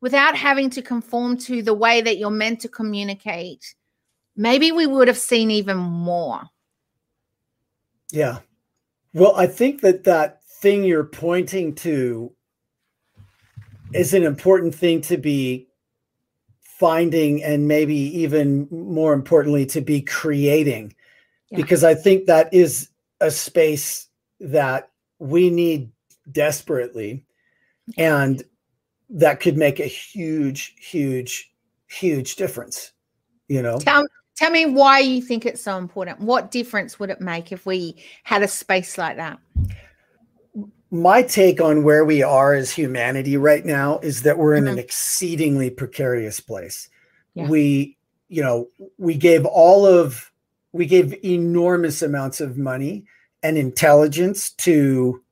without 0.00 0.36
having 0.36 0.70
to 0.70 0.80
conform 0.80 1.36
to 1.36 1.60
the 1.60 1.74
way 1.74 2.00
that 2.00 2.18
you're 2.18 2.30
meant 2.30 2.60
to 2.60 2.68
communicate 2.68 3.74
maybe 4.36 4.70
we 4.70 4.86
would 4.86 5.08
have 5.08 5.18
seen 5.18 5.50
even 5.50 5.76
more. 5.76 6.42
Yeah. 8.10 8.38
Well 9.12 9.34
i 9.36 9.46
think 9.46 9.80
that 9.82 10.04
that 10.04 10.42
thing 10.44 10.84
you're 10.84 11.04
pointing 11.04 11.74
to 11.74 12.32
is 13.92 14.14
an 14.14 14.22
important 14.22 14.74
thing 14.74 15.00
to 15.02 15.16
be 15.16 15.66
finding 16.60 17.42
and 17.42 17.66
maybe 17.66 17.94
even 17.94 18.68
more 18.70 19.12
importantly 19.12 19.66
to 19.66 19.80
be 19.80 20.00
creating. 20.00 20.94
Yeah. 21.50 21.56
because 21.56 21.82
i 21.82 21.94
think 21.94 22.26
that 22.26 22.52
is 22.52 22.90
a 23.20 23.30
space 23.30 24.08
that 24.38 24.90
we 25.18 25.48
need 25.50 25.90
desperately 26.30 27.24
and 27.96 28.42
that 29.10 29.40
could 29.40 29.56
make 29.56 29.80
a 29.80 29.86
huge 29.86 30.74
huge 30.78 31.52
huge 31.86 32.36
difference 32.36 32.92
you 33.48 33.62
know 33.62 33.78
tell, 33.78 34.06
tell 34.36 34.50
me 34.50 34.66
why 34.66 34.98
you 34.98 35.22
think 35.22 35.46
it's 35.46 35.62
so 35.62 35.78
important 35.78 36.20
what 36.20 36.50
difference 36.50 37.00
would 37.00 37.08
it 37.08 37.20
make 37.20 37.50
if 37.50 37.64
we 37.64 37.96
had 38.24 38.42
a 38.42 38.48
space 38.48 38.98
like 38.98 39.16
that 39.16 39.38
my 40.90 41.22
take 41.22 41.60
on 41.60 41.82
where 41.82 42.04
we 42.04 42.22
are 42.22 42.54
as 42.54 42.70
humanity 42.70 43.36
right 43.36 43.64
now 43.64 43.98
is 43.98 44.22
that 44.22 44.38
we're 44.38 44.54
in 44.54 44.64
mm-hmm. 44.64 44.74
an 44.74 44.78
exceedingly 44.78 45.70
precarious 45.70 46.40
place. 46.40 46.88
Yeah. 47.34 47.48
We, 47.48 47.96
you 48.28 48.42
know, 48.42 48.68
we 48.96 49.14
gave 49.14 49.44
all 49.44 49.86
of, 49.86 50.30
we 50.72 50.86
gave 50.86 51.14
enormous 51.24 52.00
amounts 52.00 52.40
of 52.40 52.56
money 52.56 53.04
and 53.42 53.58
intelligence 53.58 54.50
to 54.50 55.22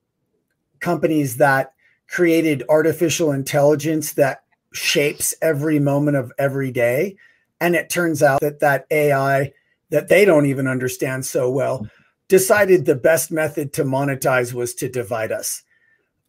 companies 0.81 1.39
that 1.39 1.73
created 2.09 2.63
artificial 2.69 3.33
intelligence 3.33 4.13
that 4.15 4.43
shapes 4.73 5.35
every 5.43 5.79
moment 5.79 6.17
of 6.17 6.33
every 6.39 6.71
day. 6.71 7.17
And 7.61 7.75
it 7.75 7.91
turns 7.91 8.23
out 8.23 8.41
that 8.41 8.61
that 8.61 8.87
AI 8.91 9.53
that 9.91 10.09
they 10.09 10.25
don't 10.25 10.47
even 10.47 10.67
understand 10.67 11.25
so 11.25 11.51
well 11.51 11.89
decided 12.29 12.85
the 12.85 12.97
best 12.97 13.31
method 13.31 13.73
to 13.73 13.85
monetize 13.85 14.53
was 14.53 14.75
to 14.75 14.89
divide 14.89 15.31
us. 15.31 15.63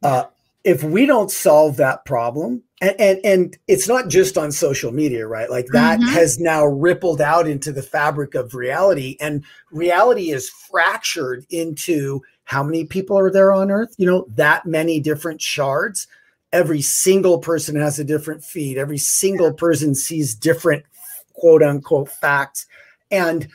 Uh, 0.04 0.26
if 0.64 0.84
we 0.84 1.06
don't 1.06 1.32
solve 1.32 1.78
that 1.78 2.06
problem, 2.06 2.62
and, 2.82 2.96
and, 3.00 3.20
and 3.24 3.58
it's 3.68 3.88
not 3.88 4.10
just 4.10 4.38
on 4.38 4.52
social 4.52 4.92
media, 4.92 5.26
right? 5.26 5.50
Like 5.50 5.68
that 5.72 6.00
mm-hmm. 6.00 6.10
has 6.10 6.40
now 6.40 6.66
rippled 6.66 7.22
out 7.22 7.48
into 7.48 7.72
the 7.72 7.82
fabric 7.82 8.36
of 8.36 8.54
reality, 8.54 9.18
and 9.20 9.44
reality 9.72 10.32
is 10.32 10.50
fractured 10.50 11.46
into 11.50 12.22
how 12.48 12.64
many 12.64 12.86
people 12.86 13.20
are 13.20 13.30
there 13.30 13.54
on 13.54 13.72
Earth? 13.72 13.94
You 13.98 14.06
know, 14.08 14.26
that 14.36 14.66
many 14.66 15.00
different 15.00 15.42
shards. 15.42 16.08
Every 16.54 16.82
single 16.82 17.40
person 17.40 17.76
has 17.76 18.00
a 18.00 18.06
different 18.06 18.44
feed. 18.44 18.78
Every 18.78 18.98
single 18.98 19.54
person 19.54 19.94
sees 19.94 20.34
different 20.34 20.86
quote 21.34 21.62
unquote 21.62 22.10
facts, 22.10 22.66
and 23.12 23.48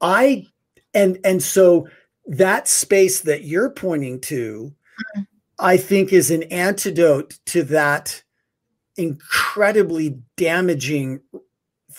I 0.00 0.46
and 0.94 1.18
and 1.24 1.42
so 1.42 1.88
that 2.26 2.68
space 2.68 3.20
that 3.22 3.44
you're 3.44 3.70
pointing 3.70 4.20
to 4.20 4.72
mm-hmm. 5.16 5.22
i 5.58 5.76
think 5.76 6.12
is 6.12 6.30
an 6.30 6.44
antidote 6.44 7.38
to 7.44 7.62
that 7.62 8.22
incredibly 8.96 10.18
damaging 10.36 11.20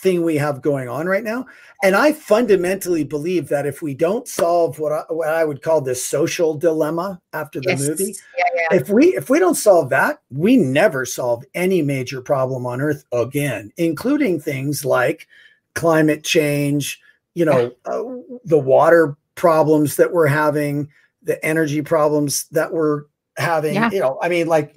thing 0.05 0.21
we 0.21 0.35
have 0.37 0.61
going 0.61 0.87
on 0.87 1.07
right 1.07 1.23
now 1.23 1.43
and 1.81 1.95
i 1.95 2.13
fundamentally 2.13 3.03
believe 3.03 3.47
that 3.47 3.65
if 3.65 3.81
we 3.81 3.95
don't 3.95 4.27
solve 4.27 4.77
what 4.77 4.91
i, 4.91 5.03
what 5.09 5.27
I 5.27 5.43
would 5.43 5.63
call 5.63 5.81
the 5.81 5.95
social 5.95 6.53
dilemma 6.53 7.19
after 7.33 7.59
the 7.59 7.71
yes. 7.71 7.87
movie 7.87 8.15
yeah, 8.37 8.43
yeah. 8.53 8.77
if 8.77 8.89
we 8.89 9.15
if 9.15 9.31
we 9.31 9.39
don't 9.39 9.55
solve 9.55 9.89
that 9.89 10.21
we 10.29 10.57
never 10.57 11.05
solve 11.05 11.43
any 11.55 11.81
major 11.81 12.21
problem 12.21 12.67
on 12.67 12.81
earth 12.81 13.03
again 13.11 13.71
including 13.77 14.39
things 14.39 14.85
like 14.85 15.27
climate 15.73 16.23
change 16.23 17.01
you 17.33 17.43
know 17.43 17.71
uh, 17.85 18.03
the 18.43 18.59
water 18.59 19.17
problems 19.33 19.95
that 19.95 20.13
we're 20.13 20.27
having 20.27 20.87
the 21.23 21.43
energy 21.43 21.81
problems 21.81 22.45
that 22.49 22.71
we're 22.71 23.05
having 23.37 23.73
yeah. 23.73 23.89
you 23.89 23.99
know 23.99 24.19
i 24.21 24.29
mean 24.29 24.45
like 24.45 24.75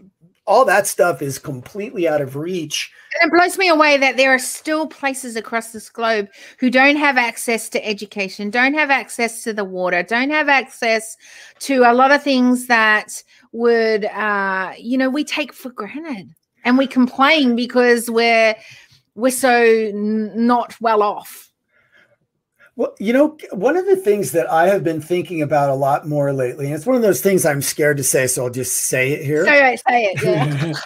all 0.49 0.65
that 0.65 0.87
stuff 0.87 1.21
is 1.21 1.39
completely 1.39 2.09
out 2.09 2.23
of 2.23 2.35
reach. 2.35 2.91
And 3.21 3.31
it 3.31 3.37
blows 3.37 3.59
me 3.59 3.69
away 3.69 3.99
that 3.99 4.17
there 4.17 4.33
are 4.33 4.39
still 4.39 4.87
places 4.87 5.37
across 5.37 5.73
this 5.73 5.91
globe 5.91 6.29
who 6.59 6.71
don't 6.71 6.97
have 6.97 7.19
access 7.19 7.69
to 7.69 7.87
education, 7.87 8.49
don't 8.49 8.73
have 8.73 8.91
access 8.91 9.45
to 9.45 9.53
the 9.53 9.65
water, 9.65 10.03
don't 10.03 10.31
have 10.31 10.49
access 10.49 11.19
to 11.61 11.83
a 11.83 11.93
lot 11.93 12.13
of 12.13 12.23
things 12.23 12.67
that 12.67 13.23
would, 13.53 14.07
uh, 14.07 14.73
you 14.79 14.97
know, 14.97 15.11
we 15.11 15.23
take 15.23 15.53
for 15.53 15.69
granted, 15.71 16.35
and 16.65 16.79
we 16.79 16.87
complain 16.87 17.55
because 17.55 18.11
we're 18.11 18.57
we're 19.15 19.31
so 19.31 19.63
n- 19.63 20.33
not 20.35 20.81
well 20.81 21.03
off. 21.03 21.48
Well, 22.79 22.95
you 23.01 23.13
know, 23.13 23.37
one 23.51 23.77
of 23.77 23.87
the 23.87 23.97
things 23.97 24.31
that 24.31 24.49
I 24.49 24.69
have 24.69 24.85
been 24.85 25.01
thinking 25.01 25.43
about 25.43 25.69
a 25.69 25.75
lot 25.75 26.07
more 26.07 26.33
lately, 26.33 26.67
and 26.67 26.75
it's 26.77 26.87
one 26.87 26.95
of 26.95 27.03
those 27.03 27.21
things 27.21 27.45
I'm 27.45 27.61
scared 27.61 27.97
to 27.97 28.05
say, 28.05 28.29
so 28.29 28.45
I'll 28.45 28.51
just 28.51 28.73
say 28.73 29.11
it 29.15 29.25
here. 29.25 29.45
Say 29.45 29.73
it, 29.75 29.81
say 29.81 30.05
it. 30.05 30.79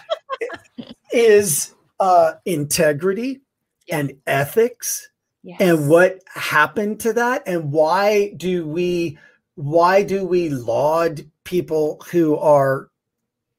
Yeah. 0.78 0.86
is 1.12 1.74
uh, 2.00 2.32
integrity 2.46 3.42
Yeah. 3.86 3.98
and 3.98 4.12
ethics 4.26 5.10
Yes. 5.44 5.58
and 5.60 5.88
what 5.90 6.20
happened 6.34 7.00
to 7.00 7.12
that 7.12 7.42
and 7.46 7.70
why 7.72 8.32
do 8.38 8.66
we 8.66 9.18
why 9.56 10.02
do 10.02 10.24
we 10.24 10.48
laud 10.48 11.20
people 11.44 12.00
who 12.10 12.36
are 12.38 12.88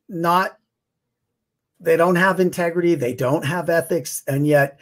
not 0.09 0.57
they 1.81 1.97
don't 1.97 2.15
have 2.15 2.39
integrity 2.39 2.95
they 2.95 3.13
don't 3.13 3.45
have 3.45 3.69
ethics 3.69 4.23
and 4.27 4.47
yet 4.47 4.79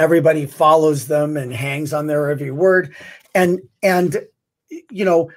everybody 0.00 0.46
follows 0.46 1.06
them 1.06 1.36
and 1.36 1.52
hangs 1.52 1.92
on 1.92 2.06
their 2.06 2.30
every 2.30 2.50
word 2.50 2.94
and 3.34 3.60
and 3.82 4.16
you 4.90 5.04
know 5.04 5.30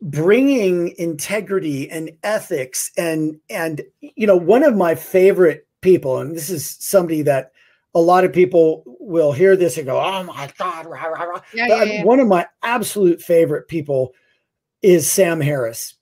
bringing 0.00 0.94
integrity 0.98 1.90
and 1.90 2.10
ethics 2.22 2.90
and 2.96 3.38
and 3.50 3.82
you 4.00 4.26
know 4.26 4.36
one 4.36 4.62
of 4.64 4.74
my 4.76 4.94
favorite 4.94 5.66
people 5.82 6.18
and 6.18 6.34
this 6.34 6.50
is 6.50 6.76
somebody 6.80 7.22
that 7.22 7.52
a 7.94 8.00
lot 8.00 8.24
of 8.24 8.32
people 8.32 8.82
will 9.00 9.32
hear 9.32 9.56
this 9.56 9.76
and 9.76 9.86
go 9.86 10.00
oh 10.00 10.22
my 10.24 10.48
god 10.58 10.86
rah, 10.86 11.04
rah, 11.04 11.24
rah." 11.24 11.40
yeah, 11.52 11.66
yeah, 11.66 11.82
yeah. 11.84 12.04
one 12.04 12.20
of 12.20 12.26
my 12.28 12.46
absolute 12.62 13.20
favorite 13.20 13.68
people 13.68 14.12
is 14.82 15.10
Sam 15.10 15.40
Harris. 15.40 15.94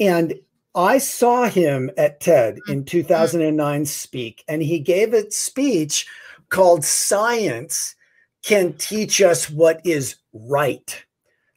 And 0.00 0.34
I 0.74 0.98
saw 0.98 1.48
him 1.48 1.90
at 1.96 2.20
TED 2.20 2.56
Mm-hmm. 2.56 2.72
in 2.72 2.84
2009 2.84 3.84
speak, 3.84 4.44
and 4.48 4.62
he 4.62 4.78
gave 4.80 5.12
a 5.12 5.30
speech 5.30 6.06
called 6.48 6.84
Science 6.84 7.94
Can 8.42 8.74
Teach 8.74 9.20
Us 9.20 9.50
What 9.50 9.80
Is 9.84 10.16
Right. 10.32 11.04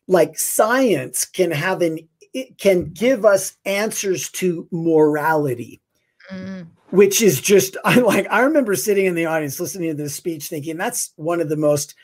Like 0.07 0.39
science 0.39 1.25
can 1.25 1.51
have 1.51 1.81
an, 1.81 1.99
it 2.33 2.57
can 2.57 2.91
give 2.91 3.25
us 3.25 3.57
answers 3.65 4.29
to 4.31 4.67
morality 4.71 5.81
Mm. 6.31 6.67
which 6.89 7.21
is 7.21 7.39
just 7.39 7.77
I 7.85 7.99
like 7.99 8.27
I 8.29 8.41
remember 8.41 8.75
sitting 8.75 9.05
in 9.05 9.15
the 9.15 9.27
audience 9.27 9.61
listening 9.61 9.89
to 9.89 10.03
this 10.03 10.15
speech 10.15 10.49
thinking 10.49 10.75
that's 10.75 11.13
one 11.15 11.39
of 11.39 11.47
the 11.47 11.55
most 11.55 11.95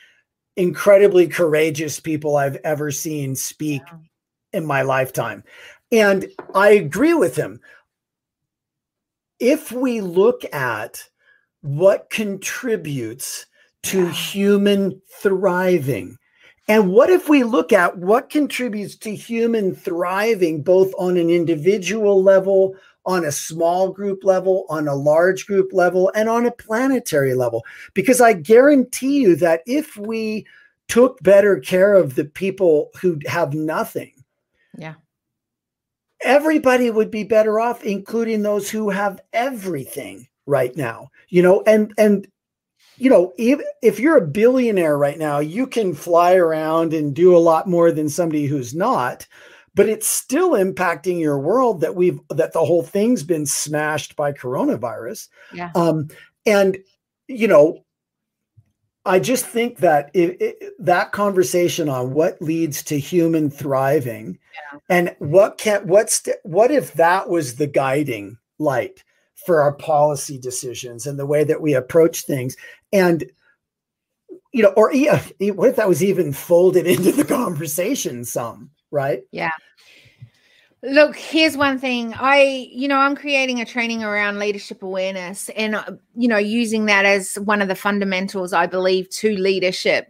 incredibly 0.56 1.26
courageous 1.26 2.00
people 2.00 2.36
I've 2.36 2.56
ever 2.64 2.90
seen 2.90 3.36
speak 3.36 3.82
in 4.52 4.64
my 4.64 4.82
lifetime. 4.82 5.44
And 5.90 6.26
I 6.54 6.70
agree 6.70 7.12
with 7.12 7.36
him. 7.36 7.60
If 9.40 9.72
we 9.72 10.00
look 10.00 10.42
at 10.54 11.08
what 11.64 12.10
contributes 12.10 13.46
to 13.84 14.04
Yeah. 14.04 14.10
human 14.12 15.00
thriving, 15.20 16.18
and 16.68 16.92
what 16.92 17.08
if 17.08 17.28
we 17.28 17.42
look 17.42 17.72
at 17.72 17.96
what 17.98 18.28
contributes 18.28 18.96
to 18.96 19.14
human 19.14 19.74
thriving, 19.74 20.62
both 20.62 20.92
on 20.98 21.16
an 21.16 21.30
individual 21.30 22.22
level, 22.22 22.76
on 23.06 23.24
a 23.24 23.32
small 23.32 23.88
group 23.90 24.24
level, 24.24 24.66
on 24.68 24.88
a 24.88 24.94
large 24.94 25.46
group 25.46 25.72
level, 25.72 26.12
and 26.14 26.28
on 26.28 26.44
a 26.44 26.50
planetary 26.50 27.34
level? 27.34 27.64
Because 27.94 28.20
I 28.20 28.34
guarantee 28.34 29.20
you 29.22 29.34
that 29.36 29.62
if 29.66 29.96
we 29.96 30.46
took 30.88 31.22
better 31.22 31.58
care 31.60 31.94
of 31.94 32.14
the 32.14 32.26
people 32.26 32.90
who 33.00 33.18
have 33.26 33.54
nothing, 33.54 34.12
Yeah. 34.76 34.94
everybody 36.22 36.90
would 36.90 37.10
be 37.10 37.24
better 37.24 37.58
off, 37.58 37.82
including 37.84 38.42
those 38.42 38.68
who 38.68 38.90
have 38.90 39.20
everything 39.32 40.28
right 40.46 40.76
now. 40.76 41.08
You 41.28 41.42
know, 41.42 41.62
and 41.66 41.92
and 41.98 42.26
you 42.96 43.10
know, 43.10 43.32
if, 43.36 43.60
if 43.82 43.98
you're 43.98 44.18
a 44.18 44.26
billionaire 44.26 44.96
right 44.96 45.18
now, 45.18 45.40
you 45.40 45.66
can 45.66 45.94
fly 45.94 46.34
around 46.34 46.94
and 46.94 47.14
do 47.14 47.36
a 47.36 47.38
lot 47.38 47.68
more 47.68 47.90
than 47.90 48.08
somebody 48.08 48.46
who's 48.46 48.74
not, 48.74 49.26
but 49.74 49.88
it's 49.88 50.06
still 50.06 50.50
impacting 50.52 51.20
your 51.20 51.38
world 51.38 51.80
that 51.80 51.96
we've 51.96 52.20
that 52.30 52.52
the 52.52 52.64
whole 52.64 52.82
thing's 52.82 53.22
been 53.22 53.46
smashed 53.46 54.16
by 54.16 54.32
coronavirus. 54.32 55.28
Yeah. 55.52 55.70
Um, 55.74 56.08
and 56.46 56.78
you 57.26 57.48
know, 57.48 57.84
I 59.04 59.18
just 59.18 59.46
think 59.46 59.78
that 59.78 60.10
it, 60.14 60.40
it, 60.40 60.72
that 60.78 61.12
conversation 61.12 61.88
on 61.88 62.14
what 62.14 62.40
leads 62.40 62.82
to 62.84 62.98
human 62.98 63.50
thriving, 63.50 64.38
and 64.88 65.14
what 65.18 65.58
can 65.58 65.86
what's 65.86 66.20
the- 66.20 66.38
what 66.44 66.70
if 66.70 66.94
that 66.94 67.28
was 67.28 67.56
the 67.56 67.66
guiding 67.66 68.38
light 68.58 69.03
for 69.46 69.60
our 69.60 69.72
policy 69.72 70.38
decisions 70.38 71.06
and 71.06 71.18
the 71.18 71.26
way 71.26 71.44
that 71.44 71.60
we 71.60 71.74
approach 71.74 72.22
things, 72.22 72.56
and 72.92 73.24
you 74.52 74.62
know, 74.62 74.72
or 74.76 74.92
e- 74.92 75.08
what 75.50 75.68
if 75.68 75.76
that 75.76 75.88
was 75.88 76.02
even 76.02 76.32
folded 76.32 76.86
into 76.86 77.12
the 77.12 77.24
conversation 77.24 78.24
some, 78.24 78.70
right? 78.90 79.22
Yeah. 79.32 79.50
Look, 80.82 81.16
here's 81.16 81.56
one 81.56 81.78
thing. 81.78 82.12
I, 82.14 82.68
you 82.70 82.88
know, 82.88 82.98
I'm 82.98 83.16
creating 83.16 83.60
a 83.60 83.64
training 83.64 84.04
around 84.04 84.38
leadership 84.38 84.82
awareness 84.82 85.48
and, 85.56 85.74
uh, 85.74 85.84
you 86.14 86.28
know, 86.28 86.36
using 86.36 86.84
that 86.86 87.06
as 87.06 87.36
one 87.36 87.62
of 87.62 87.68
the 87.68 87.74
fundamentals, 87.74 88.52
I 88.52 88.66
believe, 88.66 89.08
to 89.10 89.34
leadership. 89.34 90.08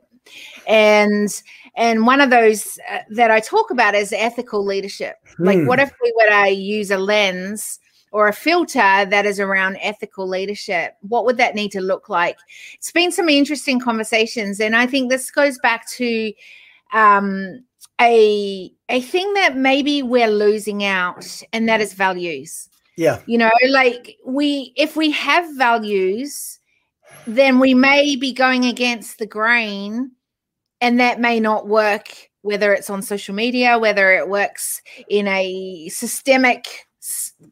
And, 0.67 1.29
and 1.77 2.07
one 2.07 2.21
of 2.21 2.31
those 2.31 2.77
uh, 2.91 2.99
that 3.11 3.31
I 3.31 3.39
talk 3.39 3.71
about 3.71 3.95
is 3.95 4.13
ethical 4.13 4.65
leadership. 4.65 5.17
Like, 5.39 5.61
Hmm. 5.61 5.67
what 5.69 5.79
if 5.79 5.93
we 6.03 6.13
were 6.17 6.45
to 6.45 6.51
use 6.51 6.91
a 6.91 6.99
lens 6.99 7.79
or 8.15 8.29
a 8.29 8.33
filter 8.33 8.79
that 8.79 9.27
is 9.27 9.41
around 9.41 9.77
ethical 9.83 10.29
leadership? 10.29 10.95
What 11.01 11.25
would 11.25 11.37
that 11.39 11.57
need 11.57 11.73
to 11.73 11.81
look 11.81 12.09
like? 12.09 12.39
It's 12.75 12.93
been 12.93 13.11
some 13.11 13.29
interesting 13.29 13.81
conversations. 13.81 14.61
And 14.61 14.77
I 14.77 14.87
think 14.87 15.11
this 15.11 15.33
goes 15.33 15.59
back 15.59 15.89
to, 15.91 16.33
um, 16.93 17.65
a 18.01 18.73
a 18.89 19.01
thing 19.01 19.35
that 19.35 19.57
maybe 19.57 20.03
we're 20.03 20.29
losing 20.29 20.85
out 20.85 21.43
and 21.53 21.69
that 21.69 21.81
is 21.81 21.93
values 21.95 22.69
Yeah, 22.97 23.21
you 23.27 23.39
know 23.39 23.53
like 23.71 24.17
we 24.27 24.73
if 24.77 24.97
we 24.97 25.13
have 25.13 25.47
values 25.57 26.59
then 27.27 27.61
we 27.61 27.73
may 27.73 28.17
be 28.17 28.33
going 28.33 28.65
against 28.65 29.19
the 29.19 29.27
grain 29.27 30.11
and 30.81 30.99
that 30.99 31.21
may 31.21 31.39
not 31.39 31.69
work 31.69 32.31
whether 32.43 32.75
it's 32.75 32.91
on 32.91 33.01
social 33.01 33.35
media 33.35 33.79
whether 33.79 34.11
it 34.13 34.29
works 34.29 34.83
in 35.09 35.29
a 35.29 35.89
systemic 35.89 36.89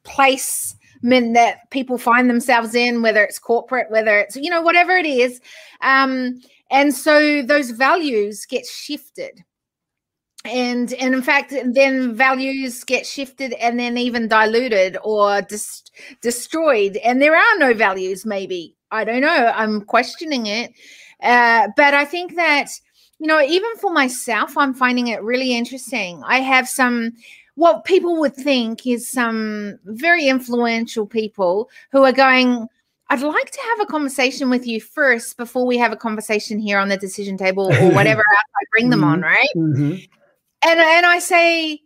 place 0.05 0.75
mean 1.03 1.33
that 1.33 1.69
people 1.71 1.99
find 1.99 2.31
themselves 2.31 2.75
in 2.75 3.03
whether 3.03 3.25
it's 3.25 3.39
corporate 3.39 3.91
whether 3.91 4.19
it's 4.19 4.37
you 4.37 4.49
know 4.49 4.63
whatever 4.63 4.93
it 4.93 5.05
is 5.05 5.41
um 5.81 6.41
and 6.73 6.95
so 6.95 7.43
those 7.43 7.71
values 7.71 8.47
get 8.47 8.67
shifted. 8.67 9.45
And 10.45 10.93
and 10.95 11.15
in 11.15 11.23
fact 11.23 11.55
then 11.67 12.17
values 12.17 12.83
get 12.83 13.07
shifted 13.07 13.53
and 13.53 13.79
then 13.79 13.97
even 13.97 14.27
diluted 14.27 14.97
or 15.05 15.43
dis- 15.43 15.85
destroyed. 16.21 16.97
And 16.97 17.23
there 17.23 17.37
are 17.37 17.59
no 17.59 17.75
values 17.75 18.27
maybe. 18.27 18.75
I 18.91 19.05
don't 19.05 19.21
know. 19.21 19.53
I'm 19.55 19.83
questioning 19.83 20.47
it. 20.47 20.73
Uh, 21.23 21.69
but 21.77 21.95
i 21.95 22.05
think 22.05 22.35
that 22.35 22.67
you 23.21 23.29
know 23.29 23.41
even 23.41 23.71
for 23.77 23.93
myself 23.93 24.59
i'm 24.59 24.75
finding 24.75 25.07
it 25.09 25.23
really 25.23 25.57
interesting. 25.57 26.21
I 26.27 26.41
have 26.41 26.69
some 26.69 27.13
what 27.55 27.85
people 27.85 28.19
would 28.21 28.35
think 28.35 28.87
is 28.87 29.09
some 29.09 29.79
very 29.85 30.27
influential 30.29 31.07
people 31.07 31.69
who 31.91 32.03
are 32.05 32.13
going 32.13 32.67
I'd 33.11 33.21
like 33.21 33.51
to 33.51 33.61
have 33.77 33.81
a 33.81 33.91
conversation 33.91 34.49
with 34.49 34.67
you 34.67 34.81
first 34.81 35.37
before 35.37 35.67
we 35.67 35.77
have 35.77 35.93
a 35.93 35.97
conversation 35.97 36.59
here 36.59 36.79
on 36.79 36.89
the 36.89 36.97
decision 36.97 37.37
table 37.37 37.65
or 37.71 37.91
whatever 37.95 38.21
else 38.21 38.51
I 38.57 38.65
bring 38.71 38.89
them 38.89 39.05
on, 39.05 39.21
right? 39.21 39.49
Mhm. 39.55 40.09
and 40.65 40.81
and 40.81 41.05
I 41.07 41.19
say, 41.19 41.81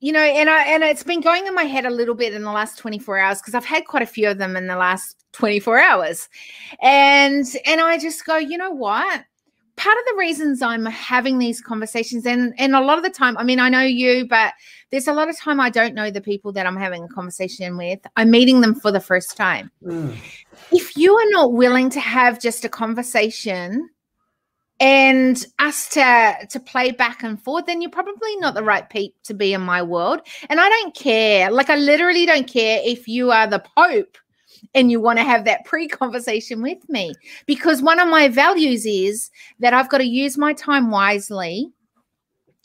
you 0.00 0.12
know, 0.12 0.20
and 0.20 0.50
I 0.50 0.64
and 0.64 0.84
it's 0.84 1.02
been 1.02 1.22
going 1.22 1.46
in 1.46 1.54
my 1.54 1.62
head 1.64 1.86
a 1.86 1.90
little 1.90 2.14
bit 2.14 2.34
in 2.34 2.42
the 2.42 2.52
last 2.52 2.76
24 2.78 3.18
hours 3.18 3.40
because 3.40 3.54
I've 3.54 3.64
had 3.64 3.86
quite 3.86 4.02
a 4.02 4.06
few 4.06 4.28
of 4.28 4.36
them 4.36 4.54
in 4.54 4.66
the 4.66 4.76
last 4.76 5.24
24 5.32 5.78
hours. 5.78 6.28
And 6.82 7.46
and 7.64 7.80
I 7.80 7.96
just 7.96 8.26
go, 8.26 8.36
you 8.36 8.58
know 8.58 8.70
what? 8.72 9.24
Part 9.76 9.98
of 9.98 10.04
the 10.06 10.16
reasons 10.18 10.62
I'm 10.62 10.86
having 10.86 11.38
these 11.38 11.60
conversations, 11.60 12.26
and 12.26 12.54
and 12.58 12.74
a 12.74 12.80
lot 12.80 12.98
of 12.98 13.04
the 13.04 13.10
time, 13.10 13.36
I 13.36 13.44
mean, 13.44 13.60
I 13.60 13.68
know 13.68 13.82
you, 13.82 14.26
but 14.26 14.54
there's 14.90 15.08
a 15.08 15.12
lot 15.12 15.28
of 15.28 15.38
time 15.38 15.60
I 15.60 15.70
don't 15.70 15.94
know 15.94 16.10
the 16.10 16.20
people 16.20 16.52
that 16.52 16.66
I'm 16.66 16.76
having 16.76 17.04
a 17.04 17.08
conversation 17.08 17.76
with. 17.76 18.00
I'm 18.16 18.30
meeting 18.30 18.60
them 18.60 18.74
for 18.74 18.90
the 18.90 19.00
first 19.00 19.36
time. 19.36 19.70
Mm. 19.84 20.16
If 20.72 20.96
you 20.96 21.14
are 21.14 21.30
not 21.30 21.52
willing 21.52 21.90
to 21.90 22.00
have 22.00 22.40
just 22.40 22.64
a 22.64 22.68
conversation 22.68 23.90
and 24.78 25.46
us 25.58 25.88
to 25.88 26.46
to 26.50 26.60
play 26.60 26.90
back 26.90 27.22
and 27.22 27.42
forth 27.42 27.64
then 27.64 27.80
you're 27.80 27.90
probably 27.90 28.36
not 28.36 28.54
the 28.54 28.62
right 28.62 28.90
peep 28.90 29.14
to 29.22 29.32
be 29.32 29.54
in 29.54 29.60
my 29.60 29.82
world 29.82 30.20
and 30.50 30.60
i 30.60 30.68
don't 30.68 30.94
care 30.94 31.50
like 31.50 31.70
i 31.70 31.76
literally 31.76 32.26
don't 32.26 32.46
care 32.46 32.80
if 32.84 33.08
you 33.08 33.30
are 33.30 33.46
the 33.46 33.64
pope 33.76 34.18
and 34.74 34.90
you 34.90 35.00
want 35.00 35.18
to 35.18 35.24
have 35.24 35.44
that 35.44 35.64
pre 35.64 35.88
conversation 35.88 36.62
with 36.62 36.88
me. 36.88 37.14
Because 37.46 37.82
one 37.82 38.00
of 38.00 38.08
my 38.08 38.28
values 38.28 38.86
is 38.86 39.30
that 39.60 39.74
I've 39.74 39.88
got 39.88 39.98
to 39.98 40.04
use 40.04 40.38
my 40.38 40.52
time 40.52 40.90
wisely. 40.90 41.70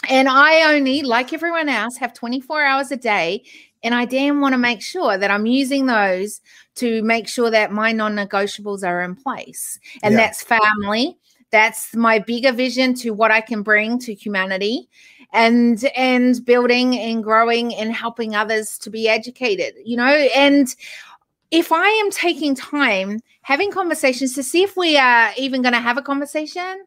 And 0.09 0.27
I 0.27 0.73
only, 0.73 1.03
like 1.03 1.31
everyone 1.31 1.69
else, 1.69 1.95
have 1.97 2.13
24 2.13 2.63
hours 2.63 2.91
a 2.91 2.97
day. 2.97 3.43
And 3.83 3.93
I 3.95 4.05
damn 4.05 4.41
want 4.41 4.53
to 4.53 4.57
make 4.57 4.81
sure 4.81 5.17
that 5.17 5.31
I'm 5.31 5.45
using 5.45 5.85
those 5.85 6.41
to 6.75 7.01
make 7.03 7.27
sure 7.27 7.49
that 7.49 7.71
my 7.71 7.91
non 7.91 8.15
negotiables 8.15 8.83
are 8.83 9.01
in 9.01 9.15
place. 9.15 9.79
And 10.03 10.13
yeah. 10.13 10.21
that's 10.21 10.43
family. 10.43 11.17
That's 11.51 11.95
my 11.95 12.19
bigger 12.19 12.51
vision 12.51 12.93
to 12.95 13.11
what 13.11 13.31
I 13.31 13.41
can 13.41 13.61
bring 13.61 13.99
to 13.99 14.13
humanity 14.13 14.87
and 15.33 15.85
and 15.95 16.43
building 16.45 16.97
and 16.97 17.23
growing 17.23 17.73
and 17.75 17.93
helping 17.93 18.35
others 18.35 18.77
to 18.77 18.89
be 18.89 19.07
educated 19.07 19.73
you 19.83 19.95
know 19.95 20.03
and 20.03 20.75
if 21.51 21.71
i 21.71 21.87
am 21.87 22.09
taking 22.09 22.55
time 22.55 23.19
having 23.43 23.71
conversations 23.71 24.33
to 24.33 24.43
see 24.43 24.63
if 24.63 24.75
we 24.75 24.97
are 24.97 25.31
even 25.37 25.61
going 25.61 25.73
to 25.73 25.79
have 25.79 25.97
a 25.97 26.01
conversation 26.01 26.85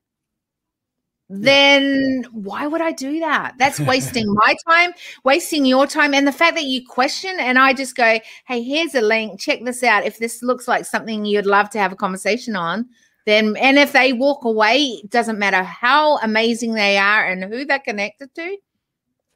then 1.31 2.25
why 2.33 2.67
would 2.67 2.83
I 2.83 2.93
do 2.93 3.21
that? 3.21 3.55
That's 3.59 3.81
wasting 3.89 4.27
my 4.29 4.55
time, 4.69 4.93
wasting 5.25 5.65
your 5.65 5.87
time. 5.87 6.15
And 6.15 6.27
the 6.27 6.33
fact 6.33 6.55
that 6.57 6.65
you 6.65 6.87
question 6.87 7.37
and 7.39 7.59
I 7.59 7.73
just 7.73 7.97
go, 7.97 8.19
hey, 8.47 8.63
here's 8.63 8.95
a 8.95 9.01
link, 9.01 9.41
check 9.41 9.65
this 9.65 9.83
out. 9.83 10.05
If 10.05 10.19
this 10.19 10.43
looks 10.43 10.69
like 10.69 10.85
something 10.85 11.25
you'd 11.25 11.47
love 11.47 11.71
to 11.71 11.79
have 11.79 11.93
a 11.93 11.97
conversation 11.97 12.57
on, 12.57 12.87
then 13.27 13.57
and 13.57 13.79
if 13.79 13.93
they 13.93 14.13
walk 14.13 14.45
away, 14.45 14.77
it 14.77 15.11
doesn't 15.11 15.39
matter 15.39 15.63
how 15.63 16.19
amazing 16.19 16.75
they 16.75 16.99
are 16.99 17.27
and 17.27 17.45
who 17.45 17.65
they're 17.65 17.79
connected 17.79 18.35
to. 18.35 18.57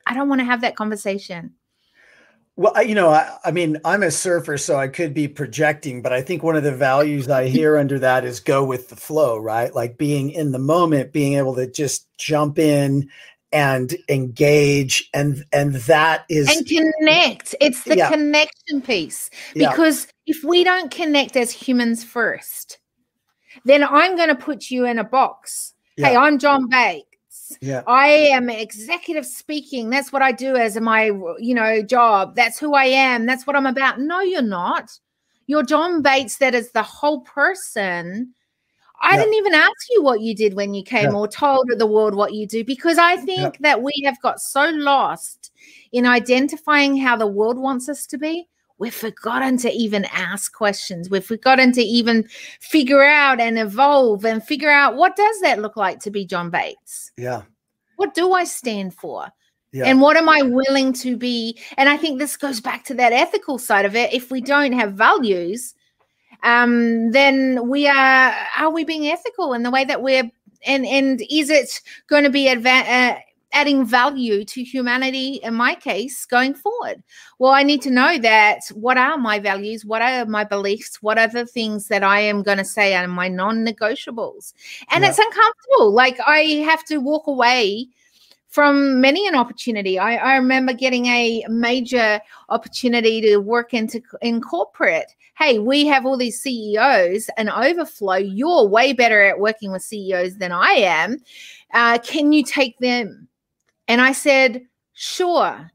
I 0.07 0.15
don't 0.15 0.29
want 0.29 0.41
to 0.41 0.45
have 0.45 0.61
that 0.61 0.77
conversation. 0.77 1.55
Well, 2.59 2.73
I, 2.75 2.83
you 2.83 2.97
know, 2.97 3.11
I, 3.11 3.39
I, 3.45 3.53
mean, 3.53 3.79
I'm 3.85 4.03
a 4.03 4.11
surfer, 4.11 4.59
so 4.59 4.77
I 4.77 4.89
could 4.89 5.15
be 5.15 5.29
projecting, 5.29 6.03
but 6.03 6.13
I 6.13 6.21
think 6.21 6.43
one 6.43 6.57
of 6.57 6.65
the 6.65 6.75
values 6.75 7.31
I 7.31 7.47
hear 7.47 7.77
under 7.77 8.01
that 8.01 8.25
is 8.25 8.41
go 8.41 8.65
with 8.65 8.89
the 8.89 8.97
flow, 8.97 9.39
right? 9.39 9.73
Like 9.73 9.97
being 9.97 10.31
in 10.31 10.51
the 10.51 10.59
moment, 10.59 11.13
being 11.13 11.35
able 11.35 11.55
to 11.55 11.71
just 11.71 12.09
jump 12.19 12.59
in 12.59 13.09
and 13.53 13.97
engage 14.11 15.09
and 15.15 15.45
and 15.53 15.77
that 15.77 16.27
is 16.29 16.55
and 16.55 16.67
connect 16.67 17.55
it's 17.63 17.83
the 17.85 17.97
yeah. 17.97 18.11
connection 18.11 18.83
piece 18.83 19.31
because 19.55 20.05
yeah. 20.27 20.35
if 20.35 20.45
we 20.45 20.63
don't 20.63 20.91
connect 20.91 21.35
as 21.35 21.51
humans 21.51 22.05
first 22.05 22.79
then 23.65 23.83
I'm 23.83 24.17
going 24.17 24.29
to 24.29 24.35
put 24.35 24.71
you 24.71 24.85
in 24.85 24.99
a 24.99 25.05
box. 25.05 25.75
Yeah. 25.97 26.09
Hey, 26.09 26.17
I'm 26.17 26.39
John 26.39 26.69
Yeah. 27.61 27.83
I 27.87 28.09
am 28.09 28.51
executive 28.51 29.27
speaking. 29.27 29.91
That's 29.91 30.13
what 30.13 30.23
I 30.23 30.33
do 30.33 30.57
as 30.57 30.79
my, 30.81 31.05
you 31.39 31.55
know, 31.55 31.83
job. 31.83 32.35
That's 32.35 32.59
who 32.59 32.75
I 32.75 32.85
am. 32.85 33.27
That's 33.27 33.47
what 33.47 33.57
I'm 33.57 33.67
about. 33.67 34.01
No, 34.01 34.21
you're 34.21 34.43
not. 34.43 34.91
You're 35.47 35.63
John 35.63 36.03
Bates 36.03 36.37
that 36.39 36.55
is 36.55 36.73
the 36.73 36.83
whole 36.83 37.21
person. 37.23 38.35
I 39.01 39.13
yeah. 39.13 39.23
didn't 39.23 39.35
even 39.35 39.55
ask 39.55 39.73
you 39.91 40.03
what 40.03 40.21
you 40.21 40.35
did 40.35 40.55
when 40.55 40.75
you 40.75 40.83
came 40.83 41.13
yeah. 41.13 41.17
or 41.17 41.29
told 41.29 41.69
the 41.77 41.87
world 41.87 42.15
what 42.15 42.35
you 42.35 42.47
do 42.47 42.65
because 42.65 42.99
I 42.99 43.17
think 43.17 43.55
yeah. 43.55 43.61
that 43.61 43.83
we 43.83 43.93
have 44.05 44.21
got 44.21 44.41
so 44.41 44.69
lost 44.71 45.53
in 45.93 46.05
identifying 46.05 46.97
how 46.97 47.17
the 47.17 47.27
world 47.27 47.59
wants 47.59 47.89
us 47.89 48.07
to 48.09 48.19
be 48.19 48.49
we've 48.79 48.95
forgotten 48.95 49.57
to 49.59 49.71
even 49.71 50.07
ask 50.13 50.53
questions. 50.53 51.11
We've 51.11 51.25
forgotten 51.25 51.73
to 51.73 51.83
even 51.83 52.29
figure 52.61 53.03
out 53.03 53.41
and 53.41 53.59
evolve 53.59 54.25
and 54.25 54.43
figure 54.43 54.71
out 54.71 54.97
what 54.97 55.17
does 55.17 55.41
that 55.41 55.61
look 55.61 55.77
like 55.77 56.01
to 56.01 56.11
be 56.11 56.25
John 56.25 56.51
Bates? 56.51 57.13
Yeah. 57.17 57.43
What 57.97 58.15
do 58.15 58.33
I 58.33 58.45
stand 58.45 58.95
for? 58.95 59.29
Yeah. 59.73 59.85
And 59.85 60.01
what 60.01 60.17
am 60.17 60.29
I 60.29 60.43
willing 60.43 60.93
to 60.95 61.17
be? 61.17 61.59
And 61.77 61.89
I 61.89 61.97
think 61.97 62.19
this 62.19 62.37
goes 62.37 62.61
back 62.61 62.85
to 62.85 62.95
that 62.95 63.13
ethical 63.13 63.59
side 63.59 63.85
of 63.85 63.95
it. 63.95 64.15
If 64.15 64.31
we 64.31 64.41
don't 64.41 64.73
have 64.73 64.95
values, 64.95 65.75
um, 66.43 67.11
then 67.11 67.69
we 67.69 67.87
are 67.87 68.35
are 68.59 68.71
we 68.71 68.85
being 68.85 69.09
ethical 69.09 69.53
in 69.53 69.65
the 69.65 69.71
way 69.71 69.85
that 69.85 70.03
we're 70.03 70.31
and 70.65 70.87
and 70.87 71.23
is 71.31 71.51
it 71.51 71.81
going 72.09 72.25
to 72.25 72.31
be 72.31 72.47
adva- 72.47 72.89
uh, 72.89 73.19
adding 73.59 73.85
value 73.85 74.45
to 74.45 74.63
humanity 74.63 75.41
in 75.43 75.53
my 75.53 75.75
case 75.75 76.25
going 76.25 76.55
forward 76.55 77.03
well 77.41 77.51
i 77.51 77.65
need 77.65 77.83
to 77.83 77.91
know 77.91 78.17
that 78.17 78.61
what 78.75 78.97
are 78.97 79.19
my 79.19 79.39
values 79.41 79.85
what 79.85 80.01
are 80.01 80.25
my 80.27 80.45
beliefs 80.45 81.03
what 81.03 81.19
are 81.19 81.27
the 81.27 81.45
things 81.45 81.89
that 81.89 82.05
i 82.05 82.21
am 82.21 82.41
going 82.41 82.59
to 82.59 82.65
say 82.65 82.95
are 82.95 83.09
my 83.09 83.27
non-negotiables 83.27 84.55
and 84.91 85.03
yeah. 85.03 85.11
it's 85.11 85.19
uncomfortable 85.19 85.93
like 85.93 86.19
i 86.25 86.41
have 86.71 86.85
to 86.85 86.99
walk 86.99 87.27
away 87.27 87.89
from 88.49 89.01
many 89.01 89.29
an 89.29 89.35
opportunity. 89.35 89.99
I, 89.99 90.17
I, 90.17 90.37
remember 90.37 90.73
getting 90.73 91.05
a 91.05 91.45
major 91.51 92.19
opportunity 92.49 93.21
to 93.21 93.37
work 93.37 93.75
into 93.75 94.01
in 94.23 94.41
corporate. 94.41 95.15
Hey, 95.37 95.59
we 95.59 95.87
have 95.87 96.07
all 96.07 96.17
these 96.17 96.41
CEOs 96.41 97.29
and 97.37 97.51
overflow. 97.51 98.17
You're 98.17 98.67
way 98.67 98.95
better 98.95 99.23
at 99.23 99.39
working 99.39 99.71
with 99.71 99.83
CEOs 99.83 100.39
than 100.39 100.51
I 100.51 100.71
am. 100.71 101.19
Uh, 101.75 101.99
can 101.99 102.33
you 102.33 102.43
take 102.43 102.79
them 102.79 103.28
and 103.89 104.01
I 104.01 104.13
said, 104.13 104.63
sure. 104.93 105.71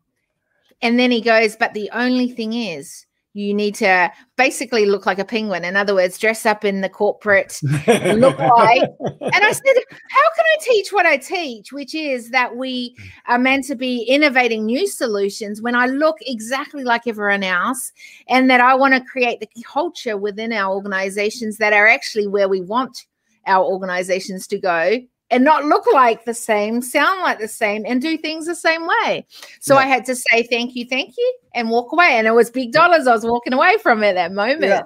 And 0.82 1.00
then 1.00 1.12
he 1.12 1.22
goes, 1.22 1.56
but 1.56 1.74
the 1.74 1.90
only 1.92 2.32
thing 2.32 2.54
is, 2.54 3.06
you 3.36 3.52
need 3.54 3.74
to 3.76 4.12
basically 4.38 4.86
look 4.86 5.08
like 5.08 5.18
a 5.18 5.26
penguin. 5.26 5.66
In 5.66 5.76
other 5.76 5.96
words, 5.96 6.20
dress 6.20 6.46
up 6.46 6.64
in 6.64 6.82
the 6.82 6.90
corporate 6.90 7.60
look 7.64 8.38
like. 8.38 8.84
And 9.00 9.34
I 9.34 9.52
said, 9.52 9.76
How 10.10 10.30
can 10.36 10.46
I 10.46 10.58
teach 10.62 10.94
what 10.94 11.08
I 11.08 11.18
teach? 11.18 11.74
Which 11.74 11.96
is 11.96 12.30
that 12.30 12.56
we 12.56 12.96
are 13.26 13.40
meant 13.40 13.66
to 13.66 13.76
be 13.76 14.04
innovating 14.04 14.66
new 14.66 14.88
solutions 14.88 15.64
when 15.64 15.74
I 15.74 15.88
look 15.88 16.18
exactly 16.22 16.84
like 16.84 17.08
everyone 17.08 17.44
else, 17.44 17.92
and 18.30 18.52
that 18.52 18.62
I 18.62 18.76
want 18.76 18.94
to 18.94 19.02
create 19.02 19.40
the 19.40 19.50
culture 19.66 20.16
within 20.16 20.54
our 20.54 20.72
organizations 20.72 21.58
that 21.58 21.74
are 21.74 21.88
actually 21.88 22.28
where 22.28 22.48
we 22.48 22.62
want 22.62 23.08
our 23.48 23.66
organizations 23.66 24.46
to 24.48 24.60
go 24.60 25.00
and 25.34 25.44
not 25.44 25.66
look 25.66 25.86
like 25.92 26.26
the 26.26 26.34
same, 26.34 26.82
sound 26.82 27.22
like 27.22 27.40
the 27.40 27.48
same, 27.48 27.84
and 27.88 28.02
do 28.02 28.18
things 28.18 28.46
the 28.46 28.56
same 28.56 28.86
way. 28.86 29.26
So 29.60 29.74
yeah. 29.74 29.82
I 29.82 29.86
had 29.86 30.06
to 30.06 30.16
say 30.16 30.44
thank 30.44 30.76
you, 30.76 30.86
thank 30.86 31.16
you, 31.18 31.38
and 31.56 31.70
walk 31.70 31.92
away. 31.92 32.12
And 32.12 32.28
it 32.28 32.32
was 32.32 32.52
big 32.52 32.72
dollars 32.72 33.08
I 33.08 33.14
was 33.14 33.26
walking 33.26 33.54
away 33.54 33.78
from 33.82 34.04
at 34.04 34.16
that 34.16 34.32
moment. 34.32 34.64
Yeah. 34.64 34.84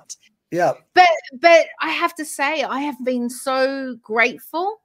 yeah. 0.52 0.74
But 0.94 1.10
but 1.40 1.66
I 1.82 1.90
have 1.90 2.16
to 2.16 2.26
say, 2.26 2.64
I 2.64 2.80
have 2.80 3.04
been 3.04 3.30
so 3.30 3.98
grateful 4.02 4.80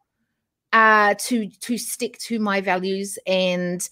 uh 0.73 1.15
to 1.19 1.49
to 1.49 1.77
stick 1.77 2.19
to 2.19 2.39
my 2.39 2.61
values 2.61 3.19
and 3.27 3.89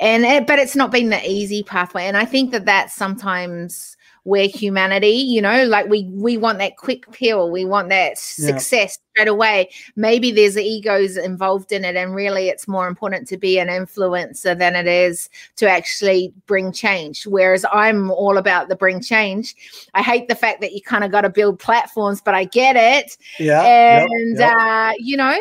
and 0.00 0.46
but 0.46 0.58
it's 0.58 0.74
not 0.74 0.90
been 0.90 1.10
the 1.10 1.30
easy 1.30 1.62
pathway 1.62 2.06
and 2.06 2.16
i 2.16 2.24
think 2.24 2.50
that 2.50 2.64
that's 2.64 2.92
sometimes 2.92 3.96
we're 4.24 4.48
humanity 4.48 5.08
you 5.08 5.40
know 5.40 5.64
like 5.66 5.86
we 5.88 6.04
we 6.12 6.36
want 6.36 6.58
that 6.58 6.76
quick 6.76 7.10
pill 7.12 7.50
we 7.50 7.64
want 7.64 7.88
that 7.88 8.10
yeah. 8.10 8.46
success 8.46 8.98
straight 9.14 9.28
away. 9.28 9.70
Maybe 9.96 10.32
there's 10.32 10.58
egos 10.58 11.16
involved 11.16 11.72
in 11.72 11.84
it 11.84 11.96
and 11.96 12.14
really 12.14 12.48
it's 12.48 12.66
more 12.66 12.88
important 12.88 13.28
to 13.28 13.36
be 13.36 13.58
an 13.58 13.68
influencer 13.68 14.58
than 14.58 14.74
it 14.74 14.86
is 14.86 15.30
to 15.56 15.70
actually 15.70 16.32
bring 16.46 16.72
change. 16.72 17.24
Whereas 17.26 17.64
i'm 17.72 18.10
all 18.10 18.38
about 18.38 18.68
the 18.68 18.76
bring 18.76 19.00
change. 19.00 19.54
I 19.94 20.02
hate 20.02 20.28
the 20.28 20.34
fact 20.34 20.60
that 20.60 20.72
you 20.72 20.82
kind 20.82 21.04
of 21.04 21.12
got 21.12 21.22
to 21.22 21.30
build 21.30 21.58
platforms 21.58 22.20
but 22.20 22.34
i 22.34 22.44
get 22.44 22.76
it. 22.76 23.16
Yeah 23.38 24.04
and 24.04 24.38
yep, 24.38 24.54
yep. 24.54 24.56
uh 24.56 24.92
you 24.98 25.16
know 25.16 25.38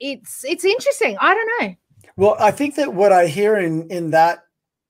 it's 0.00 0.44
it's 0.44 0.64
interesting. 0.64 1.16
I 1.20 1.34
don't 1.34 1.68
know. 1.68 1.74
Well 2.16 2.36
i 2.38 2.50
think 2.50 2.74
that 2.76 2.92
what 2.92 3.12
i 3.12 3.26
hear 3.26 3.56
in 3.56 3.90
in 3.90 4.10
that 4.10 4.40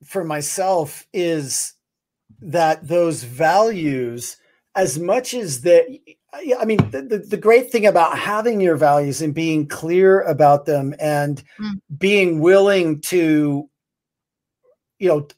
for 0.05 0.25
myself 0.25 1.07
is 1.13 1.75
that 2.41 2.87
those 2.87 3.25
values, 3.25 4.37
as 4.75 4.99
much 4.99 5.35
as 5.35 5.63
that, 5.63 5.87
I 6.35 6.65
mean, 6.65 6.79
the, 6.91 7.25
the, 7.27 7.37
great 7.37 7.71
thing 7.71 7.87
about 7.87 8.19
having 8.19 8.61
your 8.61 8.77
values 8.77 9.23
and 9.23 9.35
being 9.35 9.67
clear 9.67 10.21
about 10.23 10.67
them 10.67 10.95
and 11.01 11.43
mm. 11.59 11.81
being 11.97 12.41
willing 12.41 13.01
to, 13.03 13.69
you 14.99 15.09
know, 15.09 15.29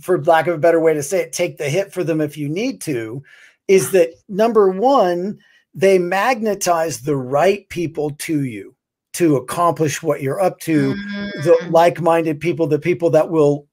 for 0.00 0.22
lack 0.22 0.46
of 0.46 0.54
a 0.54 0.58
better 0.58 0.80
way 0.80 0.94
to 0.94 1.02
say 1.02 1.20
it, 1.20 1.32
take 1.32 1.58
the 1.58 1.68
hit 1.68 1.92
for 1.92 2.04
them 2.04 2.20
if 2.20 2.36
you 2.36 2.48
need 2.48 2.80
to, 2.82 3.22
is 3.66 3.90
that 3.90 4.10
number 4.28 4.70
one, 4.70 5.38
they 5.74 5.98
magnetize 5.98 7.00
the 7.00 7.16
right 7.16 7.68
people 7.68 8.10
to 8.10 8.44
you 8.44 8.74
to 9.14 9.36
accomplish 9.36 10.02
what 10.02 10.22
you're 10.22 10.40
up 10.40 10.60
to, 10.60 10.94
mm. 10.94 11.32
the 11.42 11.56
like 11.70 12.00
minded 12.00 12.38
people, 12.38 12.66
the 12.66 12.78
people 12.78 13.10
that 13.10 13.30
will 13.30 13.66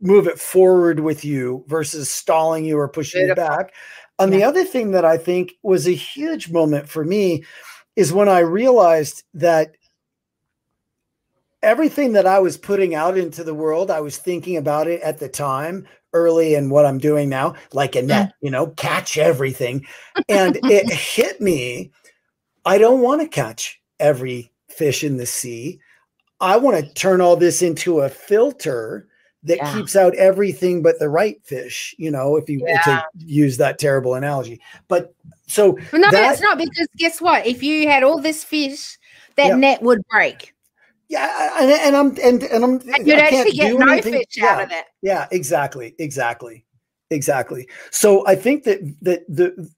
move 0.00 0.26
it 0.26 0.38
forward 0.38 1.00
with 1.00 1.24
you 1.24 1.64
versus 1.66 2.10
stalling 2.10 2.64
you 2.64 2.78
or 2.78 2.88
pushing 2.88 3.26
Beautiful. 3.26 3.44
you 3.44 3.48
back. 3.50 3.74
And 4.18 4.32
yeah. 4.32 4.38
the 4.38 4.44
other 4.44 4.64
thing 4.64 4.92
that 4.92 5.04
I 5.04 5.16
think 5.16 5.54
was 5.62 5.86
a 5.86 5.92
huge 5.92 6.50
moment 6.50 6.88
for 6.88 7.04
me 7.04 7.44
is 7.96 8.12
when 8.12 8.28
I 8.28 8.40
realized 8.40 9.24
that 9.34 9.76
everything 11.62 12.12
that 12.12 12.26
I 12.26 12.38
was 12.38 12.56
putting 12.56 12.94
out 12.94 13.18
into 13.18 13.42
the 13.42 13.54
world, 13.54 13.90
I 13.90 14.00
was 14.00 14.16
thinking 14.16 14.56
about 14.56 14.86
it 14.86 15.00
at 15.02 15.18
the 15.18 15.28
time, 15.28 15.86
early 16.12 16.54
in 16.54 16.70
what 16.70 16.86
I'm 16.86 16.98
doing 16.98 17.28
now, 17.28 17.54
like 17.72 17.96
a 17.96 18.02
net, 18.02 18.32
you 18.40 18.50
know, 18.50 18.68
catch 18.68 19.18
everything. 19.18 19.86
And 20.28 20.58
it 20.64 20.92
hit 20.92 21.40
me. 21.40 21.90
I 22.64 22.78
don't 22.78 23.00
want 23.00 23.20
to 23.22 23.28
catch 23.28 23.80
every 23.98 24.52
fish 24.68 25.02
in 25.02 25.16
the 25.16 25.26
sea. 25.26 25.80
I 26.40 26.56
want 26.56 26.76
to 26.78 26.94
turn 26.94 27.20
all 27.20 27.36
this 27.36 27.62
into 27.62 28.00
a 28.00 28.08
filter 28.08 29.08
that 29.44 29.58
Yeah. 29.58 29.72
keeps 29.74 29.94
out 29.96 30.14
everything 30.16 30.82
but 30.82 30.98
the 30.98 31.08
right 31.08 31.40
fish, 31.44 31.94
you 31.98 32.10
know, 32.10 32.36
if 32.36 32.48
you 32.48 32.62
Yeah. 32.66 32.80
to 32.82 33.04
use 33.18 33.56
that 33.58 33.78
terrible 33.78 34.14
analogy. 34.14 34.60
But 34.88 35.14
so 35.46 35.72
But 35.90 35.98
no, 36.00 36.10
that- 36.10 36.32
it's 36.32 36.42
not 36.42 36.58
because 36.58 36.88
guess 36.96 37.20
what? 37.20 37.46
If 37.46 37.62
you 37.62 37.88
had 37.88 38.02
all 38.02 38.20
this 38.20 38.42
fish, 38.44 38.98
that 39.36 39.48
Yeah. 39.48 39.56
net 39.56 39.82
would 39.82 40.00
break. 40.10 40.52
yeah, 41.10 41.56
and, 41.62 41.70
and 41.72 41.96
I'm 41.96 42.08
and 42.22 42.42
and 42.42 42.64
I'm 42.64 42.72
And 42.94 43.06
you'd 43.06 43.18
actually 43.18 43.52
get 43.52 43.78
no 43.78 43.92
anything- 43.92 44.12
fish 44.12 44.42
out 44.42 44.62
of 44.64 44.70
it. 44.72 44.84
Yeah, 45.02 45.26
exactly, 45.30 45.94
exactly, 45.98 46.64
exactly. 47.10 47.66
So 47.90 48.26
I 48.26 48.34
think 48.34 48.64
that 48.64 48.80
that 49.02 49.24
the 49.28 49.70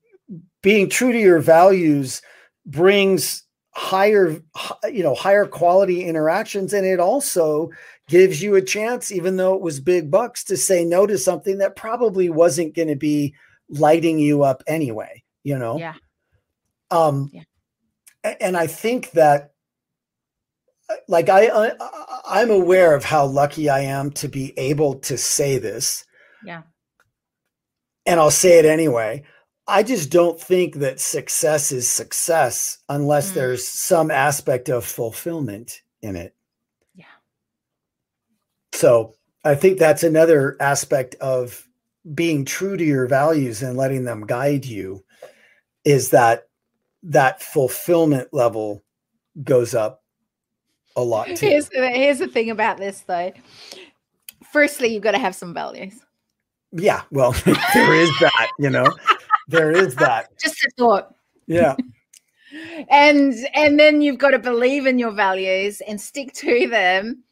being 0.62 0.88
true 0.88 1.12
to 1.12 1.18
your 1.18 1.38
values 1.38 2.20
brings 2.66 3.44
higher, 3.72 4.40
you 4.90 5.02
know, 5.02 5.14
higher 5.14 5.46
quality 5.46 6.04
interactions, 6.04 6.72
and 6.72 6.86
it 6.86 7.00
also 7.00 7.70
gives 8.08 8.42
you 8.42 8.56
a 8.56 8.62
chance, 8.62 9.12
even 9.12 9.36
though 9.36 9.54
it 9.54 9.60
was 9.60 9.80
big 9.80 10.10
bucks, 10.10 10.42
to 10.44 10.56
say 10.56 10.84
no 10.84 11.06
to 11.06 11.16
something 11.16 11.58
that 11.58 11.76
probably 11.76 12.28
wasn't 12.28 12.74
going 12.74 12.88
to 12.88 12.96
be 12.96 13.34
lighting 13.68 14.18
you 14.18 14.42
up 14.42 14.62
anyway. 14.66 15.22
You 15.44 15.58
know. 15.58 15.78
Yeah. 15.78 15.94
Um. 16.90 17.30
Yeah. 17.32 17.42
And 18.40 18.56
I 18.56 18.66
think 18.66 19.12
that 19.12 19.52
like 21.08 21.28
I, 21.28 21.46
I 21.46 21.72
i'm 22.26 22.50
aware 22.50 22.94
of 22.94 23.04
how 23.04 23.24
lucky 23.26 23.68
i 23.68 23.80
am 23.80 24.10
to 24.12 24.28
be 24.28 24.52
able 24.58 24.96
to 25.00 25.16
say 25.16 25.58
this 25.58 26.04
Yeah. 26.44 26.62
and 28.06 28.18
i'll 28.18 28.30
say 28.30 28.58
it 28.58 28.64
anyway 28.64 29.22
i 29.70 29.82
just 29.82 30.10
don't 30.10 30.40
think 30.40 30.76
that 30.76 31.00
success 31.00 31.72
is 31.72 31.88
success 31.88 32.78
unless 32.88 33.30
Mm. 33.30 33.34
there's 33.34 33.66
some 33.66 34.10
aspect 34.10 34.68
of 34.68 34.84
fulfillment 34.84 35.82
in 36.02 36.16
it 36.16 36.34
Yeah. 36.94 37.04
so 38.72 39.14
i 39.44 39.54
think 39.54 39.78
that's 39.78 40.02
another 40.02 40.56
aspect 40.60 41.14
of 41.16 41.66
being 42.14 42.44
true 42.44 42.76
to 42.76 42.84
your 42.84 43.06
values 43.06 43.62
and 43.62 43.76
letting 43.76 44.04
them 44.04 44.26
guide 44.26 44.64
you 44.64 45.04
is 45.84 46.10
that 46.10 46.48
that 47.02 47.42
fulfillment 47.42 48.28
level 48.32 48.82
goes 49.42 49.74
up 49.74 50.02
a 50.96 51.02
lot 51.02 51.26
too. 51.36 51.46
Here's 51.46 51.68
here's 51.72 52.18
the 52.18 52.26
thing 52.28 52.50
about 52.50 52.76
this 52.78 53.00
though. 53.00 53.32
Firstly, 54.52 54.88
you've 54.88 55.02
got 55.02 55.12
to 55.12 55.18
have 55.18 55.34
some 55.34 55.54
values. 55.54 55.94
Yeah, 56.72 57.02
well, 57.10 57.32
there 57.74 57.94
is 57.94 58.10
that, 58.20 58.50
you 58.58 58.68
know, 58.70 58.86
there 59.50 59.72
is 59.72 59.94
that. 59.96 60.28
Just 60.38 60.64
a 60.64 60.70
thought. 60.78 61.14
Yeah, 61.46 61.76
And 62.90 63.34
and 63.54 63.78
then 63.78 64.02
you've 64.02 64.18
got 64.18 64.30
to 64.30 64.38
believe 64.38 64.86
in 64.86 64.98
your 64.98 65.12
values 65.12 65.80
and 65.86 66.00
stick 66.00 66.32
to 66.34 66.66
them. 66.68 67.22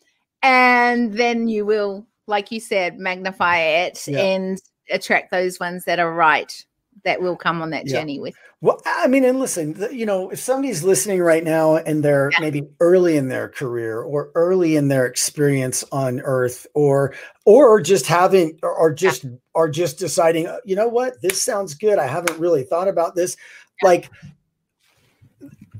And 0.42 1.12
then 1.14 1.48
you 1.48 1.66
will, 1.66 2.06
like 2.28 2.52
you 2.52 2.60
said, 2.60 2.98
magnify 2.98 3.58
it 3.58 4.06
Yeah. 4.06 4.20
and 4.20 4.58
attract 4.90 5.30
those 5.32 5.58
ones 5.58 5.84
that 5.86 5.98
are 5.98 6.12
right 6.12 6.64
that 7.04 7.20
will 7.20 7.36
come 7.36 7.62
on 7.62 7.70
that 7.70 7.86
Yeah. 7.86 7.98
journey 8.00 8.20
with. 8.20 8.36
Well, 8.61 8.80
I 8.84 9.06
mean, 9.06 9.24
and 9.24 9.38
listen, 9.38 9.76
you 9.92 10.04
know, 10.04 10.30
if 10.30 10.40
somebody's 10.40 10.82
listening 10.82 11.20
right 11.20 11.44
now 11.44 11.76
and 11.76 12.02
they're 12.02 12.34
Yeah. 12.34 12.38
maybe 12.40 12.68
early 12.80 13.16
in 13.16 13.28
their 13.28 13.48
career 13.48 14.00
or 14.02 14.32
early 14.34 14.74
in 14.74 14.88
their 14.88 15.06
experience 15.06 15.84
on 15.92 16.20
Earth, 16.20 16.66
or 16.74 17.14
or 17.46 17.80
just 17.80 18.06
haven't, 18.06 18.59
or, 18.64 18.92
just 18.92 19.24
are 19.54 19.68
just 19.68 19.98
deciding, 20.00 20.48
"Uh, 20.48 20.59
you 20.64 20.74
know 20.74 20.88
what, 20.88 21.22
this 21.22 21.40
sounds 21.40 21.74
good. 21.74 21.98
I 22.00 22.06
haven't 22.09 22.38
really 22.40 22.64
thought 22.64 22.88
about 22.88 23.14
this. 23.14 23.36
Like, 23.80 24.11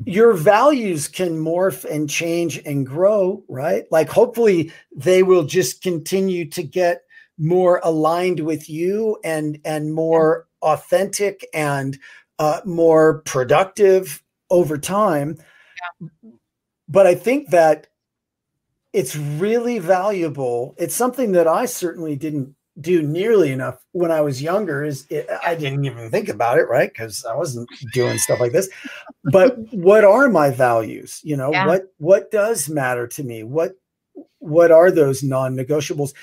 your 0.07 0.35
values 0.35 1.09
can 1.09 1.39
morph 1.39 1.85
and 1.85 2.11
change 2.11 2.63
and 2.67 2.87
grow, 2.87 3.45
right? 3.49 3.85
Like, 3.91 4.09
hopefully, 4.11 4.73
they 4.97 5.23
will 5.25 5.45
just 5.45 5.83
continue 5.83 6.47
to 6.51 6.63
get 6.65 7.03
more 7.39 7.81
aligned 7.85 8.41
with 8.41 8.71
you 8.71 9.19
and 9.25 9.61
and 9.65 9.95
more 9.95 10.47
authentic 10.63 11.47
and 11.55 11.99
uh, 12.39 12.61
more 12.65 13.21
productive 13.21 14.23
over 14.51 14.79
time. 14.79 15.39
But 16.89 17.07
I 17.07 17.15
think 17.15 17.51
that 17.51 17.89
it's 18.93 19.15
really 19.17 19.79
valuable. 19.79 20.75
It's 20.79 20.95
something 20.95 21.33
that 21.33 21.47
I 21.47 21.67
certainly 21.67 22.17
didn't 22.17 22.55
do 22.81 23.03
nearly 23.03 23.51
enough 23.53 23.85
when 23.93 24.11
I 24.11 24.21
was 24.21 24.41
younger. 24.41 24.85
Is 24.85 25.07
it, 25.11 25.29
I 25.45 25.55
didn't 25.55 25.85
even 25.85 26.11
think 26.11 26.29
about 26.29 26.59
it, 26.59 26.69
right? 26.69 26.89
Because 26.89 27.25
I 27.25 27.35
wasn't 27.35 27.69
doing 27.93 28.19
stuff 28.19 28.41
like 28.41 28.53
this. 28.53 28.69
But 29.25 29.59
what 29.73 30.05
are 30.05 30.29
my 30.29 30.51
values? 30.51 31.21
You 31.25 31.37
know, 31.37 31.51
Yeah. 31.53 31.67
what 31.67 31.93
what 31.99 32.31
does 32.31 32.69
matter 32.69 33.07
to 33.09 33.23
me? 33.23 33.43
What 33.43 33.73
what 34.39 34.71
are 34.71 34.91
those 34.91 35.23
non-negotiables? 35.23 36.15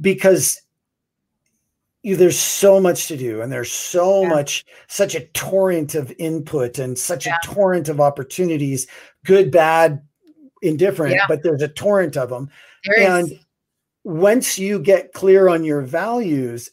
Because 0.00 0.60
you, 2.04 2.16
there's 2.16 2.38
so 2.38 2.78
much 2.78 3.08
to 3.08 3.16
do 3.16 3.40
and 3.40 3.50
there's 3.50 3.72
so 3.72 4.22
Yeah. 4.22 4.28
much 4.28 4.64
such 4.88 5.14
a 5.14 5.26
torrent 5.28 5.94
of 5.94 6.12
input 6.18 6.78
and 6.78 6.96
such 6.98 7.26
Yeah. 7.26 7.38
a 7.42 7.46
torrent 7.46 7.88
of 7.88 8.00
opportunities 8.00 8.86
good 9.24 9.50
bad 9.50 10.02
indifferent 10.62 11.14
Yeah. 11.14 11.24
but 11.26 11.42
there's 11.42 11.62
a 11.62 11.68
torrent 11.68 12.16
of 12.16 12.28
them 12.28 12.50
There 12.84 13.00
is. 13.00 13.30
and 13.30 13.40
once 14.04 14.58
you 14.58 14.78
get 14.78 15.14
clear 15.14 15.48
on 15.48 15.64
your 15.64 15.80
values 15.80 16.70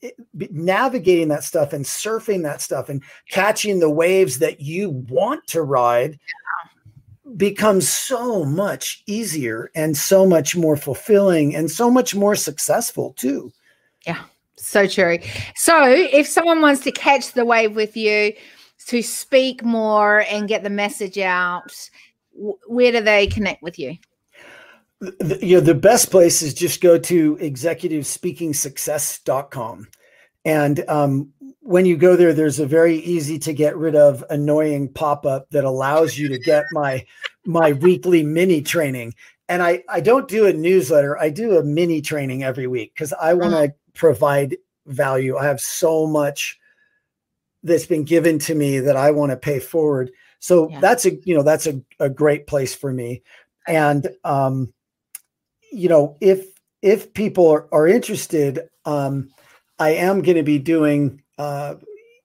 it, 0.00 0.14
navigating 0.50 1.28
that 1.28 1.44
stuff 1.44 1.74
and 1.74 1.84
surfing 1.84 2.42
that 2.44 2.62
stuff 2.62 2.88
and 2.88 3.02
catching 3.30 3.78
the 3.78 3.90
waves 3.90 4.38
that 4.38 4.58
you 4.60 4.88
want 5.10 5.46
to 5.48 5.60
ride 5.62 6.18
becomes 7.36 7.86
so 7.90 8.42
much 8.46 9.02
easier 9.06 9.70
and 9.74 9.94
so 9.94 10.24
much 10.24 10.56
more 10.56 10.76
fulfilling 10.76 11.54
and 11.54 11.70
so 11.70 11.90
much 11.90 12.14
more 12.14 12.34
successful 12.34 13.12
too 13.18 13.52
Yeah, 14.06 14.22
so 14.56 14.86
true. 14.86 15.18
So, 15.56 15.90
if 15.90 16.26
someone 16.26 16.60
wants 16.60 16.82
to 16.82 16.92
catch 16.92 17.32
the 17.32 17.44
wave 17.44 17.76
with 17.76 17.96
you, 17.96 18.32
to 18.86 19.02
speak 19.02 19.62
more 19.62 20.24
and 20.30 20.48
get 20.48 20.62
the 20.62 20.70
message 20.70 21.18
out, 21.18 21.70
where 22.66 22.92
do 22.92 23.02
they 23.02 23.26
connect 23.26 23.62
with 23.62 23.78
you? 23.78 23.96
the, 25.00 25.14
the- 25.20 25.46
you 25.46 25.56
know 25.56 25.60
the 25.62 25.74
best 25.74 26.10
place 26.10 26.42
is 26.42 26.54
just 26.54 26.80
go 26.80 26.98
to 26.98 27.36
executivespeakingsuccess.com 27.36 29.88
and 30.44 30.84
um, 30.88 31.32
when 31.60 31.86
you 31.86 31.96
go 31.96 32.16
there 32.16 32.32
there's 32.32 32.58
a 32.60 32.66
very 32.66 32.96
easy 32.96 33.38
to 33.38 33.52
get 33.52 33.76
rid 33.76 33.94
of 33.96 34.24
annoying 34.30 34.88
pop-up 34.92 35.48
that 35.50 35.64
allows 35.64 36.18
you 36.18 36.28
to 36.28 36.38
get 36.38 36.64
my 36.72 37.04
my 37.46 37.72
weekly 37.72 38.22
mini 38.22 38.60
training. 38.62 39.14
And 39.48 39.62
i 39.62 39.82
i 39.88 40.00
don't 40.00 40.28
do 40.28 40.46
a 40.46 40.52
newsletter. 40.52 41.18
I 41.18 41.30
do 41.30 41.58
a 41.58 41.64
mini 41.64 42.00
training 42.00 42.44
every 42.44 42.66
week 42.66 42.92
because 42.94 43.12
i 43.14 43.34
want 43.34 43.52
to 43.52 43.74
provide 44.00 44.56
value. 44.86 45.36
I 45.36 45.44
have 45.44 45.60
so 45.60 46.06
much 46.06 46.58
that's 47.62 47.84
been 47.84 48.04
given 48.04 48.38
to 48.38 48.54
me 48.54 48.80
that 48.80 48.96
i 48.96 49.10
want 49.10 49.30
to 49.30 49.36
pay 49.36 49.58
forward. 49.60 50.10
So 50.38 50.70
Yeah. 50.70 50.80
that's 50.80 51.04
a 51.04 51.12
you 51.26 51.34
know 51.36 51.42
that's 51.42 51.66
a, 51.66 51.78
a 52.00 52.08
great 52.08 52.46
place 52.46 52.74
for 52.74 52.90
me. 52.90 53.22
And 53.68 54.08
um 54.24 54.72
you 55.70 55.88
know 55.90 56.16
if 56.20 56.46
if 56.80 57.12
people 57.12 57.46
are, 57.48 57.68
are 57.72 57.86
interested 57.86 58.58
um 58.86 59.30
i 59.78 59.90
am 59.90 60.22
going 60.22 60.36
to 60.36 60.42
be 60.42 60.58
doing 60.58 61.22
uh 61.38 61.74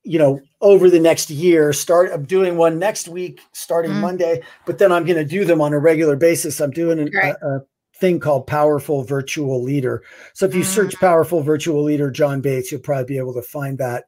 you 0.04 0.18
know 0.18 0.40
over 0.62 0.90
the 0.90 1.00
next 1.00 1.30
year 1.30 1.74
start 1.74 2.10
i'm 2.14 2.24
doing 2.26 2.58
one 2.58 2.80
next 2.80 3.08
week 3.08 3.42
starting 3.52 3.92
Mm. 3.92 4.02
monday 4.02 4.42
but 4.66 4.78
then 4.80 4.92
i'm 4.92 5.06
going 5.06 5.18
to 5.18 5.26
do 5.38 5.46
them 5.46 5.62
on 5.62 5.74
a 5.74 5.80
regular 5.80 6.16
basis. 6.16 6.60
I'm 6.62 6.72
doing 6.72 7.00
an, 7.00 7.12
a, 7.22 7.30
a 7.48 7.62
thing 8.00 8.20
called 8.20 8.46
powerful 8.46 9.04
virtual 9.04 9.64
leader. 9.64 10.04
So 10.34 10.46
if 10.46 10.54
you 10.54 10.64
search 10.64 10.96
powerful 11.00 11.41
virtual 11.41 11.82
leader 11.82 12.12
john 12.12 12.41
bates 12.41 12.72
you'll 12.72 12.82
probably 12.82 13.06
be 13.06 13.18
able 13.18 13.34
to 13.34 13.41
find 13.41 13.78
that. 13.78 14.06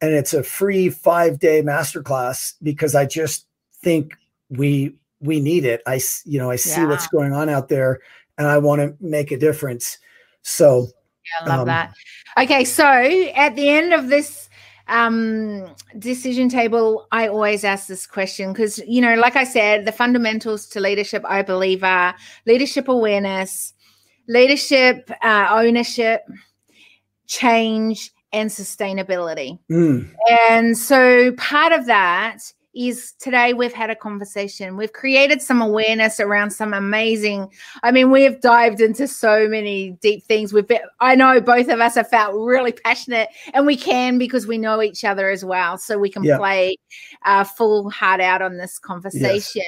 And 0.00 0.12
it's 0.12 0.34
a 0.34 0.42
free 0.42 0.90
five 0.90 1.38
day 1.38 1.62
masterclass 1.62 2.54
because 2.62 2.94
i 2.94 3.06
just 3.06 3.46
think 3.82 4.14
we 4.48 4.94
we 5.20 5.40
need 5.40 5.64
it. 5.64 5.80
I 5.86 6.00
you 6.24 6.38
know 6.38 6.50
i 6.50 6.56
see 6.56 6.84
what's 6.84 7.06
going 7.08 7.32
on 7.32 7.48
out 7.48 7.68
there 7.68 8.00
and 8.36 8.46
i 8.48 8.58
want 8.58 8.80
to 8.80 8.96
make 9.00 9.30
a 9.30 9.38
difference. 9.38 9.98
So 10.42 10.88
yeah, 11.24 11.46
I 11.46 11.48
love 11.50 11.60
Um, 11.60 11.66
that. 11.66 11.92
Okay, 12.38 12.64
so 12.64 12.84
at 12.84 13.54
the 13.54 13.68
end 13.68 13.92
of 13.94 14.08
this 14.08 14.48
um, 14.90 15.74
decision 15.98 16.48
table, 16.48 17.06
I 17.12 17.28
always 17.28 17.64
ask 17.64 17.86
this 17.86 18.06
question 18.06 18.52
because, 18.52 18.78
you 18.86 19.00
know, 19.00 19.14
like 19.14 19.36
I 19.36 19.44
said, 19.44 19.86
the 19.86 19.92
fundamentals 19.92 20.66
to 20.68 20.80
leadership, 20.80 21.22
I 21.26 21.42
believe, 21.42 21.82
are 21.82 22.14
leadership 22.46 22.88
awareness, 22.88 23.72
leadership 24.28 25.10
uh, 25.22 25.48
ownership, 25.50 26.22
change, 27.26 28.10
and 28.32 28.50
sustainability. 28.50 29.58
mm, 29.70 30.08
And 30.28 30.76
so 30.76 31.32
part 31.32 31.72
of 31.72 31.86
that 31.86 32.38
is 32.74 33.12
today 33.18 33.52
we've 33.52 33.72
had 33.72 33.90
a 33.90 33.96
conversation. 33.96 34.76
We've 34.76 34.92
created 34.92 35.42
some 35.42 35.60
awareness 35.60 36.20
around 36.20 36.50
some 36.50 36.72
amazing. 36.72 37.50
I 37.82 37.90
mean, 37.90 38.10
we 38.10 38.22
have 38.22 38.40
dived 38.40 38.80
into 38.80 39.08
so 39.08 39.48
many 39.48 39.92
deep 40.00 40.24
things. 40.24 40.52
We've 40.52 40.66
been, 40.66 40.80
I 41.00 41.14
know 41.16 41.40
both 41.40 41.68
of 41.68 41.80
us 41.80 41.96
have 41.96 42.08
felt 42.08 42.34
really 42.34 42.72
passionate, 42.72 43.28
and 43.54 43.66
we 43.66 43.76
can 43.76 44.18
because 44.18 44.46
we 44.46 44.58
know 44.58 44.82
each 44.82 45.04
other 45.04 45.30
as 45.30 45.44
well. 45.44 45.78
So 45.78 45.98
we 45.98 46.10
can 46.10 46.22
Yeah. 46.24 46.36
play 46.38 46.76
uh, 47.24 47.44
full 47.44 47.90
heart 47.90 48.20
out 48.20 48.42
on 48.42 48.56
this 48.56 48.78
conversation. 48.78 49.62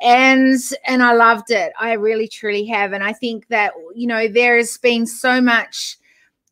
and 0.00 0.58
and 0.86 1.02
i 1.02 1.12
loved 1.12 1.50
it 1.50 1.70
i 1.78 1.92
really 1.92 2.26
truly 2.26 2.64
have 2.64 2.94
and 2.94 3.04
i 3.04 3.12
think 3.12 3.46
that 3.48 3.72
you 3.94 4.06
know 4.06 4.26
there's 4.26 4.78
been 4.78 5.04
so 5.06 5.38
much 5.38 5.98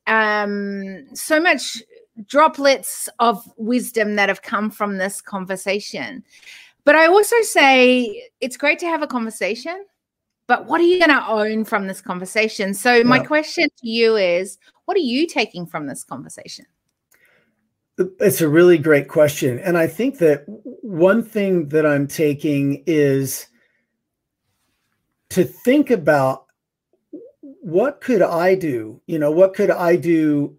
um 0.06 1.06
so 1.14 1.40
much 1.40 1.82
droplets 2.26 3.08
of 3.18 3.42
wisdom 3.56 4.16
that 4.16 4.28
have 4.28 4.42
come 4.42 4.70
from 4.70 4.98
this 4.98 5.20
conversation 5.20 6.22
but 6.84 6.94
i 6.94 7.06
also 7.06 7.36
say 7.42 8.28
it's 8.40 8.56
great 8.56 8.78
to 8.78 8.86
have 8.86 9.02
a 9.02 9.06
conversation 9.06 9.84
but 10.46 10.66
what 10.66 10.80
are 10.80 10.84
you 10.84 10.98
going 10.98 11.08
to 11.08 11.26
own 11.26 11.64
from 11.64 11.86
this 11.86 12.00
conversation 12.00 12.72
so 12.72 13.02
my 13.02 13.18
question 13.18 13.68
to 13.80 13.88
you 13.88 14.16
is 14.16 14.58
what 14.84 14.96
are 14.96 15.00
you 15.00 15.26
taking 15.26 15.66
from 15.66 15.86
this 15.86 16.04
conversation 16.04 16.66
it's 17.96 18.40
a 18.40 18.48
really 18.48 18.78
great 18.78 19.08
question. 19.08 19.58
And 19.60 19.78
I 19.78 19.86
think 19.86 20.18
that 20.18 20.44
one 20.46 21.22
thing 21.22 21.68
that 21.68 21.86
I'm 21.86 22.08
taking 22.08 22.82
is 22.86 23.46
to 25.30 25.44
think 25.44 25.90
about 25.90 26.46
what 27.42 28.00
could 28.00 28.22
I 28.22 28.54
do? 28.56 29.00
You 29.06 29.18
know, 29.18 29.30
what 29.30 29.54
could 29.54 29.70
I 29.70 29.96
do 29.96 30.56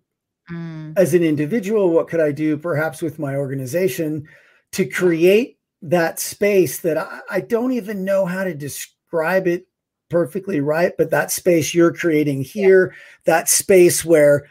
mm. 0.52 0.94
as 0.98 1.14
an 1.14 1.24
individual? 1.24 1.90
What 1.90 2.08
could 2.08 2.20
I 2.20 2.32
do 2.32 2.58
perhaps 2.58 3.02
with 3.02 3.20
my 3.20 3.36
organization 3.36 4.28
to 4.74 4.86
create 4.86 5.58
that 5.82 6.20
space 6.20 6.80
that 6.80 6.98
I, 6.98 7.20
I 7.30 7.40
don't 7.42 7.72
even 7.72 8.04
know 8.04 8.26
how 8.26 8.44
to 8.44 8.54
describe 8.54 9.48
it 9.48 9.68
perfectly 10.10 10.60
right, 10.60 10.94
but 10.98 11.12
that 11.12 11.32
space 11.32 11.74
you're 11.74 11.94
creating 11.94 12.44
here, 12.44 12.92
yeah. 12.92 12.98
that 13.26 13.50
space 13.50 14.04
where 14.04 14.48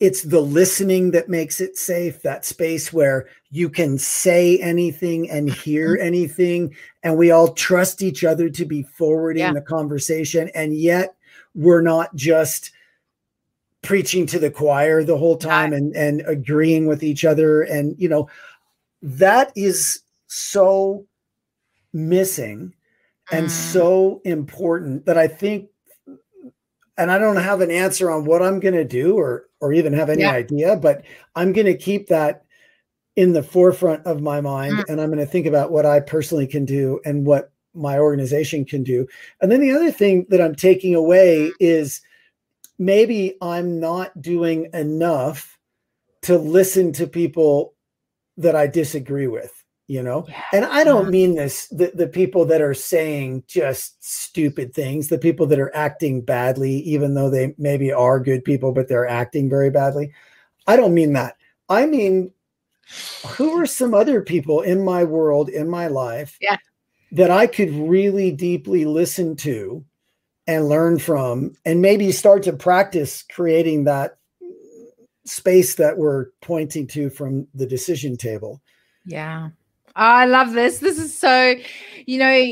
it's 0.00 0.22
the 0.22 0.40
listening 0.40 1.12
that 1.12 1.28
makes 1.28 1.60
it 1.60 1.78
safe 1.78 2.20
that 2.22 2.44
space 2.44 2.92
where 2.92 3.26
you 3.50 3.70
can 3.70 3.96
say 3.96 4.58
anything 4.58 5.30
and 5.30 5.48
hear 5.48 5.96
mm-hmm. 5.96 6.06
anything 6.06 6.76
and 7.02 7.16
we 7.16 7.30
all 7.30 7.52
trust 7.52 8.02
each 8.02 8.24
other 8.24 8.50
to 8.50 8.64
be 8.64 8.82
forwarding 8.82 9.40
yeah. 9.40 9.52
the 9.52 9.60
conversation 9.60 10.50
and 10.54 10.76
yet 10.76 11.14
we're 11.54 11.80
not 11.80 12.14
just 12.16 12.72
preaching 13.84 14.26
to 14.26 14.38
the 14.38 14.50
choir 14.50 15.04
the 15.04 15.18
whole 15.18 15.36
time 15.36 15.72
and 15.72 15.94
and 15.94 16.22
agreeing 16.26 16.86
with 16.86 17.02
each 17.02 17.24
other 17.24 17.62
and 17.62 17.94
you 17.98 18.08
know 18.08 18.28
that 19.02 19.52
is 19.54 20.00
so 20.26 21.06
missing 21.92 22.72
and 23.30 23.46
mm. 23.46 23.50
so 23.50 24.20
important 24.24 25.06
that 25.06 25.16
i 25.16 25.28
think 25.28 25.68
and 26.96 27.10
I 27.10 27.18
don't 27.18 27.36
have 27.36 27.60
an 27.60 27.70
answer 27.70 28.10
on 28.10 28.24
what 28.24 28.42
I'm 28.42 28.60
going 28.60 28.74
to 28.74 28.84
do 28.84 29.16
or 29.16 29.48
or 29.60 29.72
even 29.72 29.92
have 29.94 30.10
any 30.10 30.22
yeah. 30.22 30.32
idea, 30.32 30.76
but 30.76 31.04
I'm 31.34 31.52
going 31.52 31.66
to 31.66 31.76
keep 31.76 32.08
that 32.08 32.44
in 33.16 33.32
the 33.32 33.42
forefront 33.42 34.04
of 34.06 34.20
my 34.20 34.40
mind 34.40 34.74
mm. 34.74 34.84
and 34.88 35.00
I'm 35.00 35.08
going 35.08 35.24
to 35.24 35.26
think 35.26 35.46
about 35.46 35.70
what 35.70 35.86
I 35.86 36.00
personally 36.00 36.46
can 36.46 36.64
do 36.64 37.00
and 37.04 37.26
what 37.26 37.52
my 37.74 37.98
organization 37.98 38.64
can 38.64 38.82
do. 38.82 39.06
And 39.40 39.50
then 39.50 39.60
the 39.60 39.72
other 39.72 39.90
thing 39.90 40.26
that 40.28 40.40
I'm 40.40 40.54
taking 40.54 40.94
away 40.94 41.50
is 41.58 42.00
maybe 42.78 43.36
I'm 43.40 43.80
not 43.80 44.20
doing 44.20 44.68
enough 44.72 45.58
to 46.22 46.38
listen 46.38 46.92
to 46.94 47.06
people 47.06 47.74
that 48.36 48.56
I 48.56 48.66
disagree 48.66 49.26
with 49.26 49.64
you 49.86 50.02
know 50.02 50.24
yeah. 50.28 50.42
and 50.52 50.64
i 50.64 50.82
don't 50.82 51.10
mean 51.10 51.34
this 51.34 51.68
the, 51.68 51.92
the 51.94 52.06
people 52.06 52.44
that 52.44 52.62
are 52.62 52.74
saying 52.74 53.42
just 53.46 54.02
stupid 54.02 54.72
things 54.72 55.08
the 55.08 55.18
people 55.18 55.46
that 55.46 55.58
are 55.58 55.74
acting 55.76 56.22
badly 56.22 56.76
even 56.80 57.14
though 57.14 57.28
they 57.28 57.54
maybe 57.58 57.92
are 57.92 58.18
good 58.18 58.44
people 58.44 58.72
but 58.72 58.88
they're 58.88 59.06
acting 59.06 59.48
very 59.48 59.70
badly 59.70 60.10
i 60.66 60.74
don't 60.74 60.94
mean 60.94 61.12
that 61.12 61.36
i 61.68 61.84
mean 61.84 62.30
who 63.28 63.60
are 63.60 63.66
some 63.66 63.94
other 63.94 64.22
people 64.22 64.62
in 64.62 64.82
my 64.82 65.04
world 65.04 65.48
in 65.50 65.68
my 65.68 65.86
life 65.86 66.38
yeah. 66.40 66.56
that 67.12 67.30
i 67.30 67.46
could 67.46 67.70
really 67.70 68.30
deeply 68.30 68.86
listen 68.86 69.36
to 69.36 69.84
and 70.46 70.68
learn 70.68 70.98
from 70.98 71.54
and 71.64 71.80
maybe 71.80 72.12
start 72.12 72.42
to 72.42 72.52
practice 72.52 73.24
creating 73.30 73.84
that 73.84 74.18
space 75.24 75.76
that 75.76 75.96
we're 75.96 76.26
pointing 76.42 76.86
to 76.86 77.08
from 77.08 77.46
the 77.54 77.66
decision 77.66 78.16
table 78.16 78.60
yeah 79.06 79.48
oh, 79.96 80.00
I 80.00 80.26
love 80.26 80.52
this. 80.52 80.78
This 80.78 80.98
is 80.98 81.16
so, 81.16 81.54
you 82.06 82.18
know, 82.18 82.44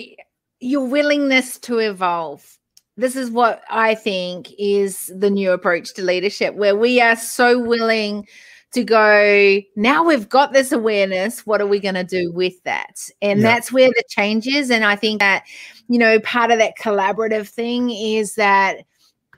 your 0.61 0.87
willingness 0.87 1.59
to 1.61 1.79
evolve. 1.79 2.59
This 2.97 3.17
is 3.17 3.31
what 3.31 3.63
I 3.71 3.95
think 3.95 4.53
is 4.59 5.11
the 5.17 5.31
new 5.31 5.53
approach 5.53 5.95
to 5.95 6.03
leadership, 6.03 6.55
where 6.55 6.77
we 6.77 7.01
are 7.01 7.17
so 7.17 7.59
willing 7.59 8.27
to 8.73 8.85
go, 8.85 9.61
now 9.77 10.03
we've 10.03 10.29
got 10.29 10.53
this 10.53 10.73
awareness. 10.73 11.47
What 11.47 11.61
are 11.61 11.67
we 11.67 11.79
going 11.79 11.95
to 11.95 12.05
do 12.05 12.33
with 12.33 12.63
that? 12.65 13.09
And 13.21 13.41
yeah. 13.41 13.47
that's 13.47 13.71
where 13.71 13.89
the 13.89 14.05
change 14.09 14.47
is. 14.47 14.71
And 14.71 14.85
I 14.85 14.97
think 14.97 15.21
that, 15.21 15.45
you 15.89 15.99
know, 15.99 16.21
part 16.21 16.51
of 16.51 16.59
that 16.59 16.79
collaborative 16.79 17.49
thing 17.49 17.91
is 17.91 18.35
that 18.37 18.79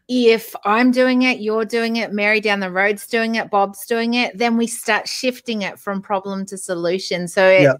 if 0.09 0.55
I'm 0.65 0.91
doing 0.91 1.23
it, 1.23 1.41
you're 1.41 1.65
doing 1.65 1.97
it, 1.97 2.13
Mary 2.13 2.41
down 2.41 2.61
the 2.61 2.71
road's 2.71 3.07
doing 3.07 3.37
it, 3.37 3.51
Bob's 3.51 3.87
doing 3.87 4.15
it, 4.15 4.37
then 4.37 4.57
we 4.57 4.67
start 4.67 5.09
shifting 5.09 5.63
it 5.63 5.79
from 5.79 6.03
problem 6.03 6.45
to 6.47 6.59
solution. 6.59 7.27
So 7.27 7.49
it, 7.49 7.63
yeah. 7.63 7.75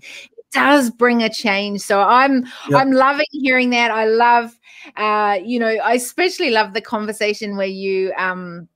does 0.51 0.91
bring 0.91 1.23
a 1.23 1.29
change. 1.29 1.83
So 1.83 2.01
I'm 2.01 2.47
yeah. 2.69 2.79
I'm 2.79 2.93
loving 2.93 3.27
hearing 3.31 3.71
that. 3.71 3.91
I 3.91 4.07
love 4.07 4.59
uh, 4.97 5.39
you 5.45 5.59
know, 5.59 5.69
I 5.69 5.95
especially 5.95 6.51
love 6.51 6.75
the 6.75 6.81
conversation 6.81 7.57
where 7.57 7.67
you 7.67 8.13
um 8.17 8.69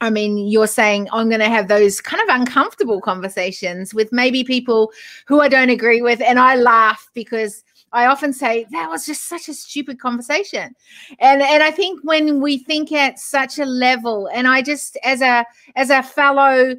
I 0.00 0.10
mean, 0.10 0.38
you're 0.38 0.68
saying 0.68 1.08
I'm 1.12 1.28
going 1.28 1.40
to 1.40 1.48
have 1.48 1.68
those 1.68 2.00
kind 2.00 2.22
of 2.22 2.34
uncomfortable 2.34 3.00
conversations 3.00 3.92
with 3.92 4.12
maybe 4.12 4.44
people 4.44 4.92
who 5.26 5.40
I 5.40 5.48
don't 5.48 5.70
agree 5.70 6.02
with. 6.02 6.20
And 6.20 6.38
I 6.38 6.56
laugh 6.56 7.10
because 7.14 7.64
I 7.92 8.06
often 8.06 8.32
say 8.32 8.66
that 8.70 8.90
was 8.90 9.06
just 9.06 9.28
such 9.28 9.48
a 9.48 9.54
stupid 9.54 9.98
conversation. 9.98 10.74
And 11.18 11.42
and 11.42 11.62
I 11.62 11.70
think 11.70 12.00
when 12.04 12.40
we 12.40 12.58
think 12.58 12.92
at 12.92 13.18
such 13.18 13.58
a 13.58 13.64
level, 13.64 14.28
and 14.32 14.46
I 14.46 14.62
just 14.62 14.96
as 15.04 15.20
a 15.22 15.44
as 15.74 15.90
a 15.90 16.02
fellow 16.02 16.76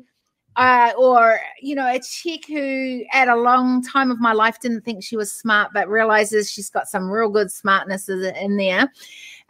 uh, 0.55 0.91
or 0.97 1.39
you 1.61 1.73
know 1.73 1.87
a 1.87 1.99
chick 1.99 2.45
who 2.47 3.03
at 3.13 3.27
a 3.27 3.35
long 3.35 3.81
time 3.81 4.11
of 4.11 4.19
my 4.19 4.33
life 4.33 4.59
didn't 4.59 4.81
think 4.81 5.03
she 5.03 5.15
was 5.15 5.31
smart 5.31 5.71
but 5.73 5.87
realizes 5.87 6.51
she's 6.51 6.69
got 6.69 6.87
some 6.87 7.09
real 7.09 7.29
good 7.29 7.49
smartness 7.49 8.09
in 8.09 8.57
there 8.57 8.91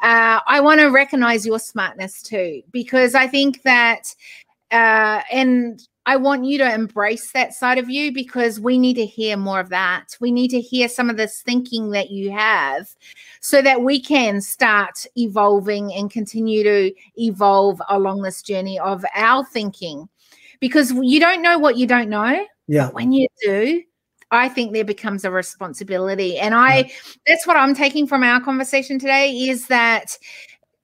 uh, 0.01 0.39
i 0.47 0.59
want 0.59 0.79
to 0.79 0.87
recognize 0.87 1.45
your 1.45 1.59
smartness 1.59 2.21
too 2.21 2.61
because 2.71 3.15
i 3.15 3.27
think 3.27 3.61
that 3.63 4.13
uh, 4.71 5.21
and 5.31 5.87
I 6.09 6.15
want 6.15 6.43
you 6.43 6.57
to 6.57 6.73
embrace 6.73 7.31
that 7.33 7.53
side 7.53 7.77
of 7.77 7.87
you 7.87 8.11
because 8.11 8.59
we 8.59 8.79
need 8.79 8.95
to 8.95 9.05
hear 9.05 9.37
more 9.37 9.59
of 9.59 9.69
that. 9.69 10.17
We 10.19 10.31
need 10.31 10.47
to 10.49 10.59
hear 10.59 10.89
some 10.89 11.07
of 11.07 11.17
this 11.17 11.43
thinking 11.43 11.91
that 11.91 12.09
you 12.09 12.31
have 12.31 12.89
so 13.41 13.61
that 13.61 13.83
we 13.83 14.01
can 14.01 14.41
start 14.41 15.05
evolving 15.15 15.93
and 15.93 16.09
continue 16.09 16.63
to 16.63 16.91
evolve 17.17 17.79
along 17.89 18.23
this 18.23 18.41
journey 18.41 18.79
of 18.79 19.05
our 19.13 19.45
thinking. 19.45 20.09
Because 20.59 20.91
you 20.91 21.19
don't 21.19 21.43
know 21.43 21.59
what 21.59 21.77
you 21.77 21.85
don't 21.85 22.09
know. 22.09 22.43
Yeah. 22.67 22.89
when 22.89 23.11
you 23.11 23.27
do, 23.43 23.83
I 24.31 24.49
think 24.49 24.73
there 24.73 24.85
becomes 24.85 25.25
a 25.25 25.31
responsibility. 25.31 26.37
And 26.37 26.53
I 26.53 26.91
that's 27.27 27.47
what 27.47 27.57
I'm 27.57 27.73
taking 27.73 28.07
from 28.07 28.23
our 28.23 28.39
conversation 28.41 28.99
today 28.99 29.31
is 29.31 29.67
that 29.67 30.17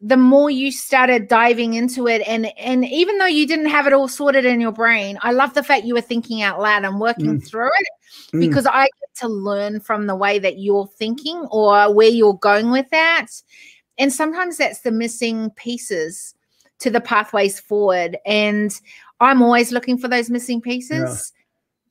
the 0.01 0.17
more 0.17 0.49
you 0.49 0.71
started 0.71 1.27
diving 1.27 1.73
into 1.73 2.07
it 2.07 2.21
and 2.27 2.47
and 2.59 2.85
even 2.85 3.17
though 3.17 3.25
you 3.25 3.47
didn't 3.47 3.67
have 3.67 3.87
it 3.87 3.93
all 3.93 4.07
sorted 4.07 4.43
in 4.43 4.59
your 4.59 4.71
brain 4.71 5.17
i 5.21 5.31
love 5.31 5.53
the 5.53 5.63
fact 5.63 5.85
you 5.85 5.93
were 5.93 6.01
thinking 6.01 6.41
out 6.41 6.59
loud 6.59 6.83
and 6.83 6.99
working 6.99 7.39
mm. 7.39 7.47
through 7.47 7.69
it 7.79 7.87
mm. 8.33 8.39
because 8.41 8.67
i 8.67 8.83
get 8.83 9.15
to 9.15 9.27
learn 9.27 9.79
from 9.79 10.05
the 10.05 10.15
way 10.15 10.37
that 10.37 10.59
you're 10.59 10.87
thinking 10.99 11.37
or 11.49 11.93
where 11.93 12.09
you're 12.09 12.37
going 12.37 12.71
with 12.71 12.87
that 12.89 13.27
and 13.97 14.11
sometimes 14.11 14.57
that's 14.57 14.81
the 14.81 14.91
missing 14.91 15.49
pieces 15.51 16.35
to 16.77 16.89
the 16.89 17.01
pathways 17.01 17.59
forward 17.59 18.17
and 18.25 18.81
i'm 19.21 19.41
always 19.41 19.71
looking 19.71 19.97
for 19.97 20.09
those 20.09 20.29
missing 20.29 20.59
pieces. 20.61 21.31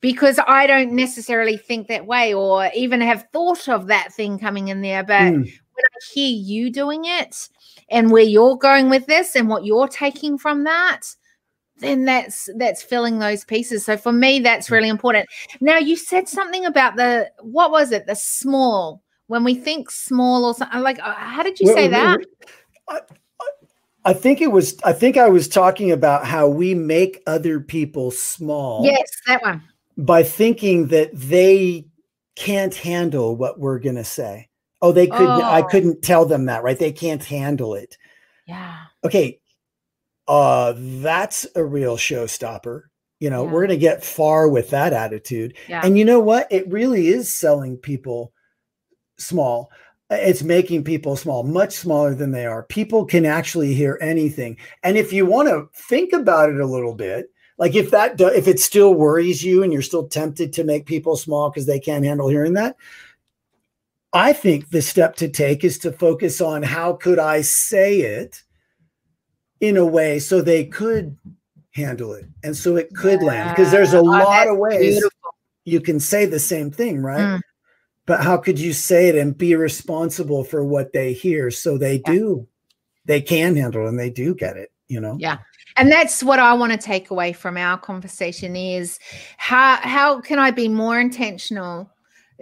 Because 0.05 0.39
i 0.47 0.67
don't 0.67 0.93
necessarily 0.93 1.57
think 1.57 1.89
that 1.89 2.05
way 2.05 2.35
or 2.35 2.69
even 2.77 3.01
have 3.01 3.27
thought 3.33 3.71
of 3.71 3.87
that 3.87 4.13
thing 4.13 4.39
coming 4.39 4.69
in 4.69 4.83
there 4.83 5.03
but 5.03 5.33
mm. 5.33 5.43
when 5.43 5.85
i 5.87 5.99
hear 6.13 6.29
you 6.29 6.71
doing 6.71 7.07
it 7.07 7.49
and 7.89 8.11
where 8.11 8.23
you're 8.23 8.59
going 8.59 8.91
with 8.91 9.07
this 9.07 9.35
and 9.35 9.49
what 9.49 9.65
you're 9.65 9.89
taking 9.89 10.37
from 10.37 10.65
that 10.65 11.01
then 11.79 12.05
that's 12.05 12.49
that's 12.57 12.85
filling 12.85 13.19
those 13.19 13.45
pieces. 13.45 13.85
So 13.85 13.97
for 13.97 14.13
me 14.13 14.39
that's 14.39 14.71
really 14.71 14.89
important. 14.89 15.27
Now 15.61 15.79
you 15.79 15.97
said 15.97 16.29
something 16.29 16.65
about 16.65 16.95
the 16.95 17.29
what 17.41 17.73
was 17.73 17.91
it? 17.91 18.07
The 18.07 18.15
small. 18.15 19.03
When 19.27 19.43
we 19.43 19.57
think 19.57 19.91
small 19.91 20.45
or 20.45 20.55
something 20.55 20.83
like 20.83 21.01
uh, 21.01 21.15
how 21.15 21.43
did 21.43 21.59
you 21.59 21.67
well, 21.67 21.75
say 21.75 21.89
that? 21.89 22.21
I, 22.89 23.01
I 24.05 24.13
think 24.13 24.41
it 24.41 24.53
was 24.53 24.77
i 24.85 24.93
think 24.93 25.17
i 25.17 25.29
was 25.29 25.49
talking 25.49 25.91
about 25.91 26.27
how 26.27 26.47
we 26.47 26.77
make 26.77 27.25
other 27.27 27.59
people 27.59 28.13
small. 28.13 28.85
Yes 28.85 29.11
that 29.27 29.43
one 29.43 29.61
by 29.97 30.23
thinking 30.23 30.89
that 30.89 31.11
they 31.13 31.87
can't 32.37 32.75
handle 32.75 33.37
what 33.37 33.59
we're 33.59 33.79
going 33.79 33.95
to 33.95 34.05
say 34.05 34.49
Oh, 34.85 34.93
they 34.93 35.07
could. 35.07 35.23
Oh. 35.23 35.43
I 35.43 35.63
couldn't 35.63 36.03
tell 36.03 36.27
them 36.27 36.45
that, 36.45 36.63
right? 36.63 36.79
They 36.79 36.93
can't 36.93 37.25
handle 37.25 37.73
it. 37.73 37.97
Yeah. 38.47 38.83
Okay. 39.03 39.41
Uh, 40.29 40.75
that's 40.77 41.47
a 41.57 41.65
real 41.65 41.97
showstopper. 41.97 42.83
You 43.19 43.31
know, 43.31 43.47
yeah. 43.47 43.51
we're 43.51 43.61
going 43.67 43.79
to 43.79 43.79
get 43.79 44.05
far 44.05 44.47
with 44.47 44.69
that 44.71 44.93
attitude. 44.93 45.57
Yeah. 45.69 45.81
And 45.83 45.97
you 45.97 46.05
know 46.05 46.21
what? 46.21 46.49
It 46.51 46.71
really 46.71 47.07
is 47.07 47.33
selling 47.33 47.79
people 47.79 48.35
small 49.17 49.71
it's 50.11 50.43
making 50.43 50.85
people 50.85 51.17
small 51.17 51.45
much 51.45 51.73
smaller 51.73 52.15
than 52.15 52.33
they 52.33 52.45
are 52.45 52.65
people 52.65 53.07
can 53.07 53.25
actually 53.25 53.73
hear 53.73 53.97
anything 54.03 54.57
and 54.83 54.99
if 54.99 55.13
you 55.13 55.25
want 55.25 55.49
to 55.49 55.69
think 55.89 56.13
about 56.13 56.51
it 56.51 56.61
a 56.61 56.67
little 56.67 56.95
bit 56.95 57.27
like 57.57 57.75
if 57.75 57.91
that 57.91 58.17
do, 58.17 58.27
if 58.27 58.49
it 58.49 58.59
still 58.59 58.95
worries 58.95 59.45
you 59.45 59.63
and 59.63 59.73
you're 59.73 59.83
still 59.83 60.07
tempted 60.07 60.53
to 60.53 60.65
make 60.65 60.87
people 60.87 61.17
small 61.17 61.51
because 61.51 61.67
they 61.67 61.81
can't 61.81 62.05
handle 62.05 62.29
hearing 62.29 62.55
that 62.55 62.77
i 64.13 64.33
think 64.33 64.71
the 64.71 64.83
step 64.83 65.17
to 65.17 65.29
take 65.29 65.65
is 65.65 65.79
to 65.79 65.93
focus 65.93 66.41
on 66.41 66.63
how 66.63 66.93
could 66.93 67.19
i 67.19 67.41
say 67.41 68.01
it 68.01 68.43
in 69.61 69.77
a 69.77 69.87
way 69.87 70.19
so 70.19 70.41
they 70.41 70.65
could 70.65 71.17
handle 71.73 72.13
it 72.13 72.27
and 72.43 72.57
so 72.57 72.77
it 72.77 72.89
could 72.95 73.21
yeah. 73.21 73.27
land 73.27 73.51
because 73.51 73.71
there's 73.71 73.95
a 73.95 73.99
oh, 73.99 74.03
lot 74.03 74.49
of 74.49 74.59
ways 74.59 74.95
beautiful. 74.95 75.35
you 75.65 75.81
can 75.81 75.99
say 75.99 76.25
the 76.25 76.41
same 76.41 76.71
thing 76.71 77.03
right 77.03 77.21
mm 77.21 77.41
but 78.07 78.23
how 78.23 78.37
could 78.37 78.59
you 78.59 78.73
say 78.73 79.09
it 79.09 79.17
and 79.17 79.37
be 79.37 79.55
responsible 79.55 80.45
for 80.45 80.65
what 80.65 80.93
they 80.93 81.13
hear 81.13 81.51
so 81.51 81.79
they 81.79 81.95
yeah. 82.07 82.13
do 82.13 82.49
they 83.05 83.21
can 83.21 83.57
handle 83.57 83.87
and 83.87 83.99
they 83.99 84.11
do 84.11 84.35
get 84.35 84.57
it 84.57 84.73
you 84.89 85.01
know 85.01 85.17
yeah 85.19 85.39
and 85.77 85.91
that's 85.91 86.23
what 86.23 86.39
i 86.39 86.53
want 86.53 86.73
to 86.73 86.79
take 86.79 87.11
away 87.11 87.33
from 87.33 87.57
our 87.57 87.79
conversation 87.79 88.57
is 88.57 88.99
how 89.37 89.77
how 89.77 90.21
can 90.21 90.39
i 90.39 90.51
be 90.51 90.69
more 90.69 91.01
intentional 91.01 91.91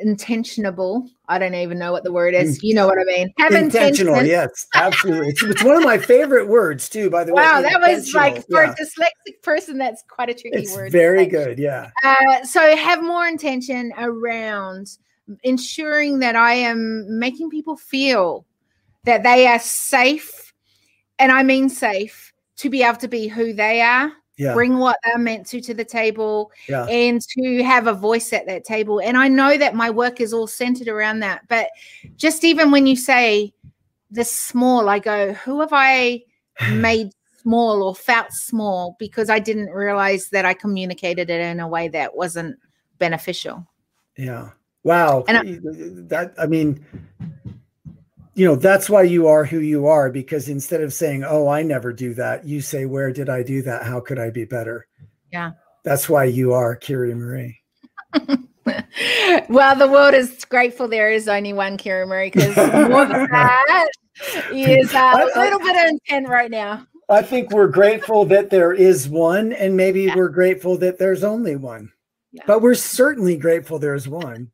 intentionable 0.02 1.06
i 1.28 1.38
don't 1.38 1.54
even 1.54 1.78
know 1.78 1.92
what 1.92 2.02
the 2.02 2.12
word 2.12 2.34
is 2.34 2.58
mm. 2.58 2.62
you 2.62 2.74
know 2.74 2.86
what 2.86 2.98
i 2.98 3.04
mean 3.04 3.30
have 3.36 3.52
intentional 3.52 4.14
intention. 4.14 4.30
yes 4.30 4.66
absolutely 4.74 5.28
it's, 5.28 5.42
it's, 5.42 5.62
one 5.62 5.76
of 5.76 5.84
my 5.84 5.98
favorite 5.98 6.48
words 6.48 6.88
too 6.88 7.10
by 7.10 7.22
the 7.22 7.32
way 7.32 7.42
wow 7.42 7.60
that 7.60 7.78
was 7.78 8.14
like 8.14 8.36
for 8.48 8.64
yeah. 8.64 8.70
a 8.70 8.74
dyslexic 8.74 9.42
person 9.42 9.76
that's 9.76 10.02
quite 10.08 10.30
a 10.30 10.34
tricky 10.34 10.62
it's 10.62 10.74
word 10.74 10.90
very 10.90 11.26
good 11.26 11.58
yeah 11.58 11.90
uh, 12.02 12.42
so 12.42 12.74
have 12.74 13.02
more 13.02 13.26
intention 13.26 13.92
around 13.98 14.96
ensuring 15.42 16.18
that 16.20 16.36
I 16.36 16.54
am 16.54 17.18
making 17.18 17.50
people 17.50 17.76
feel 17.76 18.46
that 19.04 19.22
they 19.22 19.46
are 19.46 19.58
safe, 19.58 20.52
and 21.18 21.32
I 21.32 21.42
mean 21.42 21.68
safe, 21.68 22.31
to 22.62 22.70
be 22.70 22.82
able 22.84 22.98
to 22.98 23.08
be 23.08 23.26
who 23.26 23.52
they 23.52 23.80
are, 23.82 24.12
yeah. 24.38 24.54
bring 24.54 24.78
what 24.78 24.96
they're 25.04 25.18
meant 25.18 25.46
to 25.48 25.60
to 25.60 25.74
the 25.74 25.84
table, 25.84 26.52
yeah. 26.68 26.86
and 26.86 27.20
to 27.20 27.62
have 27.64 27.88
a 27.88 27.92
voice 27.92 28.32
at 28.32 28.46
that 28.46 28.64
table. 28.64 29.00
And 29.00 29.16
I 29.16 29.26
know 29.26 29.58
that 29.58 29.74
my 29.74 29.90
work 29.90 30.20
is 30.20 30.32
all 30.32 30.46
centered 30.46 30.86
around 30.86 31.20
that. 31.20 31.42
But 31.48 31.70
just 32.16 32.44
even 32.44 32.70
when 32.70 32.86
you 32.86 32.94
say 32.94 33.52
the 34.12 34.24
small, 34.24 34.88
I 34.88 35.00
go, 35.00 35.32
who 35.32 35.58
have 35.60 35.72
I 35.72 36.22
made 36.72 37.10
small 37.42 37.82
or 37.82 37.96
felt 37.96 38.30
small 38.30 38.94
because 39.00 39.28
I 39.28 39.40
didn't 39.40 39.70
realize 39.70 40.28
that 40.28 40.44
I 40.44 40.54
communicated 40.54 41.30
it 41.30 41.40
in 41.40 41.58
a 41.58 41.66
way 41.66 41.88
that 41.88 42.14
wasn't 42.14 42.56
beneficial. 42.98 43.66
Yeah. 44.16 44.50
Wow. 44.84 45.24
And 45.26 45.36
I, 45.36 45.42
that 46.08 46.34
I 46.38 46.46
mean, 46.46 46.84
you 48.34 48.46
know, 48.46 48.56
that's 48.56 48.88
why 48.88 49.02
you 49.02 49.26
are 49.28 49.44
who 49.44 49.60
you 49.60 49.86
are 49.86 50.10
because 50.10 50.48
instead 50.48 50.80
of 50.80 50.92
saying, 50.92 51.24
"Oh, 51.24 51.48
I 51.48 51.62
never 51.62 51.92
do 51.92 52.14
that," 52.14 52.46
you 52.46 52.60
say, 52.60 52.86
"Where 52.86 53.12
did 53.12 53.28
I 53.28 53.42
do 53.42 53.62
that? 53.62 53.84
How 53.84 54.00
could 54.00 54.18
I 54.18 54.30
be 54.30 54.44
better?" 54.44 54.86
Yeah. 55.32 55.52
That's 55.84 56.08
why 56.08 56.24
you 56.24 56.52
are 56.52 56.76
Kiri-Maree. 56.76 57.56
well, 59.48 59.76
the 59.76 59.88
world 59.90 60.14
is 60.14 60.44
grateful 60.44 60.86
there 60.86 61.10
is 61.10 61.28
only 61.28 61.52
one 61.52 61.76
Kiri-Maree 61.76 62.32
because 62.32 62.56
more 62.88 63.04
than 63.06 63.26
that 63.30 63.88
is 64.52 64.94
uh, 64.94 65.28
a 65.34 65.40
little 65.40 65.58
bit 65.58 65.76
of 65.76 65.90
intent 65.90 66.28
right 66.28 66.50
now. 66.50 66.86
I 67.08 67.22
think 67.22 67.50
we're 67.50 67.68
grateful 67.68 68.24
that 68.26 68.50
there 68.50 68.72
is 68.72 69.08
one, 69.08 69.52
and 69.52 69.76
maybe 69.76 70.02
yeah. 70.02 70.14
we're 70.16 70.28
grateful 70.28 70.78
that 70.78 70.98
there's 70.98 71.24
only 71.24 71.56
one. 71.56 71.90
Yeah. 72.32 72.44
But 72.46 72.62
we're 72.62 72.74
certainly 72.74 73.36
grateful 73.36 73.78
there's 73.78 74.08
one. 74.08 74.50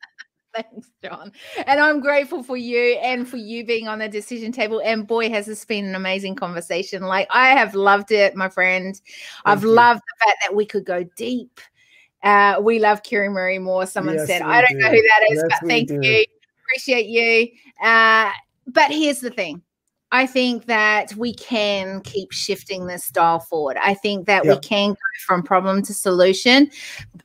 Thanks, 0.54 0.90
John. 1.02 1.32
And 1.66 1.80
I'm 1.80 2.00
grateful 2.00 2.42
for 2.42 2.56
you 2.56 2.98
and 3.02 3.28
for 3.28 3.36
you 3.36 3.64
being 3.64 3.88
on 3.88 3.98
the 3.98 4.08
decision 4.08 4.52
table. 4.52 4.80
And 4.84 5.06
boy, 5.06 5.28
has 5.30 5.46
this 5.46 5.64
been 5.64 5.86
an 5.86 5.94
amazing 5.94 6.34
conversation. 6.34 7.02
Like, 7.02 7.28
I 7.30 7.48
have 7.50 7.74
loved 7.74 8.12
it, 8.12 8.34
my 8.34 8.48
friend. 8.48 8.94
Thank 8.94 9.02
I've 9.44 9.62
you. 9.62 9.70
loved 9.70 10.00
the 10.00 10.26
fact 10.26 10.38
that 10.46 10.54
we 10.54 10.66
could 10.66 10.84
go 10.84 11.04
deep. 11.16 11.60
Uh, 12.22 12.60
we 12.60 12.78
love 12.78 13.02
Kiri-Maree 13.02 13.60
Moore. 13.60 13.86
Someone 13.86 14.16
yes, 14.16 14.26
said, 14.26 14.42
I 14.42 14.60
don't 14.60 14.72
do. 14.72 14.78
know 14.78 14.90
who 14.90 15.02
that 15.02 15.26
is, 15.30 15.44
yes, 15.48 15.60
but 15.60 15.68
thank 15.68 15.88
do. 15.88 16.00
you. 16.02 16.24
Appreciate 16.64 17.06
you. 17.06 17.48
Uh, 17.82 18.30
but 18.66 18.90
here's 18.90 19.20
the 19.20 19.30
thing 19.30 19.62
I 20.10 20.26
think 20.26 20.66
that 20.66 21.14
we 21.16 21.34
can 21.34 22.00
keep 22.00 22.32
shifting 22.32 22.86
this 22.86 23.04
style 23.04 23.40
forward. 23.40 23.76
I 23.80 23.94
think 23.94 24.26
that 24.26 24.44
yep. 24.44 24.56
we 24.56 24.60
can 24.60 24.90
go 24.90 24.96
from 25.26 25.42
problem 25.42 25.82
to 25.82 25.94
solution. 25.94 26.70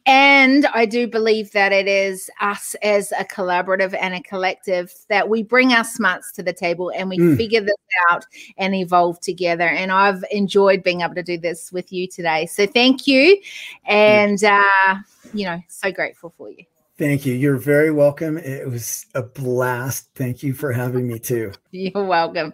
And 0.06 0.66
I 0.74 0.86
do 0.86 1.08
believe 1.08 1.52
that 1.52 1.72
it 1.72 1.88
is 1.88 2.30
us 2.42 2.76
as 2.82 3.14
a 3.14 3.24
collaborative 3.24 3.98
and 4.00 4.14
a 4.14 4.22
collective 4.22 4.94
that 5.08 5.30
we 5.30 5.44
bring 5.44 5.72
our 5.72 5.86
smarts 5.86 6.32
to 6.34 6.44
the 6.44 6.52
table 6.52 6.92
and 6.94 7.08
we 7.08 7.18
mm. 7.18 7.38
figure 7.38 7.62
this 7.62 7.76
out 8.10 8.26
and 8.58 8.76
evolve 8.76 9.22
together. 9.22 9.68
And 9.68 9.92
I've 9.92 10.26
enjoyed 10.30 10.84
being 10.84 11.02
able 11.02 11.16
to 11.16 11.24
do 11.24 11.38
this 11.38 11.72
with 11.72 11.94
you 11.94 12.08
today. 12.08 12.48
So 12.48 12.68
thank 12.68 13.08
you. 13.08 13.40
And, 13.86 14.44
uh, 14.44 14.96
you 15.34 15.46
know, 15.46 15.60
so 15.70 15.90
grateful 15.92 16.34
for 16.38 16.50
you. 16.50 16.66
Thank 16.98 17.26
you. 17.26 17.34
You're 17.34 17.58
very 17.58 17.92
welcome. 17.92 18.38
It 18.38 18.70
was 18.70 19.06
a 19.16 19.24
blast. 19.24 20.10
Thank 20.16 20.44
you 20.44 20.54
for 20.54 20.74
having 20.74 21.08
me 21.08 21.18
too. 21.18 21.54
You're 21.72 22.06
welcome. 22.06 22.54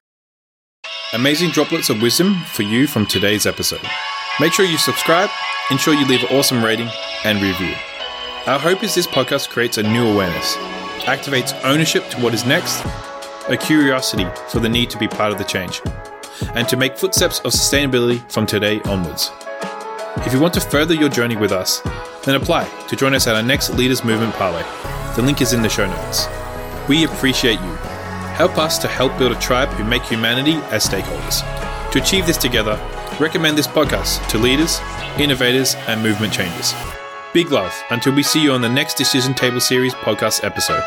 Amazing 1.14 1.50
droplets 1.50 1.90
of 1.90 2.02
wisdom 2.02 2.36
for 2.46 2.64
you 2.64 2.86
from 2.88 3.06
today's 3.06 3.46
episode. 3.46 3.82
Make 4.40 4.54
sure 4.54 4.66
you 4.66 4.78
subscribe, 4.78 5.30
ensure 5.70 5.94
you 5.94 6.06
leave 6.06 6.24
an 6.24 6.36
awesome 6.36 6.64
rating 6.64 6.90
and 7.26 7.42
review. 7.42 7.74
Our 8.48 8.60
hope 8.60 8.84
is 8.84 8.96
this 8.96 9.08
podcast 9.08 9.50
creates 9.50 9.78
a 9.78 9.84
new 9.84 10.08
awareness, 10.08 10.56
activates 11.06 11.60
ownership 11.64 12.08
to 12.10 12.22
what 12.22 12.34
is 12.34 12.46
next, 12.46 12.86
a 13.50 13.58
curiosity 13.58 14.26
for 14.50 14.60
the 14.60 14.70
need 14.70 14.90
to 14.92 14.98
be 14.98 15.08
part 15.08 15.32
of 15.32 15.38
the 15.38 15.44
change, 15.44 15.82
and 16.56 16.68
to 16.70 16.78
make 16.78 16.98
footsteps 16.98 17.40
of 17.40 17.52
sustainability 17.52 18.20
from 18.32 18.46
today 18.46 18.80
onwards. 18.82 19.32
If 20.26 20.34
you 20.34 20.40
want 20.40 20.54
to 20.56 20.62
further 20.62 20.94
your 20.94 21.10
journey 21.10 21.36
with 21.36 21.52
us, 21.52 21.82
then 22.24 22.36
apply 22.36 22.70
to 22.88 22.96
join 22.96 23.14
us 23.14 23.28
at 23.28 23.36
our 23.36 23.44
next 23.44 23.72
Leaders 23.72 24.04
Movement 24.04 24.34
Parlay. 24.36 24.64
The 25.16 25.22
link 25.22 25.42
is 25.42 25.54
in 25.54 25.62
the 25.62 25.70
show 25.70 25.88
notes. 25.88 26.28
We 26.88 27.04
appreciate 27.04 27.60
you 27.60 27.78
Help 28.40 28.58
us 28.58 28.78
to 28.78 28.88
help 28.88 29.18
build 29.18 29.34
a 29.34 29.40
tribe 29.42 29.68
who 29.68 29.84
make 29.84 30.02
humanity 30.04 30.54
as 30.72 30.88
stakeholders. 30.88 31.42
To 31.92 32.02
achieve 32.02 32.26
this 32.26 32.38
together, 32.38 32.80
recommend 33.20 33.58
this 33.58 33.68
podcast 33.68 34.28
to 34.30 34.38
leaders, 34.38 34.80
innovators, 35.18 35.76
and 35.88 36.02
movement 36.02 36.34
changers. 36.34 36.74
Big 37.34 37.52
love 37.52 37.74
until 37.90 38.16
we 38.16 38.24
see 38.24 38.42
you 38.42 38.52
on 38.52 38.62
the 38.62 38.70
next 38.70 38.98
Decision 38.98 39.34
Table 39.34 39.60
Series 39.60 39.94
podcast 39.94 40.44
episode. 40.44 40.84